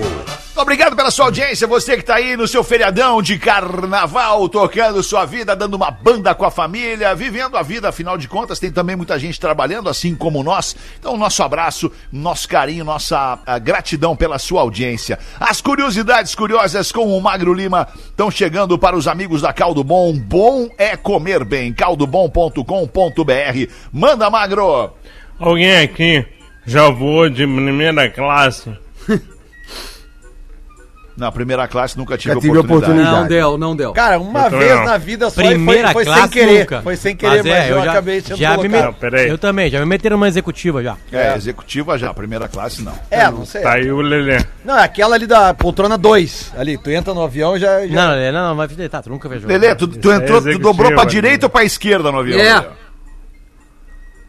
Obrigado 0.55 0.95
pela 0.95 1.11
sua 1.11 1.25
audiência, 1.25 1.67
você 1.67 1.97
que 1.97 2.05
tá 2.05 2.15
aí 2.15 2.37
no 2.37 2.47
seu 2.47 2.63
feriadão 2.63 3.21
de 3.21 3.37
carnaval, 3.37 4.49
tocando 4.49 5.03
sua 5.03 5.25
vida, 5.25 5.57
dando 5.57 5.75
uma 5.75 5.91
banda 5.91 6.37
com 6.37 6.45
a 6.45 6.53
família, 6.53 7.17
vivendo 7.17 7.57
a 7.57 7.63
vida, 7.63 7.89
afinal 7.89 8.17
de 8.17 8.29
contas, 8.29 8.61
tem 8.61 8.71
também 8.71 8.95
muita 8.95 9.19
gente 9.19 9.41
trabalhando, 9.41 9.89
assim 9.89 10.15
como 10.15 10.41
nós. 10.45 10.77
Então, 11.01 11.17
nosso 11.17 11.43
abraço, 11.43 11.91
nosso 12.13 12.49
carinho, 12.49 12.85
nossa 12.85 13.41
ah, 13.45 13.59
gratidão 13.59 14.15
pela 14.15 14.39
sua 14.39 14.61
audiência. 14.61 15.19
As 15.41 15.61
curiosidades 15.61 16.33
curiosas 16.33 16.93
com 16.93 17.09
o 17.09 17.21
Magro 17.21 17.53
Lima 17.53 17.89
estão 18.05 18.31
chegando 18.31 18.79
para 18.79 18.97
os 18.97 19.09
amigos 19.09 19.43
da 19.43 19.53
Caldo 19.53 19.83
Bom. 19.83 20.17
Bom 20.17 20.69
é 20.79 20.97
comer 20.97 21.45
bem. 21.45 21.73
caldobom.com.br. 21.73 22.63
Manda, 23.93 24.31
Magro! 24.31 24.93
Alguém 25.41 25.79
aqui 25.79 26.36
já 26.67 26.89
voou 26.91 27.29
de 27.29 27.47
primeira 27.47 28.09
classe? 28.11 28.71
Na 31.17 31.33
primeira 31.33 31.67
classe 31.67 31.97
nunca 31.97 32.19
tive 32.19 32.35
Já 32.35 32.41
tive 32.41 32.59
oportunidade. 32.59 32.93
oportunidade. 32.93 33.21
Não 33.23 33.27
deu, 33.27 33.59
não 33.59 33.75
deu. 33.75 33.93
Cara, 33.95 34.19
uma 34.19 34.51
vez 34.51 34.77
não. 34.77 34.85
na 34.85 34.99
vida 34.99 35.31
só 35.31 35.43
Primeira 35.43 35.91
foi, 35.93 36.05
foi 36.05 36.05
classe 36.05 36.21
sem 36.21 36.29
querer. 36.31 36.59
nunca. 36.59 36.83
Foi 36.83 36.97
sem 36.97 37.17
querer, 37.17 37.43
mas, 37.43 37.47
é, 37.47 37.73
eu, 37.73 37.83
já- 37.83 37.91
acabei 37.91 38.21
sendo 38.21 38.37
já 38.37 38.57
me 38.59 38.93
peraí. 39.01 39.29
Eu 39.29 39.39
também, 39.39 39.71
já 39.71 39.81
me 39.81 39.87
meteram 39.87 40.19
numa 40.19 40.29
executiva 40.29 40.83
já. 40.83 40.95
É, 41.11 41.35
executiva 41.35 41.99
já, 41.99 42.13
primeira 42.13 42.49
classe 42.49 42.83
não. 42.83 42.93
É, 43.11 43.31
não 43.31 43.47
sei. 43.47 43.63
Tá 43.63 43.73
aí 43.73 43.91
o 43.91 44.03
Lelê. 44.03 44.45
Não, 44.63 44.79
é 44.79 44.85
aquela 44.85 45.15
ali 45.17 45.27
da 45.27 45.55
poltrona 45.55 45.97
2. 45.97 46.53
Ali, 46.55 46.77
tu 46.77 46.91
entra 46.91 47.15
no 47.15 47.23
avião 47.23 47.59
já. 47.59 47.87
já... 47.87 47.95
Não, 47.95 48.15
não, 48.15 48.33
não, 48.33 48.49
não, 48.51 48.57
vai 48.57 48.69
tá, 48.69 49.01
tu 49.01 49.09
nunca 49.09 49.27
viajou. 49.27 49.49
Lelê, 49.49 49.75
tu, 49.75 49.89
tu 49.89 50.13
é 50.13 50.17
entrou, 50.17 50.43
tu 50.43 50.49
executiva, 50.49 50.63
dobrou 50.71 50.93
pra 50.93 51.05
né? 51.05 51.11
direita 51.11 51.47
ou 51.47 51.51
pra 51.51 51.65
esquerda 51.65 52.13
no 52.13 52.19
avião? 52.19 52.39
É. 52.39 52.67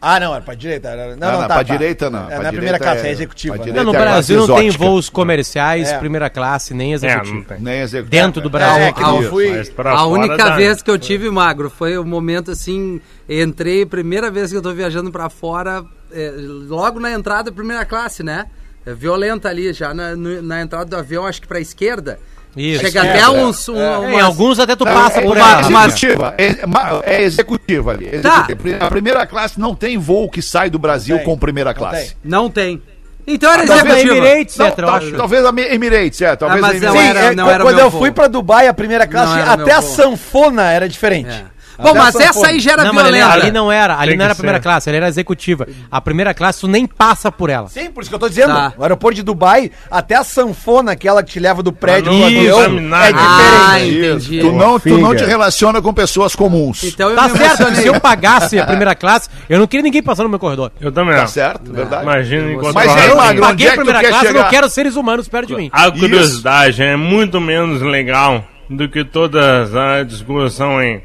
Ah, 0.00 0.20
não, 0.20 0.32
era 0.32 0.42
pra 0.42 0.54
direita. 0.54 0.88
Era... 0.88 1.08
Não, 1.08 1.16
Não, 1.16 1.26
não, 1.32 1.32
não, 1.32 1.40
tá, 1.42 1.46
pra 1.46 1.56
tá. 1.56 1.62
direita 1.64 2.08
não. 2.08 2.20
É, 2.20 2.26
Pra 2.26 2.28
na 2.28 2.36
direita 2.50 2.52
primeira 2.52 2.78
classe, 2.78 3.04
é, 3.06 3.08
é- 3.08 3.12
executiva. 3.12 3.56
né? 3.56 3.72
Não, 3.72 3.84
no 3.84 3.94
é 3.94 3.98
Brasil 3.98 4.46
não 4.46 4.56
tem 4.56 4.70
voos 4.70 5.08
comerciais, 5.10 5.88
É. 5.88 5.98
primeira 5.98 6.30
classe, 6.30 6.72
nem 6.72 6.92
É, 6.92 6.94
executivo. 6.94 7.34
não 7.36 7.42
tem. 7.42 7.60
Nem 7.60 7.80
executiva. 7.80 8.22
Dentro 8.22 8.40
do 8.40 8.48
Brasil. 8.50 8.82
É, 8.84 8.92
que 8.92 9.02
Ah, 9.02 9.08
eu 9.14 9.28
fui. 9.28 9.50
A 9.84 10.06
única 10.06 10.54
vez 10.56 10.82
que 10.82 10.90
eu 10.90 10.98
tive 10.98 11.28
magro 11.30 11.68
foi 11.68 11.98
o 11.98 12.04
momento 12.04 12.52
assim, 12.52 13.00
entrei, 13.28 13.84
primeira 13.84 14.30
vez 14.30 14.50
que 14.50 14.56
eu 14.56 14.62
tô 14.62 14.72
viajando 14.72 15.10
pra 15.10 15.28
fora, 15.28 15.84
é, 16.12 16.32
logo 16.68 17.00
na 17.00 17.10
entrada, 17.12 17.50
primeira 17.50 17.84
classe, 17.84 18.22
né? 18.22 18.46
É 18.86 18.94
violenta 18.94 19.48
ali, 19.48 19.72
já 19.72 19.92
na, 19.92 20.14
na 20.16 20.62
entrada 20.62 20.84
do 20.86 20.96
avião, 20.96 21.26
acho 21.26 21.42
que 21.42 21.48
pra 21.48 21.60
esquerda. 21.60 22.18
Isso. 22.58 22.80
Chega 22.84 23.04
É, 23.04 23.10
até 23.10 23.20
é. 23.20 23.28
uns. 23.30 23.68
um- 23.68 23.80
É, 23.80 23.98
umas- 23.98 24.12
em 24.12 24.20
alguns 24.20 24.58
até 24.58 24.74
tu 24.76 24.84
Não, 24.84 24.92
passa 24.92 25.20
é, 25.20 25.22
por 25.22 25.36
é 25.36 25.40
mas- 25.40 25.94
executiva, 25.94 26.34
é, 26.36 26.66
ma- 26.66 27.00
é 27.04 27.22
executiva 27.22 27.90
ali. 27.92 28.08
é 28.12 28.18
Tá. 28.20 28.44
executiva. 28.48 28.84
A 28.84 28.88
primeira 28.90 29.26
classe 29.26 29.58
não 29.60 29.74
tem 29.74 29.96
voo 29.98 30.28
que 30.28 30.42
sai 30.42 30.68
do 30.70 30.78
Brasil 30.78 31.16
tem, 31.16 31.24
com 31.24 31.38
primeira 31.38 31.70
não 31.70 31.78
classe. 31.78 32.06
tem. 32.08 32.16
Não 32.24 32.50
tem. 32.50 32.82
Então 33.30 33.52
era 33.52 33.66
Talvez 33.66 33.84
executiva. 33.98 34.26
Emirates, 34.26 34.56
Não, 34.56 34.66
acho. 34.66 35.12
talvez 35.16 35.44
a 35.44 35.52
Mi- 35.52 35.62
Emirates, 35.66 36.22
é. 36.22 36.34
Talvez 36.34 36.64
Ah, 36.64 36.66
mas 36.66 36.82
a 36.82 36.86
não 36.86 36.92
Sim, 36.92 36.98
Emirates. 36.98 37.22
era- 37.22 37.32
é, 37.32 37.36
não 37.36 37.50
era 37.50 37.62
quando 37.62 37.78
eu 37.78 37.90
voo. 37.90 38.00
fui 38.00 38.10
pra 38.10 38.26
Dubai, 38.26 38.68
a 38.68 38.72
primeira 38.74 39.06
classe, 39.06 39.32
Não 39.34 39.38
era 39.38 39.52
até 39.52 39.72
a 39.72 39.80
voo. 39.80 39.90
sanfona 39.94 40.70
era 40.70 40.88
diferente. 40.88 41.28
É. 41.28 41.44
Bom, 41.78 41.94
mas 41.94 42.14
essa 42.16 42.48
aí 42.48 42.58
já 42.58 42.72
era 42.72 42.84
Não, 42.84 42.90
ali, 42.98 43.12
violenta. 43.12 43.32
ali 43.32 43.50
não 43.52 43.70
era, 43.70 43.96
ali 43.96 44.08
Tem 44.10 44.16
não 44.18 44.24
era 44.24 44.32
a 44.32 44.36
primeira 44.36 44.58
ser. 44.58 44.62
classe, 44.62 44.88
ali 44.88 44.96
era 44.96 45.08
executiva. 45.08 45.66
A 45.90 46.00
primeira 46.00 46.34
classe 46.34 46.60
tu 46.60 46.66
nem 46.68 46.86
passa 46.86 47.30
por 47.30 47.48
ela. 47.50 47.68
Sim, 47.68 47.90
por 47.90 48.00
isso 48.02 48.10
que 48.10 48.14
eu 48.14 48.18
tô 48.18 48.28
dizendo. 48.28 48.52
Tá. 48.54 48.72
O 48.76 48.82
aeroporto 48.82 49.14
de 49.16 49.22
Dubai, 49.22 49.70
até 49.90 50.16
a 50.16 50.24
sanfona, 50.24 50.92
aquela 50.92 51.22
que 51.22 51.30
te 51.32 51.38
leva 51.40 51.62
do 51.62 51.72
prédio 51.72 52.12
não 52.12 52.24
avião, 52.26 52.62
é 52.64 52.68
né? 52.68 52.96
Ah, 53.14 53.78
diferente. 53.78 53.98
entendi. 53.98 54.40
Tu 54.40 54.52
não, 54.52 54.78
tu 54.80 54.98
não 54.98 55.14
te 55.14 55.24
relaciona 55.24 55.80
com 55.80 55.92
pessoas 55.94 56.34
comuns. 56.34 56.82
Então 56.84 57.10
eu 57.10 57.16
Tá 57.16 57.28
me 57.28 57.38
certo, 57.38 57.74
se 57.76 57.86
eu 57.86 58.00
pagasse 58.00 58.58
a 58.58 58.66
primeira 58.66 58.94
classe, 58.94 59.28
eu 59.48 59.58
não 59.58 59.66
queria 59.66 59.82
ninguém 59.84 60.02
passando 60.02 60.24
no 60.24 60.30
meu 60.30 60.38
corredor. 60.38 60.72
Eu 60.80 60.90
também 60.90 61.14
Tá 61.14 61.20
não. 61.20 61.28
certo, 61.28 61.72
verdade. 61.72 62.02
Imagina 62.02 62.52
enquanto 62.52 62.74
Mas 62.74 62.86
eu 62.86 62.90
aí, 62.90 62.96
raciocínio. 62.96 63.16
Magro, 63.16 63.36
onde 63.44 63.48
Paguei 63.48 63.66
é 63.66 63.70
a 63.70 63.74
primeira 63.74 64.00
classe, 64.08 64.26
eu 64.26 64.34
não 64.34 64.44
quero 64.48 64.68
seres 64.68 64.96
humanos 64.96 65.28
perto 65.28 65.46
de 65.48 65.54
mim. 65.56 65.70
A 65.72 65.90
curiosidade 65.90 66.82
é 66.82 66.96
muito 66.96 67.40
menos 67.40 67.82
legal 67.82 68.44
do 68.68 68.88
que 68.88 69.04
toda 69.04 69.62
a 69.98 70.02
discussão 70.02 70.78
aí. 70.78 71.00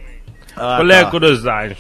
Ah, 0.56 0.78
Qual 0.78 0.90
é 0.90 1.00
a 1.00 1.06
tá. 1.06 1.12
curiosidade? 1.12 1.78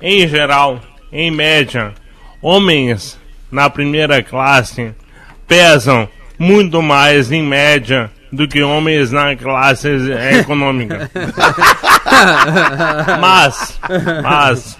Em 0.00 0.26
geral, 0.26 0.80
em 1.12 1.30
média, 1.30 1.92
homens 2.40 3.18
na 3.50 3.68
primeira 3.68 4.22
classe 4.22 4.94
pesam 5.46 6.08
muito 6.38 6.80
mais 6.80 7.30
em 7.30 7.42
média 7.42 8.10
do 8.32 8.46
que 8.46 8.62
homens 8.62 9.10
na 9.10 9.36
classe 9.36 9.88
econômica. 10.38 11.10
mas, 13.20 13.78
mas, 14.22 14.78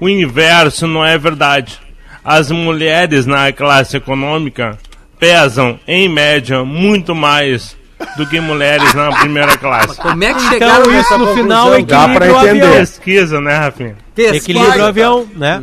o 0.00 0.08
inverso 0.08 0.86
não 0.86 1.04
é 1.04 1.18
verdade. 1.18 1.78
As 2.24 2.50
mulheres 2.50 3.26
na 3.26 3.52
classe 3.52 3.96
econômica 3.96 4.78
pesam, 5.18 5.78
em 5.86 6.08
média, 6.08 6.64
muito 6.64 7.14
mais 7.14 7.76
do 8.16 8.26
que 8.26 8.40
mulheres 8.40 8.94
na 8.94 9.10
primeira 9.12 9.56
classe. 9.56 9.96
Como 10.00 10.22
é 10.24 10.32
que 10.34 10.40
chegaram 10.48 10.80
Então 10.82 11.00
isso 11.00 11.18
no 11.18 11.34
final 11.34 11.70
conclusão? 11.72 11.86
Dá 11.86 12.08
pra 12.08 12.26
equilibra 12.26 12.48
entender. 12.48 12.64
avião. 12.66 12.78
Pesquisa, 12.80 13.40
né, 13.40 13.56
Rafinha? 13.56 13.96
Equilibra 14.16 14.78
o 14.78 14.86
avião, 14.86 15.28
né? 15.36 15.62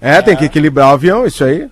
É, 0.00 0.20
tem 0.22 0.36
que 0.36 0.44
equilibrar 0.46 0.88
o 0.90 0.92
avião, 0.94 1.24
isso 1.26 1.44
aí. 1.44 1.68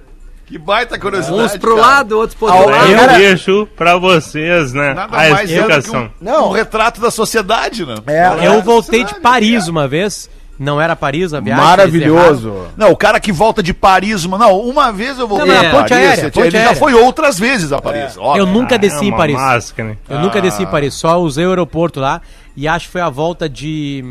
Que 0.47 0.59
baita 0.59 0.99
curiosidade. 0.99 1.41
Uns 1.43 1.57
pro 1.59 1.77
cara. 1.77 1.87
lado, 1.87 2.19
outros 2.19 2.37
pro 2.37 2.49
outro. 2.53 2.75
Ah, 2.75 2.89
Eu 2.89 2.99
cara- 2.99 3.19
deixo 3.19 3.69
pra 3.77 3.97
vocês, 3.97 4.73
né, 4.73 4.95
Nada 4.95 5.17
a 5.17 5.31
mais 5.31 5.51
é 5.51 5.55
explicação. 5.55 6.05
um, 6.05 6.11
Não. 6.25 6.49
um 6.49 6.53
retrato 6.53 7.01
da 7.01 7.11
sociedade, 7.11 7.87
né? 7.87 7.95
É, 8.07 8.47
Eu 8.47 8.55
é. 8.55 8.61
voltei 8.61 9.05
de 9.05 9.15
Paris 9.21 9.69
uma 9.69 9.87
vez, 9.87 10.29
não 10.61 10.81
era 10.81 10.95
Paris 10.95 11.33
a 11.35 11.41
viagem. 11.41 11.65
Maravilhoso. 11.65 12.67
Não, 12.77 12.91
o 12.93 12.97
cara 12.97 13.19
que 13.19 13.33
volta 13.33 13.63
de 13.63 13.73
Paris, 13.75 14.25
uma- 14.25 14.37
não, 14.39 14.61
uma 14.61 14.93
vez 14.93 15.19
eu 15.19 15.27
voltei 15.27 15.49
Não, 15.49 15.55
mas 15.55 15.65
a 15.65 15.69
a 15.69 15.71
ponte 15.71 15.89
Paris, 15.89 16.07
aérea, 16.07 16.21
ele 16.23 16.31
ponte 16.31 16.51
já 16.51 16.59
aérea. 16.59 16.77
foi 16.77 16.95
outras 16.95 17.39
vezes 17.39 17.73
a 17.73 17.81
Paris. 17.81 18.15
Eu 18.17 18.23
óbvio. 18.23 18.47
nunca 18.47 18.77
desci 18.79 19.05
é 19.05 19.05
em 19.07 19.11
uma 19.11 19.17
Paris. 19.17 19.35
máscara. 19.37 19.99
Eu 20.09 20.21
nunca 20.21 20.41
desci 20.41 20.63
em 20.63 20.67
Paris, 20.67 20.95
só 20.95 21.19
usei 21.21 21.47
o 21.47 21.49
aeroporto 21.49 21.99
lá 21.99 22.21
e 22.57 22.69
acho 22.69 22.87
que 22.87 22.93
foi 22.93 23.01
a 23.01 23.09
volta 23.09 23.49
de 23.49 24.05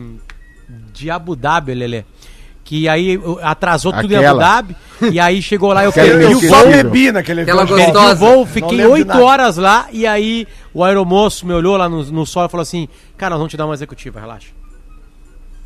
de 0.94 1.10
Abu 1.10 1.36
Dhabi, 1.36 1.74
Lelê. 1.74 2.04
Que 2.64 2.88
aí 2.88 3.18
uh, 3.18 3.40
atrasou 3.42 3.92
tudo 3.92 4.12
em 4.14 4.18
Abu 4.18 4.26
Aquela. 4.40 4.44
Dhabi 4.62 4.76
e 5.12 5.20
aí 5.20 5.42
chegou 5.42 5.74
lá 5.74 5.84
eu 5.84 5.90
Aquela 5.92 6.08
perdi 6.20 6.36
o. 6.36 6.44
Eu 6.44 6.50
só 6.50 6.64
voo. 6.64 6.72
bebi 6.72 7.12
naquele 7.12 7.42
Aquela 7.42 7.64
avião. 7.64 7.78
Perdi 7.78 7.92
gostosa. 7.94 8.14
o 8.14 8.18
voo, 8.18 8.46
fiquei 8.46 8.78
lembro 8.78 8.86
de 8.86 9.00
oito 9.00 9.08
nada. 9.08 9.24
horas 9.26 9.58
lá 9.58 9.88
e 9.92 10.06
aí 10.06 10.48
o 10.74 10.84
aeromoço 10.84 11.48
me 11.48 11.54
olhou 11.54 11.76
lá 11.78 11.90
no, 11.90 12.04
no 12.04 12.26
sol 12.28 12.46
e 12.46 12.50
falou 12.50 12.62
assim: 12.62 12.88
Cara, 13.18 13.32
nós 13.32 13.40
vamos 13.40 13.50
te 13.52 13.58
dar 13.58 13.66
uma 13.66 13.74
executiva, 13.74 14.20
relaxa. 14.20 14.50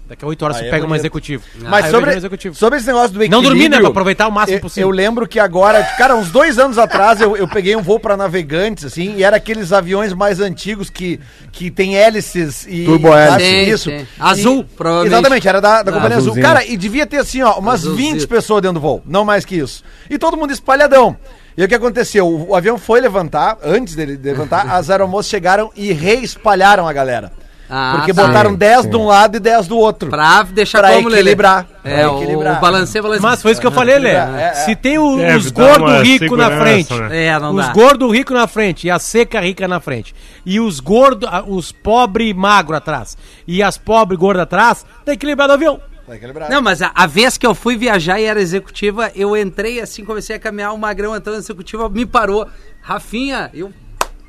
Daqui 0.06 0.26
a 0.26 0.28
oito 0.28 0.44
horas 0.44 0.58
Aí 0.58 0.64
você 0.64 0.68
é 0.68 0.72
pega 0.72 0.84
uma 0.84 0.90
bonito. 0.90 1.02
executiva. 1.02 1.44
Mas 1.56 1.64
Aí 1.64 1.70
eu 1.70 1.82
vejo 1.82 1.92
sobre, 1.92 2.10
uma 2.12 2.18
executiva. 2.18 2.56
sobre 2.56 2.78
esse 2.78 2.88
negócio 2.88 3.10
do 3.12 3.20
Não 3.20 3.24
equilíbrio... 3.26 3.50
dormi, 3.50 3.70
né? 3.70 3.80
Pra 3.80 3.88
aproveitar 3.88 4.28
o 4.28 4.32
máximo 4.32 4.58
eu- 4.58 4.62
possível. 4.62 4.90
Eu 4.90 4.94
lembro 4.94 5.28
que 5.28 5.40
agora, 5.40 5.82
cara, 5.98 6.16
uns 6.16 6.30
dois 6.30 6.60
anos 6.60 6.78
atrás, 6.78 7.22
eu, 7.22 7.38
eu 7.38 7.48
peguei 7.48 7.74
um 7.76 7.82
voo 7.82 8.00
pra 8.00 8.18
navegantes, 8.18 8.84
assim, 8.84 9.16
e 9.16 9.24
era 9.24 9.38
aqueles 9.38 9.72
aviões 9.72 10.12
mais 10.14 10.42
antigos 10.42 10.90
que, 10.90 11.20
que 11.54 11.72
tem 11.72 11.96
hélices 11.96 12.68
e... 12.68 12.84
Turbohélice. 12.84 13.32
sabe, 13.32 13.44
Tem, 13.44 13.70
isso. 13.70 13.90
tem. 13.90 14.08
Azul, 14.20 14.60
E- 14.60 14.76
provavelmente. 14.76 15.14
Exatamente, 15.14 15.48
era 15.48 15.62
da, 15.62 15.84
da 15.84 15.92
companhia 15.94 16.18
Azul. 16.18 16.32
Azulzinho. 16.34 16.46
Cara, 16.46 16.66
e 16.66 16.76
devia 16.76 17.08
ter, 17.08 17.18
assim, 17.18 17.42
ó, 17.42 17.58
umas 17.58 17.80
Azulzito. 17.86 18.12
20 18.14 18.28
pessoas 18.28 18.62
dentro 18.62 18.76
do 18.76 18.80
voo, 18.82 19.02
não 19.06 19.24
mais 19.24 19.46
que 19.46 19.56
isso. 19.56 19.84
E 20.10 20.18
todo 20.18 20.36
mundo 20.36 20.52
espalhadão. 20.52 21.16
E 21.58 21.64
o 21.64 21.68
que 21.68 21.76
aconteceu? 21.76 22.28
O, 22.28 22.50
o 22.50 22.56
avião 22.56 22.78
foi 22.78 23.00
levantar, 23.00 23.58
antes 23.64 23.96
dele 23.96 24.20
levantar, 24.22 24.70
as 24.70 24.90
aeromoças 24.90 25.30
chegaram 25.30 25.72
e 25.78 25.94
reespalharam 25.94 26.88
a 26.88 26.92
galera. 26.94 27.32
Ah, 27.70 27.94
Porque 27.98 28.14
tá. 28.14 28.28
botaram 28.28 28.52
Sim, 28.52 28.58
10 28.58 28.82
sim. 28.84 28.90
de 28.90 28.96
um 28.98 29.06
lado 29.06 29.38
e 29.38 29.40
10 29.40 29.68
do 29.68 29.78
outro. 29.78 30.10
Pra 30.10 30.44
deixar 30.44 30.80
Pra 30.80 30.90
como, 30.94 31.08
Lelê? 31.08 31.22
equilibrar. 31.22 31.66
É, 31.84 32.02
Pra 32.02 32.12
o, 32.12 32.18
equilibrar. 32.22 32.58
o 32.58 32.62
balanceio, 32.62 33.02
balanceio. 33.04 33.24
Mas 33.30 33.42
foi 33.42 33.52
isso 33.52 33.62
que 33.62 33.66
eu 33.68 33.72
falei, 33.72 33.98
Lê. 34.00 34.10
É, 34.12 34.16
é. 34.16 34.54
Se 34.66 34.76
tem 34.76 34.98
o- 35.00 35.18
Deve 35.18 35.38
os 35.38 35.50
gordos 35.52 36.02
ricos 36.02 36.38
na 36.38 36.52
frente, 36.52 36.94
né? 36.94 37.26
É, 37.26 37.40
não 37.40 37.56
os 37.56 37.70
gordos 37.70 38.12
ricos 38.12 38.36
na 38.36 38.48
frente 38.48 38.88
e 38.88 38.92
a 38.92 39.00
seca 39.00 39.40
rica 39.42 39.68
na 39.68 39.80
frente, 39.80 40.14
e 40.46 40.60
os 40.60 40.80
gordos, 40.80 41.28
os 41.48 41.72
pobres 41.72 42.34
magro 42.36 42.76
atrás, 42.76 43.18
e 43.48 43.64
as 43.64 43.78
pobres 43.78 44.20
gordas 44.20 44.44
atrás, 44.44 44.86
tá 45.06 45.14
equilibrado 45.14 45.52
o 45.52 45.56
avião. 45.56 45.80
Equilibrar. 46.12 46.50
Não, 46.52 46.62
mas 46.62 46.82
a, 46.82 46.92
a 46.94 47.08
vez 47.08 47.38
que 47.38 47.48
eu 47.48 47.56
fui 47.56 47.78
viajar 47.78 48.20
e 48.20 48.26
era 48.26 48.40
executiva, 48.42 49.10
eu 49.16 49.36
entrei 49.38 49.80
assim, 49.80 50.04
comecei 50.04 50.36
a 50.36 50.40
caminhar, 50.40 50.74
o 50.74 50.78
Magrão 50.78 51.16
entrando 51.16 51.36
na 51.36 51.40
executiva, 51.42 51.88
me 51.90 52.06
parou. 52.06 52.46
Rafinha, 52.82 53.50
eu. 53.54 53.72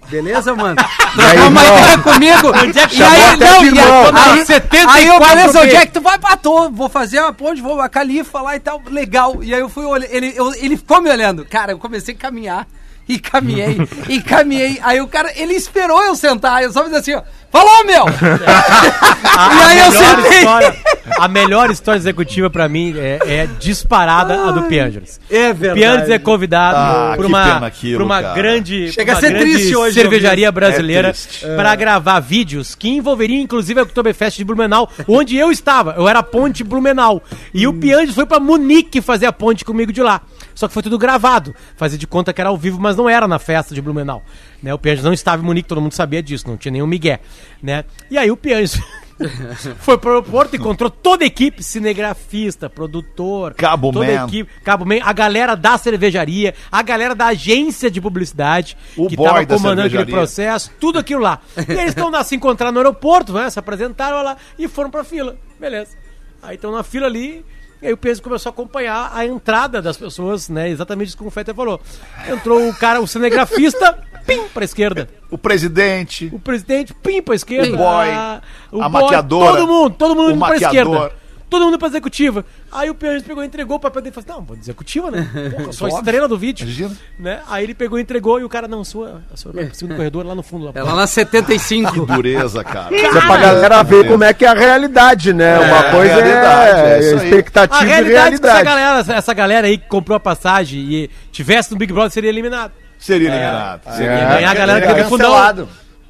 Beleza, 0.09 0.55
mano? 0.55 0.77
Trocar 0.77 1.49
uma 1.49 1.65
ideia 1.65 1.99
comigo. 1.99 2.53
Onde 2.63 2.79
é 2.79 2.87
que 2.89 2.97
e 2.99 3.03
aí, 3.03 3.37
não, 3.37 3.65
e 3.65 3.79
aí, 3.79 4.39
Aí, 4.39 4.45
74 4.47 4.91
aí 4.91 5.07
eu, 5.07 5.19
beleza, 5.21 5.61
onde 5.61 5.77
é 5.77 5.87
que 5.87 5.93
tu 5.93 6.01
vai? 6.01 6.19
Tô, 6.43 6.71
vou 6.71 6.89
fazer 6.89 7.21
uma 7.21 7.33
ponte, 7.33 7.61
vou 7.63 7.81
a 7.81 7.89
Califa 7.89 8.41
lá 8.41 8.55
e 8.57 8.61
tal, 8.61 8.83
legal. 8.91 9.43
E 9.43 9.55
aí 9.55 9.61
eu 9.61 9.69
fui 9.69 9.85
olhar, 9.85 10.07
ele, 10.11 10.33
eu- 10.37 10.55
ele 10.57 10.77
ficou 10.77 11.01
me 11.01 11.11
olhando. 11.11 11.45
Cara, 11.47 11.73
eu 11.73 11.79
comecei 11.79 12.15
a 12.15 12.19
caminhar. 12.19 12.67
E 13.09 13.19
caminhei, 13.19 13.77
e 14.09 14.21
caminhei. 14.23 14.79
Aí 14.83 15.01
o 15.01 15.07
cara, 15.07 15.31
ele 15.37 15.53
esperou 15.55 16.03
eu 16.03 16.17
sentar. 16.17 16.63
Eu 16.63 16.73
só 16.73 16.83
fiz 16.85 16.95
assim, 16.95 17.15
ó. 17.15 17.23
Falou, 17.53 17.85
meu! 17.85 18.05
e 18.11 19.63
aí 19.63 19.79
eu 19.79 19.93
sentei. 19.93 20.39
história, 20.39 20.77
a 21.21 21.29
melhor 21.29 21.71
história 21.71 21.99
executiva 21.99 22.51
pra 22.51 22.69
mim 22.69 22.95
é, 22.97 23.19
é 23.27 23.47
disparada 23.61 24.49
a 24.49 24.51
do 24.51 24.65
Piangers. 24.65 25.21
É 25.31 25.51
O 25.51 25.75
Piangers 25.75 26.11
é 26.11 26.19
convidado 26.19 26.77
Ah, 26.77 27.17
que 27.17 27.25
uma, 27.27 27.67
aquilo, 27.67 27.99
por 27.99 28.05
uma 28.05 28.23
cara. 28.23 28.35
grande, 28.35 28.91
Chega 28.91 29.13
uma 29.13 29.19
a 29.19 29.21
ser 29.21 29.31
grande 29.31 29.53
triste 29.53 29.77
hoje 29.77 29.95
cervejaria 29.95 30.51
brasileira 30.51 31.15
É 31.43 31.57
pra 31.57 31.75
gravar 31.77 32.19
vídeos 32.19 32.75
que 32.75 32.89
envolveriam 32.89 33.41
inclusive 33.41 33.79
a 33.79 33.83
Oktoberfest 33.85 34.37
de 34.37 34.45
Blumenau, 34.45 34.91
onde 35.07 35.37
eu 35.37 35.53
estava. 35.53 35.95
Eu 35.97 36.09
era 36.09 36.19
a 36.21 36.25
ponte 36.25 36.65
Blumenau. 36.65 37.23
E 37.53 37.67
o 37.69 37.73
Piangers 37.73 38.15
foi 38.15 38.27
pra 38.27 38.41
Munique 38.41 39.01
fazer 39.01 39.27
a 39.27 39.33
ponte 39.33 39.65
comigo 39.65 39.93
de 39.93 40.03
lá. 40.03 40.23
Só 40.55 40.69
que 40.69 40.75
foi 40.75 40.83
tudo 40.83 40.99
gravado. 40.99 41.55
Fazia 41.77 41.99
de 41.99 42.07
conta 42.07 42.33
que 42.33 42.41
era 42.41 42.51
ao 42.51 42.57
vivo, 42.57 42.81
mas 42.81 42.97
não 42.97 43.09
era 43.09 43.27
na 43.27 43.39
festa 43.39 43.75
de 43.75 43.83
Blumenau. 43.83 44.23
Né? 44.63 44.73
O 44.73 44.79
Pianges 44.79 45.05
não 45.05 45.13
estava 45.13 45.43
em 45.43 45.45
Munique, 45.45 45.69
todo 45.69 45.81
mundo 45.81 45.93
sabia 45.93 46.23
disso, 46.23 46.49
não 46.49 46.57
tinha 46.57 46.73
nenhum 46.73 46.87
migué. 46.87 47.21
Né? 47.63 47.85
E 48.11 48.17
aí 48.17 48.31
o 48.31 48.37
Pianges 48.37 48.81
foi 49.81 49.99
pro 49.99 50.11
aeroporto, 50.11 50.57
encontrou 50.57 50.91
toda 50.91 51.25
a 51.25 51.27
equipe, 51.27 51.63
cinegrafista, 51.63 52.69
produtor, 52.69 53.55
Cabo 53.55 53.93
toda 53.93 54.07
Man. 54.07 54.23
a 54.23 54.27
equipe, 54.27 54.51
Cabo 54.63 54.85
Man, 54.85 54.99
a 55.03 55.13
galera 55.13 55.55
da 55.55 55.77
cervejaria, 55.79 56.55
a 56.71 56.83
galera 56.83 57.15
da 57.15 57.27
agência 57.27 57.91
de 57.91 58.01
publicidade, 58.01 58.77
O 58.97 59.09
que 59.09 59.17
boy 59.17 59.27
tava 59.27 59.47
da 59.47 59.57
comandando 59.57 59.87
aquele 59.89 60.07
processo, 60.07 60.71
tudo 60.81 60.99
aquilo 60.99 61.21
lá. 61.21 61.41
E 61.57 61.73
eles 61.73 61.89
estão 61.89 62.11
lá 62.11 62.25
se 62.25 62.35
encontrar 62.35 62.73
no 62.73 62.79
aeroporto, 62.79 63.33
né? 63.33 63.49
Se 63.51 63.59
apresentaram 63.59 64.23
lá 64.23 64.37
e 64.59 64.69
foram 64.69 64.91
pra 64.91 65.05
fila. 65.05 65.37
Beleza. 65.59 65.97
Aí 66.43 66.57
estão 66.57 66.73
na 66.73 66.83
fila 66.83 67.07
ali. 67.07 67.45
E 67.83 67.87
aí 67.89 67.93
o 67.93 67.97
Pedro 67.97 68.23
começou 68.23 68.51
a 68.51 68.53
acompanhar 68.53 69.11
a 69.15 69.27
entrada 69.27 69.83
das 69.83 69.97
pessoas, 69.97 70.49
né? 70.49 70.71
Exatamente 70.71 71.09
isso 71.09 71.17
que 71.19 71.25
o 71.25 71.31
Fetter 71.31 71.55
falou. 71.55 71.81
Entrou 72.29 72.69
o 72.69 72.75
cara, 72.75 73.01
o 73.01 73.07
cinegrafista, 73.07 73.99
pim, 74.27 74.43
pra 74.55 74.65
esquerda. 74.65 75.09
O 75.31 75.37
presidente. 75.37 76.31
O 76.33 76.39
presidente, 76.39 76.95
pim, 76.95 77.21
pra 77.21 77.35
esquerda. 77.35 77.75
O 77.75 77.77
boy, 77.77 78.09
Ah, 78.11 78.41
o 78.73 78.83
a 78.83 78.89
boy, 78.89 79.03
maquiadora, 79.03 79.53
Todo 79.59 79.67
mundo, 79.67 79.95
todo 79.97 80.15
mundo 80.15 80.35
o 80.35 80.39
pra 80.39 80.57
esquerda. 80.57 81.13
Todo 81.51 81.67
mundo 81.67 81.79
pra 81.79 81.89
executiva. 81.89 82.45
Aí 82.73 82.91
o 82.91 82.95
Pedro 82.95 83.23
pegou 83.23 83.43
e 83.45 83.47
entregou 83.47 83.77
o 83.77 83.81
papel 83.81 84.03
dele 84.03 84.15
e 84.17 84.23
falou: 84.23 84.41
Não, 84.41 84.47
vou 84.47 84.57
de 84.57 84.63
executiva, 84.63 85.11
né? 85.11 85.29
Porra, 85.53 85.65
eu 85.69 85.73
sou 85.73 85.87
a 85.87 85.91
estrela 85.91 86.27
do 86.27 86.37
vídeo. 86.39 86.65
Imagina. 86.65 86.97
Né? 87.19 87.41
Aí 87.49 87.63
ele 87.65 87.75
pegou 87.75 87.99
e 87.99 88.03
entregou 88.03 88.41
e 88.41 88.45
o 88.45 88.49
cara, 88.49 88.67
não, 88.67 88.83
sua, 88.83 89.23
a 89.33 89.37
sua 89.37 89.53
segundo 89.73 89.97
corredor 89.97 90.27
lá 90.27 90.35
no 90.35 90.43
fundo. 90.43 90.65
Lá, 90.67 90.73
É 90.75 90.83
lá 90.83 90.95
na 90.97 91.07
75. 91.07 92.07
Dureza, 92.07 92.65
cara. 92.65 92.95
Isso 92.95 93.07
é 93.07 93.21
pra 93.21 93.37
galera 93.37 93.83
ver 93.83 94.09
como 94.09 94.25
é 94.25 94.33
que 94.35 94.45
é 94.45 94.49
a 94.49 94.55
realidade, 94.55 95.33
né? 95.33 95.59
Uma 95.61 95.83
coisa 95.91 96.15
realidade, 96.15 96.81
é, 96.81 96.95
é 96.97 97.15
expectativa 97.15 97.81
A 97.81 97.85
e 97.85 97.89
realidade 97.89 98.35
é 98.37 98.39
que 98.39 98.47
essa 98.47 98.53
realidade. 98.55 98.65
galera, 99.05 99.19
essa 99.19 99.35
galera 99.35 99.67
aí 99.67 99.79
que 99.79 99.87
comprou 99.89 100.17
a 100.17 100.21
passagem 100.21 100.81
e 100.81 101.11
tivesse 101.31 101.71
no 101.71 101.77
Big 101.77 101.93
Brother 101.93 102.11
seria 102.11 102.31
eliminado. 102.31 102.73
Seria 102.99 103.29
eliminado. 103.29 103.83
Seria 103.93 104.07
Ia 104.07 104.11
eliminado. 104.13 104.35
ganhar 104.37 104.51
a 104.51 104.55
galera 104.55 104.81
que 104.95 105.01
É 105.01 105.05
fundão. 105.05 105.69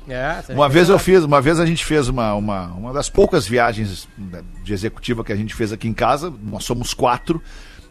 É, 0.09 0.53
Uma 0.55 0.69
vez 0.69 0.89
eu 0.89 0.99
fiz, 0.99 1.25
uma 1.25 1.41
vez 1.41 1.59
a 1.59 1.67
gente 1.67 1.85
fez 1.85 2.09
uma, 2.09 2.35
uma, 2.35 2.67
uma 2.69 2.93
das 2.93 3.09
poucas 3.09 3.47
viagens 3.47 4.09
de 4.63 4.73
executiva 4.73 5.25
que 5.25 5.33
a 5.33 5.37
gente 5.37 5.55
fez 5.55 5.73
aqui 5.73 5.89
em 5.89 5.95
casa, 5.95 6.33
nós 6.43 6.65
somos 6.65 6.93
quatro, 6.93 7.43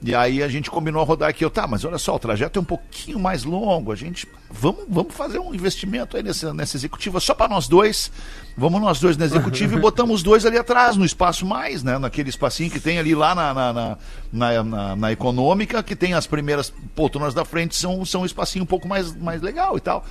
e 0.05 0.14
aí 0.14 0.43
a 0.43 0.49
gente 0.49 0.70
combinou 0.70 1.01
a 1.01 1.05
rodar 1.05 1.30
aqui, 1.30 1.45
eu, 1.45 1.49
tá, 1.49 1.66
mas 1.66 1.86
olha 1.86 1.97
só, 1.97 2.14
o 2.16 2.20
trajeto 2.20 2.59
é 2.59 2.61
um 2.61 2.66
pouquinho 2.66 3.18
mais 3.18 3.45
longo, 3.45 3.89
a 3.91 3.95
gente, 3.95 4.28
vamos, 4.51 4.84
vamos 4.89 5.14
fazer 5.16 5.39
um 5.39 5.55
investimento 5.55 6.18
aí 6.18 6.22
nessa, 6.22 6.53
nessa 6.53 6.76
executiva 6.76 7.22
só 7.22 7.34
para 7.34 7.47
nós 7.47 7.70
dois, 7.70 8.11
vamos 8.57 8.82
nós 8.82 8.99
dois 8.99 9.16
na 9.16 9.24
executiva 9.26 9.76
e 9.76 9.80
botamos 9.82 10.16
os 10.18 10.24
dois 10.24 10.45
ali 10.45 10.57
atrás, 10.57 10.97
no 10.97 11.05
espaço 11.05 11.45
mais, 11.45 11.84
né, 11.84 11.97
naquele 11.97 12.30
espacinho 12.30 12.70
que 12.70 12.82
tem 12.82 12.99
ali 12.99 13.16
lá 13.16 13.34
na, 13.34 13.53
na, 13.53 13.74
na, 13.74 13.97
na, 14.32 14.64
na- 14.64 14.95
na 14.97 15.11
econômica, 15.14 15.82
que 15.82 15.95
tem 15.95 16.14
as 16.14 16.28
primeiras 16.28 16.72
poltronas 16.93 17.34
da 17.34 17.45
frente, 17.45 17.74
são, 17.76 18.03
são 18.05 18.22
um 18.24 18.26
espacinho 18.26 18.64
um 18.64 18.68
pouco 18.68 18.88
mais, 18.88 19.16
mais 19.16 19.41
legal 19.41 19.78
e 19.78 19.82
tal. 19.82 20.05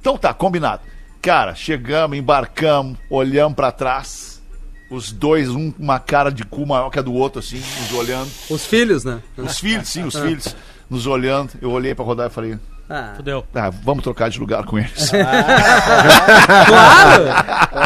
Então 0.00 0.18
tá, 0.18 0.34
combinado. 0.34 0.82
Cara, 1.20 1.54
chegamos, 1.54 2.16
embarcamos, 2.16 2.98
olhamos 3.10 3.54
pra 3.54 3.72
trás. 3.72 4.42
Os 4.88 5.10
dois, 5.10 5.48
um 5.48 5.72
com 5.72 5.82
uma 5.82 5.98
cara 5.98 6.30
de 6.30 6.44
cu 6.44 6.64
maior 6.64 6.90
que 6.90 6.98
a 6.98 7.02
do 7.02 7.12
outro, 7.12 7.40
assim, 7.40 7.58
nos 7.58 7.92
olhando. 7.92 8.30
Os 8.48 8.64
filhos, 8.64 9.04
né? 9.04 9.20
Os 9.36 9.58
filhos, 9.58 9.88
sim, 9.88 10.04
os 10.04 10.14
filhos, 10.14 10.54
nos 10.88 11.06
olhando. 11.06 11.50
Eu 11.60 11.72
olhei 11.72 11.92
pra 11.92 12.04
rodar 12.04 12.28
e 12.28 12.32
falei, 12.32 12.56
Ah, 12.88 13.14
Fudeu. 13.16 13.44
tá, 13.52 13.68
vamos 13.82 14.04
trocar 14.04 14.30
de 14.30 14.38
lugar 14.38 14.64
com 14.64 14.78
eles. 14.78 15.10
claro! 16.66 17.24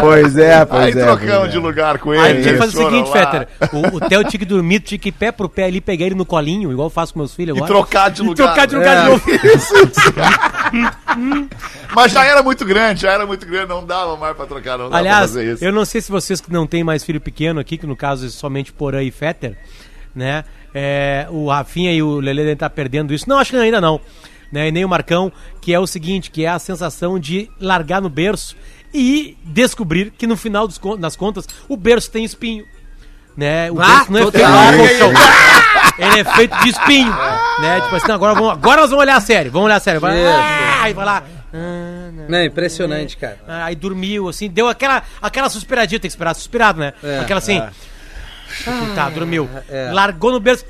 Pois 0.00 0.36
é, 0.36 0.64
pois 0.64 0.82
Aí 0.82 0.90
é. 0.90 1.04
trocamos 1.04 1.36
pois 1.38 1.46
é. 1.46 1.48
de 1.48 1.58
lugar 1.58 1.98
com 1.98 2.10
Aí 2.10 2.30
eles. 2.32 2.42
tinha 2.42 2.54
que 2.54 2.60
fazer 2.60 2.78
o 2.78 2.84
seguinte. 2.84 3.10
Fetter. 3.10 3.48
O, 3.72 3.96
o 3.96 4.00
Theo 4.00 4.24
tinha 4.24 4.38
que 4.38 4.44
dormir, 4.44 4.80
tinha 4.80 4.98
que 4.98 5.08
ir 5.08 5.12
pé 5.12 5.32
por 5.32 5.48
pé 5.48 5.64
ali, 5.64 5.80
pegar 5.80 6.06
ele 6.06 6.14
no 6.14 6.26
colinho, 6.26 6.70
igual 6.70 6.86
eu 6.86 6.90
faço 6.90 7.12
com 7.14 7.20
meus 7.20 7.34
filhos 7.34 7.56
E 7.56 7.58
agora. 7.58 7.72
trocar 7.72 8.10
de 8.10 8.20
E 8.22 8.26
lugar. 8.26 8.46
trocar 8.46 8.66
de 8.66 8.76
lugar 8.76 8.96
É. 8.96 9.02
de 9.02 9.08
novo. 9.08 9.22
Mas 11.94 12.12
já 12.12 12.24
era 12.24 12.42
muito 12.42 12.64
grande, 12.64 13.02
já 13.02 13.12
era 13.12 13.26
muito 13.26 13.44
grande, 13.46 13.68
não 13.68 13.84
dava 13.84 14.16
mais 14.16 14.36
pra 14.36 14.46
trocar, 14.46 14.72
não 14.78 14.84
dava 14.84 14.90
pra 14.90 14.98
Aliás, 14.98 15.20
fazer 15.30 15.54
isso. 15.54 15.64
eu 15.64 15.72
não 15.72 15.84
sei 15.84 16.00
se 16.00 16.10
vocês 16.10 16.40
que 16.40 16.52
não 16.52 16.66
têm 16.66 16.84
mais 16.84 17.02
filho 17.02 17.20
pequeno 17.20 17.58
aqui, 17.58 17.76
que 17.76 17.86
no 17.86 17.96
caso 17.96 18.26
é 18.26 18.28
somente 18.28 18.72
Porã 18.72 19.02
e 19.02 19.10
Fetter, 19.10 19.56
né? 20.14 20.44
É, 20.72 21.26
o 21.30 21.48
Rafinha 21.48 21.92
e 21.92 22.00
o 22.00 22.20
Lele 22.20 22.40
devem 22.42 22.52
estar 22.52 22.70
perdendo 22.70 23.12
isso. 23.12 23.28
Não, 23.28 23.38
acho 23.38 23.50
que 23.50 23.56
ainda 23.56 23.80
não. 23.80 24.00
Né? 24.52 24.68
E 24.68 24.72
nem 24.72 24.84
o 24.84 24.88
Marcão, 24.88 25.32
que 25.60 25.72
é 25.72 25.78
o 25.78 25.86
seguinte, 25.86 26.30
que 26.30 26.44
é 26.44 26.48
a 26.48 26.58
sensação 26.58 27.18
de 27.18 27.48
largar 27.60 28.00
no 28.02 28.08
berço 28.08 28.56
e 28.92 29.36
descobrir 29.44 30.10
que 30.10 30.26
no 30.26 30.36
final 30.36 30.66
das 30.98 31.14
contas 31.16 31.46
o 31.68 31.76
berço 31.76 32.10
tem 32.10 32.24
espinho. 32.24 32.64
Né? 33.36 33.70
O 33.70 33.80
Ah, 33.80 33.86
berço 33.86 34.12
não 34.12 34.18
é 34.18 34.22
feito 34.22 34.36
de 34.36 34.76
colchão. 34.78 35.12
Ele 35.98 36.20
é 36.20 36.24
feito 36.24 36.56
de 36.62 36.68
espinho. 36.68 37.12
Né? 37.60 37.80
Tipo 37.82 37.96
assim, 37.96 38.12
agora, 38.12 38.34
vamos, 38.34 38.50
agora 38.52 38.80
nós 38.80 38.90
vamos 38.90 39.02
olhar 39.04 39.16
a 39.16 39.20
série. 39.20 39.48
Vamos 39.48 39.66
olhar 39.66 39.76
a 39.76 39.80
série. 39.80 39.98
Vai, 39.98 40.26
ah, 40.26 40.92
vai 40.92 41.04
lá. 41.04 41.22
Ah, 41.52 42.10
não. 42.12 42.28
Não, 42.28 42.38
é 42.38 42.46
impressionante, 42.46 43.16
cara. 43.16 43.38
Ah, 43.46 43.64
Aí 43.66 43.76
dormiu, 43.76 44.28
assim, 44.28 44.48
deu 44.48 44.68
aquela, 44.68 45.02
aquela 45.22 45.48
suspiradinha, 45.48 46.00
tem 46.00 46.08
que 46.08 46.12
esperar 46.12 46.34
suspirado, 46.34 46.80
né? 46.80 46.92
É, 47.02 47.20
aquela 47.20 47.38
assim. 47.38 47.60
Tá, 48.94 49.08
dormiu. 49.10 49.48
É. 49.68 49.90
Largou 49.92 50.32
no 50.32 50.40
berço. 50.40 50.64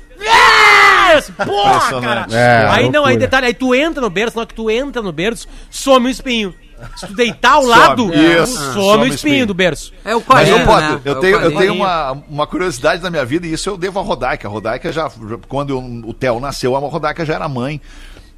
Assim, 1.17 1.33
Porra, 1.33 2.01
cara! 2.01 2.27
É, 2.31 2.67
aí 2.69 2.83
não, 2.89 3.01
aí 3.05 3.13
loucura. 3.13 3.17
detalhe, 3.17 3.45
aí 3.47 3.53
tu 3.53 3.75
entra 3.75 4.01
no 4.01 4.09
berço, 4.09 4.35
na 4.37 4.41
hora 4.41 4.47
que 4.47 4.53
tu 4.55 4.69
entra 4.69 5.01
no 5.01 5.11
berço, 5.11 5.47
some 5.69 6.07
o 6.07 6.09
espinho. 6.09 6.53
Se 6.95 7.05
tu 7.05 7.13
deitar 7.13 7.53
ao 7.53 7.65
lado, 7.65 8.11
Isso. 8.13 8.55
some, 8.55 8.73
Some 8.73 9.03
o 9.03 9.05
espinho 9.07 9.13
espinho. 9.13 9.45
do 9.47 9.53
berço. 9.53 9.93
É 10.03 10.15
o 10.15 10.23
Mas 10.27 10.49
colinho, 10.49 10.57
eu, 10.63 10.65
Potter, 10.65 10.89
né? 10.89 11.01
eu 11.05 11.11
É 11.11 11.19
tenho, 11.19 11.35
eu 11.35 11.41
colinho. 11.41 11.59
tenho 11.59 11.73
uma, 11.75 12.11
uma 12.27 12.47
curiosidade 12.47 13.03
na 13.03 13.09
minha 13.11 13.23
vida 13.25 13.45
e 13.45 13.53
isso 13.53 13.69
eu 13.69 13.77
devo 13.77 13.99
à 13.99 14.01
Rodaica. 14.01 14.47
A 14.47 14.51
Rodaica 14.51 14.91
já, 14.91 15.11
quando 15.47 15.69
eu- 15.71 16.09
o 16.09 16.13
Theo 16.13 16.39
nasceu, 16.39 16.75
a 16.75 16.79
Rodaica 16.79 17.23
já 17.23 17.35
era 17.35 17.47
mãe. 17.47 17.79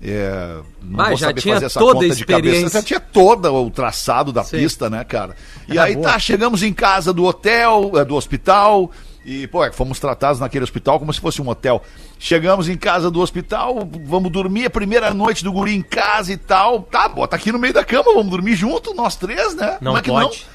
É, 0.06 0.58
não 0.82 1.06
vou 1.06 1.16
já 1.16 1.28
saber 1.28 1.40
tinha 1.42 1.54
fazer 1.54 1.66
essa 1.68 1.80
toda 1.80 1.92
a 1.92 1.94
conta 1.94 2.16
de 2.16 2.26
cabeça. 2.26 2.48
experiência. 2.48 2.82
Já 2.82 2.86
tinha 2.86 3.00
todo 3.00 3.54
o 3.54 3.70
traçado 3.72 4.34
da 4.34 4.44
Sim. 4.44 4.58
pista, 4.58 4.90
né, 4.90 5.06
cara? 5.06 5.34
E 5.70 5.80
aí 5.80 5.96
tá, 5.96 6.20
chegamos 6.20 6.62
em 6.64 6.74
casa 6.74 7.14
do 7.14 7.24
hotel, 7.24 7.92
eh, 7.96 8.04
do 8.04 8.16
hospital, 8.16 8.92
e, 9.26 9.48
pô, 9.48 9.64
é 9.64 9.70
que 9.70 9.76
fomos 9.76 10.00
tratados 10.00 10.40
naquele 10.40 10.64
hospital 10.64 11.00
como 11.00 11.14
se 11.14 11.22
fosse 11.22 11.42
um 11.42 11.50
hotel. 11.50 11.82
Chegamos 12.20 12.68
em 12.68 12.78
casa 12.78 13.10
do 13.10 13.22
hospital, 13.22 13.88
vamos 14.06 14.32
dormir 14.32 14.66
a 14.66 14.70
primeira 14.70 15.14
noite 15.14 15.44
do 15.44 15.52
guri 15.52 15.76
em 15.76 15.82
casa 15.82 16.34
e 16.34 16.38
tal. 16.38 16.82
Tá, 16.84 17.08
bota 17.08 17.36
aqui 17.36 17.52
no 17.52 17.60
meio 17.60 17.74
da 17.74 17.84
cama, 17.84 18.14
vamos 18.14 18.32
dormir 18.32 18.56
junto, 18.56 18.94
nós 18.94 19.16
três, 19.16 19.56
né? 19.56 19.78
Não 19.82 19.92
Como 19.92 19.98
é 19.98 20.02
que 20.02 20.10
pode. 20.10 20.46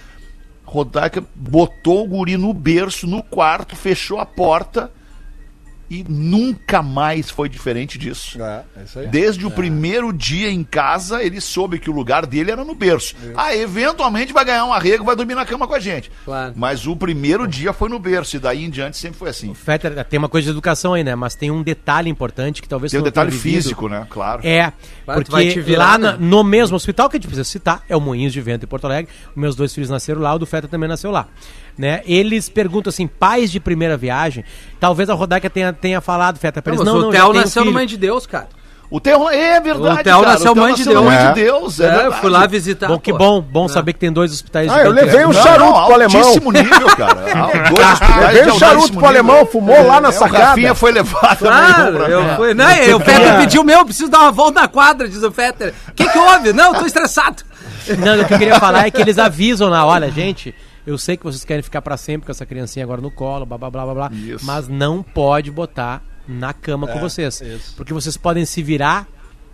Rodaica 0.64 1.24
botou 1.34 2.04
o 2.04 2.08
guri 2.08 2.36
no 2.36 2.52
berço, 2.52 3.06
no 3.06 3.22
quarto, 3.22 3.74
fechou 3.74 4.18
a 4.18 4.26
porta 4.26 4.92
e 5.90 6.04
nunca 6.08 6.82
mais 6.82 7.30
foi 7.30 7.48
diferente 7.48 7.96
disso. 7.98 8.40
É, 8.42 8.62
é 8.76 8.82
isso 8.84 8.98
aí. 8.98 9.06
Desde 9.08 9.46
o 9.46 9.50
primeiro 9.50 10.12
dia 10.12 10.50
em 10.50 10.62
casa, 10.62 11.22
ele 11.22 11.40
soube 11.40 11.78
que 11.78 11.88
o 11.88 11.92
lugar 11.92 12.26
dele 12.26 12.50
era 12.50 12.64
no 12.64 12.74
berço. 12.74 13.14
Ah, 13.36 13.54
eventualmente 13.56 14.32
vai 14.32 14.44
ganhar 14.44 14.64
um 14.64 14.72
arrego, 14.72 15.04
vai 15.04 15.16
dormir 15.16 15.34
na 15.34 15.46
cama 15.46 15.66
com 15.66 15.74
a 15.74 15.80
gente. 15.80 16.10
Claro. 16.24 16.52
Mas 16.56 16.86
o 16.86 16.94
primeiro 16.94 17.46
dia 17.48 17.72
foi 17.72 17.88
no 17.88 17.98
berço, 17.98 18.36
e 18.36 18.38
daí 18.38 18.64
em 18.64 18.70
diante 18.70 18.96
sempre 18.98 19.18
foi 19.18 19.30
assim. 19.30 19.54
Fetter, 19.54 20.04
tem 20.04 20.18
uma 20.18 20.28
coisa 20.28 20.44
de 20.46 20.50
educação 20.50 20.94
aí, 20.94 21.02
né? 21.02 21.14
Mas 21.14 21.34
tem 21.34 21.50
um 21.50 21.62
detalhe 21.62 22.10
importante 22.10 22.60
que 22.60 22.68
talvez 22.68 22.90
Tem 22.90 22.98
o 22.98 23.02
não 23.02 23.04
detalhe 23.04 23.30
físico, 23.32 23.88
né? 23.88 24.06
Claro. 24.10 24.46
É, 24.46 24.72
porque 25.04 25.60
virar, 25.60 25.92
lá 25.92 25.98
né? 25.98 26.10
na- 26.12 26.16
no 26.18 26.44
mesmo 26.44 26.76
hospital 26.76 27.08
que 27.08 27.16
a 27.16 27.18
gente 27.18 27.26
precisa 27.28 27.44
citar, 27.48 27.82
é 27.88 27.96
o 27.96 28.00
Moinhos 28.00 28.32
de 28.32 28.40
Vento 28.40 28.64
em 28.64 28.68
Porto 28.68 28.84
Alegre. 28.84 29.10
Meus 29.34 29.56
dois 29.56 29.72
filhos 29.74 29.88
nasceram 29.90 30.20
lá, 30.20 30.34
o 30.34 30.38
do 30.38 30.46
Feta 30.46 30.68
também 30.68 30.88
nasceu 30.88 31.10
lá. 31.10 31.28
Né? 31.78 32.02
Eles 32.04 32.48
perguntam 32.48 32.90
assim, 32.90 33.06
pais 33.06 33.52
de 33.52 33.60
primeira 33.60 33.96
viagem, 33.96 34.44
talvez 34.80 35.08
a 35.08 35.14
Rodaica 35.14 35.48
tenha, 35.48 35.72
tenha 35.72 36.00
falado, 36.00 36.36
Feta, 36.36 36.60
pra 36.60 36.74
Não, 36.74 36.82
eles, 36.82 36.92
não, 36.92 36.98
o 36.98 37.02
não, 37.04 37.10
Theo 37.10 37.20
já 37.20 37.30
tenho 37.30 37.40
nasceu 37.44 37.64
no. 37.64 37.72
Mãe 37.72 37.86
de 37.86 37.96
Deus, 37.96 38.26
cara. 38.26 38.48
O 38.90 38.98
Theo 38.98 39.28
é 39.28 39.60
verdade, 39.60 40.00
O 40.00 40.02
Theo 40.02 40.22
nasceu 40.22 40.54
mãe 40.56 40.72
de 40.74 40.80
nasceu 40.80 40.92
Deus. 40.94 41.04
mãe 41.04 41.16
É. 41.16 41.28
de 41.28 41.34
Deus, 41.34 41.78
é, 41.78 41.84
É, 41.86 41.90
verdade. 41.90 42.20
fui 42.20 42.30
lá 42.30 42.46
visitar. 42.46 42.88
Bom, 42.88 42.98
que 42.98 43.12
bom, 43.12 43.40
bom 43.40 43.68
saber 43.68 43.92
que 43.92 43.98
tem 44.00 44.10
dois 44.10 44.32
hospitais 44.32 44.72
Ah, 44.72 44.82
eu 44.82 44.90
levei 44.90 45.24
um 45.24 45.26
Não, 45.32 45.32
charuto 45.34 45.72
não, 45.72 45.84
pro 45.84 45.94
alemão. 45.94 46.18
altíssimo 46.20 46.50
nível, 46.50 46.86
cara. 46.96 47.20
Ah, 47.34 48.26
Levei 48.32 48.50
um 48.52 48.58
charuto 48.58 48.92
pro 48.94 49.06
alemão, 49.06 49.46
fumou 49.46 49.86
lá 49.86 50.00
na 50.00 50.08
É, 50.08 50.10
o 50.10 50.14
sacada. 50.14 50.44
Rafinha 50.46 50.74
foi 50.74 50.90
levado 50.90 51.38
Claro, 51.38 51.92
também. 51.98 52.10
eu 52.10 52.36
fui. 52.36 52.54
Não, 52.54 52.70
eu, 52.72 52.96
o 52.96 53.00
Fetter 53.04 53.36
pediu 53.38 53.60
o 53.60 53.64
meu, 53.64 53.78
eu 53.80 53.84
preciso 53.84 54.10
dar 54.10 54.20
uma 54.22 54.32
volta 54.32 54.62
na 54.62 54.68
quadra, 54.68 55.06
diz 55.08 55.22
o 55.22 55.30
Fetter. 55.30 55.74
O 55.88 55.92
que, 55.92 56.08
que 56.08 56.18
houve? 56.18 56.52
Não, 56.52 56.72
eu 56.74 56.80
tô 56.80 56.86
estressado. 56.86 57.42
Não, 57.98 58.20
o 58.20 58.24
que 58.24 58.34
eu 58.34 58.38
queria 58.38 58.58
falar 58.58 58.86
é 58.86 58.90
que 58.90 59.00
eles 59.00 59.18
avisam 59.18 59.68
lá, 59.68 59.84
olha, 59.86 60.10
gente, 60.10 60.54
eu 60.88 60.98
sei 60.98 61.16
que 61.16 61.24
vocês 61.24 61.44
querem 61.44 61.62
ficar 61.62 61.82
pra 61.82 61.96
sempre 61.96 62.26
com 62.26 62.32
essa 62.32 62.46
criancinha 62.46 62.84
agora 62.84 63.00
no 63.00 63.10
colo, 63.10 63.44
blá 63.44 63.58
blá 63.58 63.70
blá 63.70 63.84
blá, 63.84 63.94
blá 63.94 64.10
Isso. 64.12 64.44
mas 64.46 64.68
não 64.68 65.02
pode 65.02 65.50
botar 65.50 66.02
na 66.26 66.52
cama 66.52 66.86
com 66.86 66.98
vocês. 66.98 67.42
Porque 67.76 67.92
vocês 67.92 68.16
podem 68.16 68.44
se 68.44 68.62
virar 68.62 69.06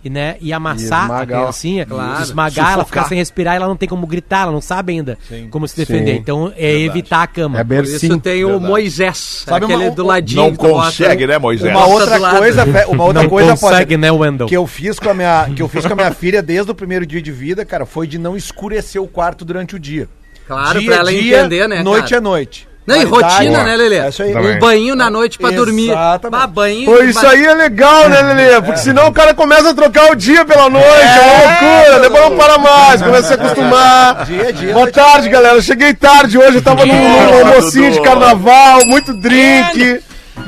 e, 0.03 0.09
né, 0.09 0.37
e 0.39 0.53
amassar 0.53 0.99
E 0.99 1.01
a 1.01 1.03
esmagar. 1.05 1.25
criancinha, 1.39 1.85
Claro. 1.85 2.21
esmagar, 2.21 2.73
ela 2.73 2.85
ficar 2.85 3.05
sem 3.05 3.17
respirar, 3.17 3.55
ela 3.55 3.67
não 3.67 3.75
tem 3.75 3.89
como 3.89 4.05
gritar, 4.05 4.43
ela 4.43 4.51
não 4.51 4.61
sabe 4.61 4.93
ainda 4.93 5.17
como 5.49 5.67
se 5.67 5.75
defender. 5.75 6.13
Sim. 6.13 6.17
Então 6.19 6.53
é 6.55 6.79
evitar 6.79 7.23
a 7.23 7.27
cama. 7.27 7.59
É 7.59 7.63
Por 7.63 7.73
isso 7.83 7.91
bercinho. 7.93 8.19
tem 8.19 8.43
o 8.45 8.49
verdade. 8.49 8.65
Moisés, 8.67 9.17
Sabe 9.47 9.65
aquele 9.65 9.85
uma- 9.87 9.95
do 9.95 10.05
ladinho. 10.05 10.41
Não 10.43 10.51
bota- 10.53 10.69
consegue, 10.69 11.25
né, 11.25 11.37
Moisés? 11.39 11.71
Uma 11.75 11.85
outra 11.87 12.19
coisa, 12.37 12.63
uma 12.87 13.03
outra 13.03 13.23
não 13.23 13.29
coisa 13.29 13.49
consegue, 13.57 13.81
Potter, 13.95 13.97
né, 13.97 14.11
Wendel? 14.11 14.47
que 14.47 14.55
eu 14.55 14.67
fiz 14.67 14.99
com 14.99 15.09
a 15.09 15.13
minha 15.13 15.49
que 15.55 15.61
eu 15.61 15.67
fiz 15.67 15.85
com 15.85 15.93
a 15.93 15.95
minha 15.95 16.11
filha 16.11 16.41
desde 16.43 16.69
o 16.71 16.75
primeiro 16.75 17.05
dia 17.05 17.21
de 17.21 17.31
vida, 17.31 17.65
cara, 17.65 17.85
foi 17.85 18.05
de 18.05 18.19
não 18.19 18.37
escurecer 18.37 19.01
o 19.01 19.07
quarto 19.07 19.43
durante 19.43 19.75
o 19.75 19.79
dia. 19.79 20.07
Claro, 20.47 20.79
dia 20.79 20.91
pra 20.91 20.99
ela 20.99 21.11
dia, 21.11 21.39
entender, 21.39 21.67
né, 21.67 21.81
Noite 21.83 22.09
cara? 22.09 22.17
é 22.17 22.21
noite. 22.21 22.67
Não, 22.85 23.01
e 23.01 23.03
rotina, 23.03 23.63
né, 23.63 23.75
Lelê? 23.75 23.97
É 23.97 24.09
isso 24.09 24.21
aí. 24.21 24.35
Um 24.35 24.59
banho 24.59 24.95
na 24.95 25.09
noite 25.09 25.39
pra 25.39 25.49
dormir. 25.49 25.89
Exatamente. 25.89 26.39
Bah, 26.39 26.45
banho. 26.45 26.85
Pô, 26.85 27.01
isso 27.01 27.25
aí 27.25 27.43
é 27.43 27.53
legal, 27.55 28.07
né, 28.07 28.21
Lelê? 28.21 28.61
Porque 28.61 28.77
senão 28.77 29.07
o 29.07 29.11
cara 29.11 29.33
começa 29.33 29.71
a 29.71 29.73
trocar 29.73 30.11
o 30.11 30.15
dia 30.15 30.45
pela 30.45 30.69
noite, 30.69 30.85
é, 30.87 31.21
uma 31.21 31.49
loucura, 31.49 31.99
depois 31.99 32.29
não 32.29 32.37
para 32.37 32.57
mais, 32.59 33.01
começa 33.01 33.19
a 33.19 33.27
se 33.27 33.33
acostumar. 33.33 34.25
Dia 34.25 34.53
dia, 34.53 34.73
Boa 34.73 34.91
tarde, 34.91 35.29
galera. 35.29 35.59
Cheguei 35.63 35.93
tarde 35.95 36.37
hoje, 36.37 36.57
eu 36.57 36.61
tava 36.61 36.85
num, 36.85 36.93
num 36.93 37.47
almocinho 37.47 37.91
de 37.91 38.01
carnaval, 38.01 38.85
muito 38.85 39.13
drink. 39.13 40.01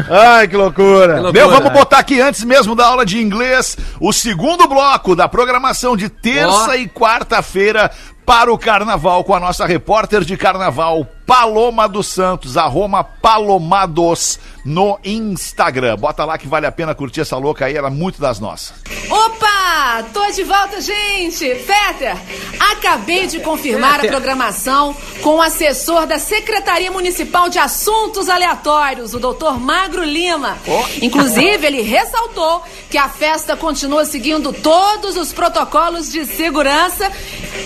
Ai, 0.10 0.48
que 0.48 0.56
loucura. 0.56 1.16
Que 1.16 1.20
loucura. 1.22 1.32
Meu, 1.32 1.50
vamos 1.50 1.72
botar 1.72 2.00
aqui 2.00 2.22
antes 2.22 2.43
mesmo 2.43 2.76
da 2.76 2.86
aula 2.86 3.06
de 3.06 3.20
inglês 3.20 3.76
o 4.00 4.14
segundo 4.14 4.68
bloco 4.68 5.16
da 5.16 5.28
programação 5.28 5.98
de 5.98 6.10
terça 6.10 6.70
Ó. 6.70 6.74
e 6.76 6.88
quarta-feira 6.88 7.89
para 8.28 8.52
o 8.52 8.58
carnaval 8.58 9.24
com 9.24 9.34
a 9.34 9.40
nossa 9.40 9.66
repórter 9.66 10.26
de 10.26 10.36
carnaval, 10.36 11.08
Paloma 11.28 11.90
dos 11.90 12.08
Santos, 12.08 12.56
arroba 12.56 13.04
Palomados 13.04 14.40
no 14.64 14.98
Instagram. 15.04 15.98
Bota 15.98 16.24
lá 16.24 16.38
que 16.38 16.48
vale 16.48 16.66
a 16.66 16.72
pena 16.72 16.96
curtir 16.96 17.20
essa 17.20 17.36
louca 17.36 17.66
aí, 17.66 17.76
ela 17.76 17.90
é 17.90 17.92
muito 17.92 18.22
das 18.22 18.40
nossas. 18.40 18.74
Opa! 19.10 20.04
Tô 20.14 20.26
de 20.32 20.44
volta, 20.44 20.80
gente! 20.80 21.56
Fetter, 21.56 22.16
acabei 22.72 23.28
de 23.28 23.40
confirmar 23.40 24.00
a 24.00 24.08
programação 24.08 24.96
com 25.22 25.36
o 25.36 25.42
assessor 25.42 26.06
da 26.06 26.18
Secretaria 26.18 26.92
Municipal 26.92 27.50
de 27.50 27.60
Assuntos 27.60 28.30
Aleatórios, 28.30 29.14
o 29.14 29.20
doutor 29.20 29.60
Magro 29.60 30.04
Lima. 30.04 30.58
Inclusive, 31.02 31.66
ele 31.66 31.82
ressaltou 31.82 32.64
que 32.90 32.98
a 32.98 33.10
festa 33.10 33.58
continua 33.58 34.06
seguindo 34.06 34.54
todos 34.54 35.18
os 35.18 35.34
protocolos 35.34 36.12
de 36.12 36.26
segurança 36.26 37.12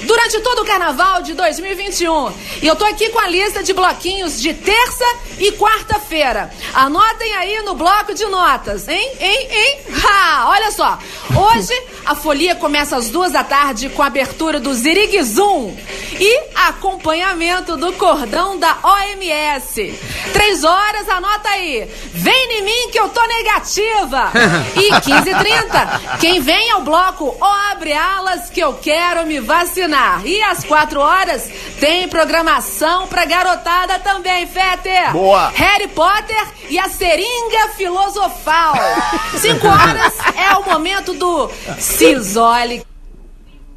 durante 0.06 0.40
todo 0.42 0.62
o 0.62 0.66
carnaval 0.66 1.22
de 1.22 1.34
2021. 1.34 2.32
E 2.62 2.68
eu 2.68 2.76
tô 2.76 2.86
aqui 2.86 3.10
com 3.10 3.20
a 3.20 3.28
de 3.60 3.74
bloquinhos 3.74 4.42
de 4.42 4.54
terça 4.54 5.06
e 5.38 5.52
quarta-feira. 5.52 6.52
Anotem 6.74 7.34
aí 7.36 7.62
no 7.64 7.76
bloco 7.76 8.14
de 8.14 8.26
notas, 8.26 8.88
hein? 8.88 9.12
Hein? 9.20 9.48
Hein? 9.52 9.80
Ha! 10.04 10.50
Olha 10.50 10.72
só. 10.72 10.98
Hoje 11.36 11.74
a 12.06 12.16
folia 12.16 12.56
começa 12.56 12.96
às 12.96 13.10
duas 13.10 13.32
da 13.32 13.44
tarde 13.44 13.90
com 13.90 14.02
a 14.02 14.08
abertura 14.08 14.60
do 14.60 14.74
Ziriguizum 14.74 15.76
e 16.20 16.40
acompanhamento 16.56 17.78
do 17.78 17.94
cordão 17.94 18.58
da 18.58 18.78
OMS. 18.84 20.00
Três 20.34 20.64
horas, 20.64 21.08
anota 21.10 21.50
aí. 21.50 21.90
Vem 22.14 22.60
em 22.60 22.64
mim 22.64 22.92
que 22.92 23.00
eu 23.00 23.10
tô 23.10 23.22
negativa. 23.26 24.32
E 24.76 24.90
15h30, 24.92 26.18
quem 26.20 26.42
vem 26.42 26.72
ao 26.72 26.82
bloco 26.82 27.36
abre 27.72 27.94
alas 27.94 28.50
que 28.50 28.60
eu 28.60 28.74
quero 28.74 29.26
me 29.26 29.40
vacinar. 29.40 30.26
E 30.26 30.42
às 30.44 30.64
quatro 30.64 31.00
horas 31.00 31.50
tem 31.80 32.08
programação 32.08 33.08
pra 33.08 33.26
garotada 33.42 34.00
também, 34.00 34.46
Fetter. 34.46 35.12
Boa. 35.12 35.50
Harry 35.50 35.88
Potter 35.88 36.48
e 36.70 36.78
a 36.78 36.88
seringa 36.88 37.70
filosofal. 37.76 38.76
Cinco 39.38 39.68
horas 39.68 40.14
é 40.38 40.56
o 40.58 40.66
momento 40.66 41.14
do 41.14 41.50
Cisole. 41.80 42.86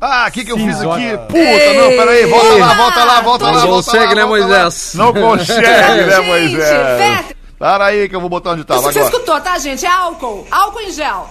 Ah, 0.00 0.26
o 0.28 0.32
que, 0.32 0.44
que 0.44 0.52
eu 0.52 0.58
fiz 0.58 0.82
olha. 0.82 1.14
aqui? 1.14 1.26
Puta, 1.28 1.74
não, 1.74 1.88
peraí, 1.96 2.26
volta 2.26 2.54
lá, 2.58 2.74
volta 2.74 3.04
lá, 3.04 3.20
volta 3.22 3.44
lá. 3.46 3.52
Não 3.52 3.60
volta 3.68 3.90
consegue, 3.90 4.06
lá, 4.06 4.14
né, 4.14 4.22
lá. 4.22 4.28
Moisés? 4.28 4.94
Não 4.94 5.12
consegue, 5.14 5.62
né, 5.62 6.16
Gente, 6.16 6.26
Moisés? 6.26 7.24
Para 7.58 7.86
aí 7.86 8.08
que 8.08 8.14
eu 8.14 8.20
vou 8.20 8.28
botar 8.28 8.50
onde 8.50 8.64
tava 8.64 8.82
Você 8.82 8.98
agora. 8.98 9.14
escutou, 9.14 9.40
tá, 9.40 9.56
gente? 9.58 9.86
É 9.86 9.88
álcool. 9.88 10.46
Álcool 10.50 10.80
em 10.82 10.90
gel. 10.92 11.30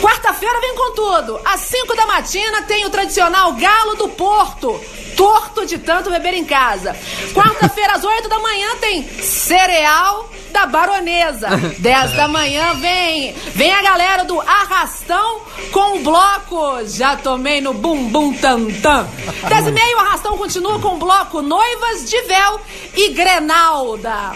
Quarta-feira 0.00 0.60
vem 0.60 0.74
com 0.76 0.94
tudo. 0.94 1.40
Às 1.44 1.60
5 1.62 1.96
da 1.96 2.06
matina 2.06 2.62
tem 2.62 2.84
o 2.86 2.90
tradicional 2.90 3.52
Galo 3.54 3.96
do 3.96 4.08
Porto. 4.10 4.80
Torto 5.16 5.64
de 5.66 5.78
tanto 5.78 6.10
beber 6.10 6.34
em 6.34 6.44
casa. 6.44 6.96
Quarta-feira, 7.32 7.94
às 7.94 8.04
8 8.04 8.28
da 8.28 8.38
manhã, 8.38 8.76
tem 8.80 9.02
cereal 9.22 10.28
da 10.52 10.66
baronesa. 10.66 11.48
10 11.78 12.12
da 12.12 12.28
manhã 12.28 12.74
vem. 12.74 13.32
Vem 13.54 13.72
a 13.72 13.82
galera 13.82 14.24
do 14.24 14.40
Arrastão 14.40 15.40
com 15.72 15.98
o 15.98 16.00
bloco. 16.02 16.84
Já 16.86 17.16
tomei 17.16 17.60
no 17.60 17.74
bum 17.74 18.08
bum 18.08 18.32
tam 18.34 18.70
tam. 18.80 19.08
10 19.48 19.66
e 19.68 19.70
meia, 19.72 19.96
o 19.96 20.00
Arrastão 20.00 20.36
continua 20.38 20.78
com 20.80 20.94
o 20.94 20.98
bloco 20.98 21.42
Noivas 21.42 22.08
de 22.08 22.20
Véu 22.22 22.60
e 22.94 23.08
Grenalda. 23.10 24.32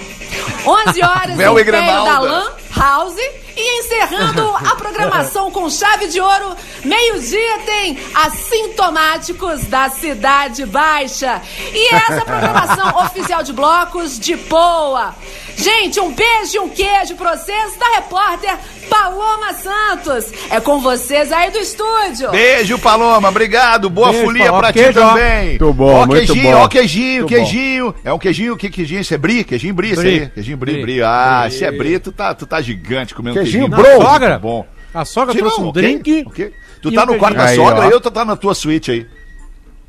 11 0.67 1.03
horas, 1.05 1.37
Véu 1.37 1.55
o 1.55 1.61
e 1.61 1.65
Grenalda. 1.65 2.11
da 2.11 2.19
Lã 2.21 2.53
House. 2.77 3.17
E 3.61 3.81
encerrando 3.81 4.55
a 4.55 4.77
programação 4.77 5.51
com 5.51 5.69
chave 5.69 6.07
de 6.07 6.21
ouro, 6.21 6.57
meio-dia 6.85 7.59
tem 7.67 7.99
Assintomáticos 8.15 9.65
da 9.65 9.91
Cidade 9.91 10.65
Baixa. 10.65 11.43
E 11.75 11.93
essa 11.93 12.15
é 12.15 12.19
a 12.19 12.25
programação 12.25 12.89
oficial 13.03 13.43
de 13.43 13.53
blocos 13.53 14.17
de 14.17 14.37
Poa. 14.37 15.13
Gente, 15.59 15.99
um 15.99 16.13
beijo 16.15 16.55
e 16.57 16.59
um 16.61 16.69
queijo 16.69 17.17
pra 17.17 17.37
vocês 17.37 17.77
da 17.77 17.97
repórter 17.97 18.57
Paloma 18.89 19.53
Santos. 19.55 20.33
É 20.51 20.61
com 20.61 20.79
vocês 20.81 21.33
aí 21.33 21.51
do 21.51 21.59
estúdio. 21.59 22.31
Beijo, 22.31 22.79
Paloma, 22.79 23.29
obrigado. 23.29 23.91
Boa 23.91 24.11
Beijo, 24.11 24.25
folia 24.27 24.45
Paloma. 24.45 24.61
pra 24.63 24.73
ti 24.73 24.79
Queijo, 24.79 25.01
também. 25.01 25.49
Muito 25.49 25.73
bom, 25.73 25.93
ó, 25.95 26.07
muito 26.07 26.33
queijinho, 26.33 26.57
bom. 26.57 26.63
ó, 26.63 26.69
queijinho, 26.69 27.21
Muito 27.23 27.29
queijinho. 27.29 27.95
É 28.05 28.13
um 28.13 28.19
queijinho, 28.19 28.57
que 28.57 28.71
queijinho? 28.71 29.01
Isso 29.01 29.13
é 29.15 29.19
brie? 29.19 29.43
Queijinho 29.43 29.75
brie, 29.75 29.91
isso 29.93 30.01
aí. 30.01 30.29
Queijinho 30.29 30.57
Brie. 30.57 30.81
brie. 30.81 31.03
Ah, 31.03 31.49
se 31.51 31.65
é 31.65 31.73
brie, 31.73 31.99
tu 31.99 32.13
tá, 32.13 32.33
tu 32.35 32.47
tá 32.47 32.61
gigante 32.61 33.13
comendo 33.15 33.35
Queijinho 33.37 33.69
queijinho. 33.69 33.97
bro. 33.99 34.01
A 34.07 34.13
sogra? 34.13 34.39
Bom. 34.39 34.67
A 34.95 35.05
sogra 35.05 35.33
Sim, 35.35 35.41
trouxe 35.41 35.59
não, 35.59 35.67
um 35.67 35.71
ok, 35.71 35.83
drink. 35.83 36.25
ok. 36.27 36.53
Tu 36.81 36.89
e 36.91 36.95
tá 36.95 37.03
um 37.03 37.07
no 37.07 37.19
quarto 37.19 37.37
da 37.37 37.49
sogra 37.55 37.81
Aí, 37.83 37.89
aí 37.89 37.93
ou 37.95 38.01
tu 38.01 38.11
tá 38.13 38.25
na 38.25 38.37
tua 38.37 38.55
suíte 38.55 38.93
aí? 38.93 39.07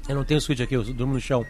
Eu 0.09 0.15
não 0.15 0.23
tenho 0.23 0.41
suíte 0.41 0.63
aqui, 0.63 0.73
eu 0.73 0.83
durmo 0.83 1.13
no 1.13 1.21
chão. 1.21 1.45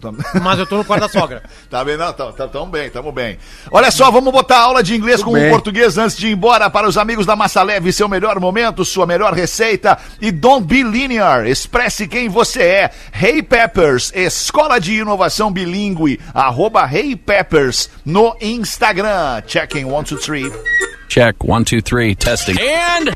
Tá- 0.00 0.12
Mas 0.42 0.58
eu 0.58 0.66
tô 0.66 0.76
no 0.78 0.84
quarto 0.84 1.02
da 1.02 1.08
sogra. 1.08 1.42
Tá 1.70 1.84
bem, 1.84 1.96
não, 1.96 2.12
tá, 2.12 2.32
tá, 2.32 2.48
tamo 2.48 2.66
bem, 2.66 2.90
tamo 2.90 3.12
bem. 3.12 3.38
Olha 3.70 3.90
só, 3.90 4.10
vamos 4.10 4.32
botar 4.32 4.56
a 4.58 4.62
aula 4.62 4.82
de 4.82 4.94
inglês 4.96 5.22
com 5.22 5.30
o 5.32 5.48
português 5.50 5.96
antes 5.98 6.16
de 6.16 6.26
ir 6.28 6.32
embora 6.32 6.68
para 6.68 6.88
os 6.88 6.98
amigos 6.98 7.24
da 7.24 7.36
Massa 7.36 7.62
Leve, 7.62 7.92
seu 7.92 8.08
melhor 8.08 8.40
momento, 8.40 8.84
sua 8.84 9.06
melhor 9.06 9.32
receita. 9.32 9.96
E 10.20 10.32
don't 10.32 10.66
be 10.66 10.82
linear, 10.82 11.46
expresse 11.46 12.08
quem 12.08 12.28
você 12.28 12.62
é. 12.62 12.90
Hey 13.12 13.40
Peppers, 13.42 14.12
escola 14.14 14.80
de 14.80 14.94
inovação 14.94 15.52
bilíngue, 15.52 16.18
arroba 16.34 16.88
Hey 16.92 17.14
Peppers 17.14 17.88
no 18.04 18.34
Instagram. 18.40 19.42
Checking 19.46 19.84
one, 19.84 20.04
two, 20.04 20.18
three. 20.18 20.50
Check 21.08 21.36
one, 21.44 21.64
two, 21.64 21.80
three, 21.82 22.14
testing. 22.16 22.56
And, 22.60 23.10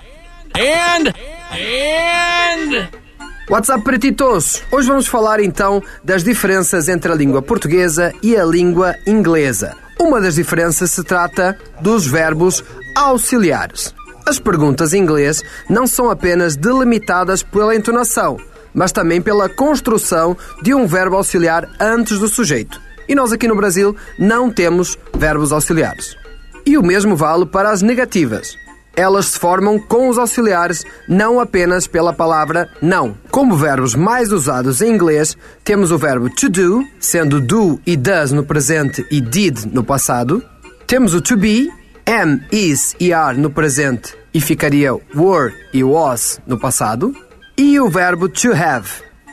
and, 0.57 1.14
and. 1.53 3.04
What's 3.47 3.69
up, 3.69 3.85
pretitos? 3.85 4.63
Hoje 4.73 4.89
vamos 4.89 5.07
falar 5.07 5.39
então 5.39 5.83
das 6.03 6.25
diferenças 6.25 6.89
entre 6.89 7.13
a 7.13 7.15
língua 7.15 7.43
portuguesa 7.43 8.11
e 8.23 8.35
a 8.35 8.43
língua 8.43 8.95
inglesa. 9.07 9.77
Uma 10.01 10.19
das 10.19 10.37
diferenças 10.37 10.93
se 10.93 11.05
trata 11.05 11.59
dos 11.79 12.07
verbos 12.07 12.65
auxiliares. 12.97 13.95
As 14.25 14.39
perguntas 14.39 14.95
em 14.95 15.03
inglês 15.03 15.43
não 15.69 15.87
são 15.87 16.09
apenas 16.09 16.57
delimitadas 16.57 17.43
pela 17.43 17.77
entonação, 17.77 18.39
mas 18.73 18.93
também 18.93 19.21
pela 19.21 19.47
construção 19.47 20.35
de 20.63 20.73
um 20.73 20.87
verbo 20.87 21.17
auxiliar 21.17 21.69
antes 21.79 22.19
do 22.19 22.29
sujeito. 22.29 22.81
E 23.07 23.15
nós 23.15 23.31
aqui 23.31 23.47
no 23.47 23.57
Brasil 23.57 23.95
não 24.19 24.51
temos 24.51 24.97
verbos 25.15 25.53
auxiliares. 25.53 26.17
E 26.65 26.79
o 26.79 26.83
mesmo 26.83 27.15
vale 27.15 27.45
para 27.45 27.71
as 27.71 27.83
negativas. 27.83 28.57
Elas 28.97 29.27
se 29.27 29.39
formam 29.39 29.79
com 29.79 30.09
os 30.09 30.19
auxiliares, 30.19 30.85
não 31.09 31.41
apenas 31.41 31.87
pela 31.87 32.13
palavra 32.13 32.69
não. 32.81 33.17
Como 33.31 33.57
verbos 33.57 33.95
mais 33.95 34.31
usados 34.31 34.81
em 34.81 34.93
inglês, 34.93 35.37
temos 35.65 35.91
o 35.91 35.99
verbo 35.99 36.31
to 36.31 36.49
do, 36.49 36.85
sendo 37.01 37.41
do 37.41 37.81
e 37.87 37.97
does 37.97 38.31
no 38.31 38.45
presente 38.45 39.05
e 39.11 39.21
did 39.21 39.65
no 39.73 39.83
passado. 39.83 40.43
Temos 40.87 41.15
o 41.15 41.21
to 41.21 41.37
be, 41.37 41.69
am, 42.07 42.41
is 42.53 42.95
e 43.01 43.13
are 43.13 43.37
no 43.37 43.51
presente 43.51 44.15
e 44.33 44.41
ficaria 44.41 44.93
were 45.15 45.55
e 45.73 45.83
was 45.83 46.41
no 46.47 46.59
passado. 46.59 47.15
E 47.57 47.79
o 47.81 47.89
verbo 47.89 48.29
to 48.29 48.53
have, 48.53 48.89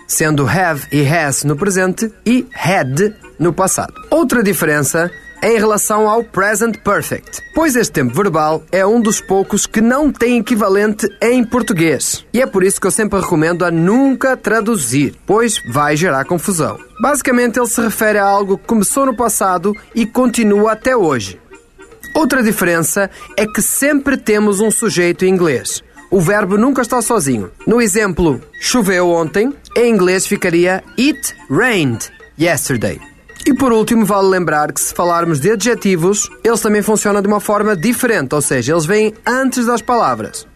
sendo 0.08 0.48
have 0.48 0.88
e 0.92 1.06
has 1.08 1.44
no 1.44 1.56
presente 1.56 2.12
e 2.26 2.48
had 2.54 3.16
no 3.40 3.52
passado. 3.52 3.94
Outra 4.12 4.44
diferença 4.44 5.12
em 5.42 5.58
relação 5.58 6.08
ao 6.08 6.24
present 6.24 6.78
perfect, 6.78 7.42
pois 7.54 7.76
este 7.76 7.92
tempo 7.92 8.14
verbal 8.14 8.64
é 8.72 8.86
um 8.86 9.02
dos 9.02 9.20
poucos 9.20 9.66
que 9.66 9.82
não 9.82 10.12
tem 10.12 10.38
equivalente 10.38 11.08
em 11.22 11.44
português. 11.44 12.26
E 12.34 12.42
é 12.42 12.46
por 12.46 12.64
isso 12.64 12.80
que 12.80 12.88
eu 12.88 12.92
sempre 12.92 13.20
recomendo 13.20 13.66
a 13.66 13.72
nunca 13.72 14.38
traduzir, 14.38 15.16
pois 15.26 15.62
vai 15.70 15.98
gerar 15.98 16.26
confusão. 16.26 16.78
Basicamente, 17.02 17.60
ele 17.60 17.68
se 17.68 17.82
refere 17.82 18.20
a 18.20 18.26
algo 18.26 18.58
que 18.58 18.68
começou 18.68 19.06
no 19.06 19.16
passado 19.16 19.76
e 19.96 20.06
continua 20.06 20.74
até 20.74 20.96
hoje. 20.96 21.40
Outra 22.14 22.44
diferença 22.44 23.10
é 23.38 23.46
que 23.48 23.62
sempre 23.62 24.18
temos 24.18 24.60
um 24.60 24.70
sujeito 24.70 25.26
em 25.26 25.30
inglês. 25.30 25.82
O 26.12 26.20
verbo 26.20 26.58
nunca 26.58 26.82
está 26.82 27.02
sozinho. 27.02 27.50
No 27.66 27.82
exemplo, 27.82 28.42
choveu 28.60 29.10
ontem, 29.10 29.54
em 29.78 29.94
inglês 29.94 30.28
ficaria 30.28 30.84
It 31.00 31.36
rained 31.50 32.12
yesterday. 32.38 33.11
E 33.46 33.54
por 33.54 33.74
último, 33.74 34.06
vale 34.06 34.28
lembrar 34.28 34.72
que 34.72 34.80
se 34.80 34.94
falarmos 34.94 35.40
de 35.40 35.52
adjetivos, 35.52 36.30
eles 36.44 36.62
também 36.62 36.82
funcionam 36.82 37.22
de 37.22 37.28
uma 37.28 37.40
forma 37.40 37.76
diferente, 37.76 38.36
ou 38.36 38.42
seja, 38.42 38.74
eles 38.74 38.86
vêm 38.86 39.14
antes 39.26 39.66
das 39.66 39.82
palavras. 39.82 40.48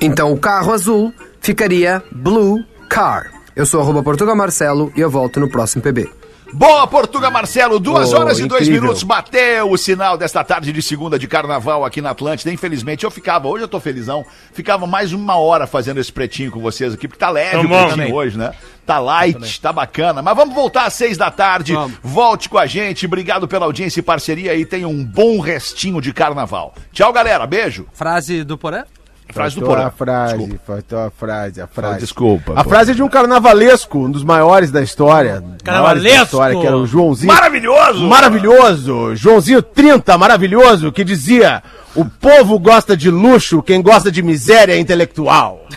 Então 0.00 0.32
o 0.32 0.38
carro 0.38 0.72
azul 0.72 1.12
ficaria 1.40 2.02
blue 2.10 2.64
car. 2.88 3.32
Eu 3.54 3.64
sou 3.64 3.80
arroba 3.80 4.02
Portugal 4.02 4.34
Marcelo 4.34 4.92
e 4.96 5.00
eu 5.00 5.08
volto 5.08 5.38
no 5.38 5.48
próximo 5.48 5.82
PB. 5.82 6.10
Boa, 6.52 6.86
Portuga 6.86 7.30
Marcelo, 7.30 7.80
duas 7.80 8.12
Oh, 8.12 8.18
horas 8.18 8.38
e 8.38 8.46
dois 8.46 8.62
incrível. 8.62 8.82
minutos, 8.82 9.02
bateu 9.02 9.70
o 9.70 9.76
sinal 9.78 10.16
desta 10.16 10.44
tarde 10.44 10.72
de 10.72 10.82
segunda 10.82 11.18
de 11.18 11.26
carnaval 11.26 11.84
aqui 11.84 12.00
na 12.00 12.10
Atlântida. 12.10 12.52
Infelizmente 12.52 13.02
eu 13.04 13.10
ficava, 13.10 13.48
hoje 13.48 13.64
eu 13.64 13.68
tô 13.68 13.80
felizão, 13.80 14.24
ficava 14.52 14.86
mais 14.86 15.12
uma 15.12 15.36
hora 15.36 15.66
fazendo 15.66 15.98
esse 15.98 16.12
pretinho 16.12 16.52
com 16.52 16.60
vocês 16.60 16.92
aqui, 16.94 17.08
porque 17.08 17.18
tá 17.18 17.30
leve 17.30 17.52
Tá 17.52 17.58
o 17.60 17.68
pretinho 17.68 17.88
Também. 17.90 18.12
hoje, 18.12 18.38
né? 18.38 18.52
Tá 18.86 18.98
light, 18.98 19.60
tá 19.60 19.72
bacana. 19.72 20.20
Mas 20.22 20.36
vamos 20.36 20.54
voltar 20.54 20.84
às 20.84 20.92
seis 20.92 21.16
da 21.16 21.30
tarde, 21.30 21.74
volte 22.02 22.48
com 22.48 22.58
a 22.58 22.66
gente, 22.66 23.06
obrigado 23.06 23.48
pela 23.48 23.64
audiência 23.64 24.00
e 24.00 24.02
parceria 24.02 24.54
e 24.54 24.64
tenha 24.66 24.86
um 24.86 25.02
bom 25.04 25.40
restinho 25.40 26.00
de 26.00 26.12
carnaval. 26.12 26.74
Tchau, 26.92 27.12
galera, 27.12 27.46
beijo. 27.46 27.86
Frase 27.94 28.44
do 28.44 28.58
Porã? 28.58 28.84
Frase 29.32 29.54
do 29.56 29.62
Faltou 29.62 29.76
Porã. 29.76 29.86
a 29.88 29.90
frase, 29.90 30.36
Desculpa. 30.36 30.62
faltou 30.66 30.98
a 30.98 31.10
frase, 31.10 31.60
a 31.60 31.66
frase. 31.66 31.98
Desculpa. 32.00 32.52
A 32.54 32.62
pô. 32.62 32.70
frase 32.70 32.90
é 32.92 32.94
de 32.94 33.02
um 33.02 33.08
carnavalesco, 33.08 33.98
um 33.98 34.10
dos 34.10 34.22
maiores 34.22 34.70
da 34.70 34.80
história. 34.82 35.42
Carnavalesco! 35.64 36.16
Da 36.18 36.22
história, 36.24 36.60
que 36.60 36.66
era 36.66 36.76
o 36.76 36.86
Joãozinho. 36.86 37.32
Maravilhoso! 37.32 38.06
Maravilhoso! 38.06 39.16
Joãozinho 39.16 39.62
30, 39.62 40.16
maravilhoso, 40.18 40.92
que 40.92 41.02
dizia: 41.02 41.62
O 41.96 42.04
povo 42.04 42.58
gosta 42.58 42.96
de 42.96 43.10
luxo, 43.10 43.62
quem 43.62 43.82
gosta 43.82 44.12
de 44.12 44.22
miséria 44.22 44.74
é 44.74 44.78
intelectual. 44.78 45.66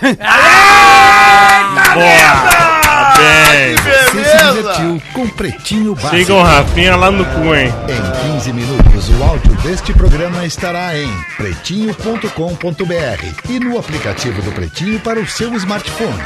Boa! 1.94 2.67
Bem. 3.18 3.76
Você 3.76 4.24
se 4.24 4.38
divertiu 4.38 5.02
com 5.14 5.28
Pretinho 5.30 5.96
Básico. 5.96 6.16
Sigam 6.16 6.38
o 6.38 6.44
Rafinha 6.44 6.96
lá 6.96 7.12
no 7.12 7.26
cu, 7.26 7.56
hein? 7.56 7.74
Em 7.88 8.34
15 8.34 8.54
minutos, 8.54 9.10
o 9.10 9.24
áudio 9.24 9.56
deste 9.64 9.94
programa 9.94 10.46
estará 10.46 10.96
em 10.98 11.10
pretinho.com.br 11.36 13.50
e 13.50 13.60
no 13.60 13.80
aplicativo 13.80 14.42
do 14.42 14.52
Pretinho 14.52 15.00
para 15.00 15.20
o 15.20 15.28
seu 15.28 15.54
smartphone. 15.56 16.22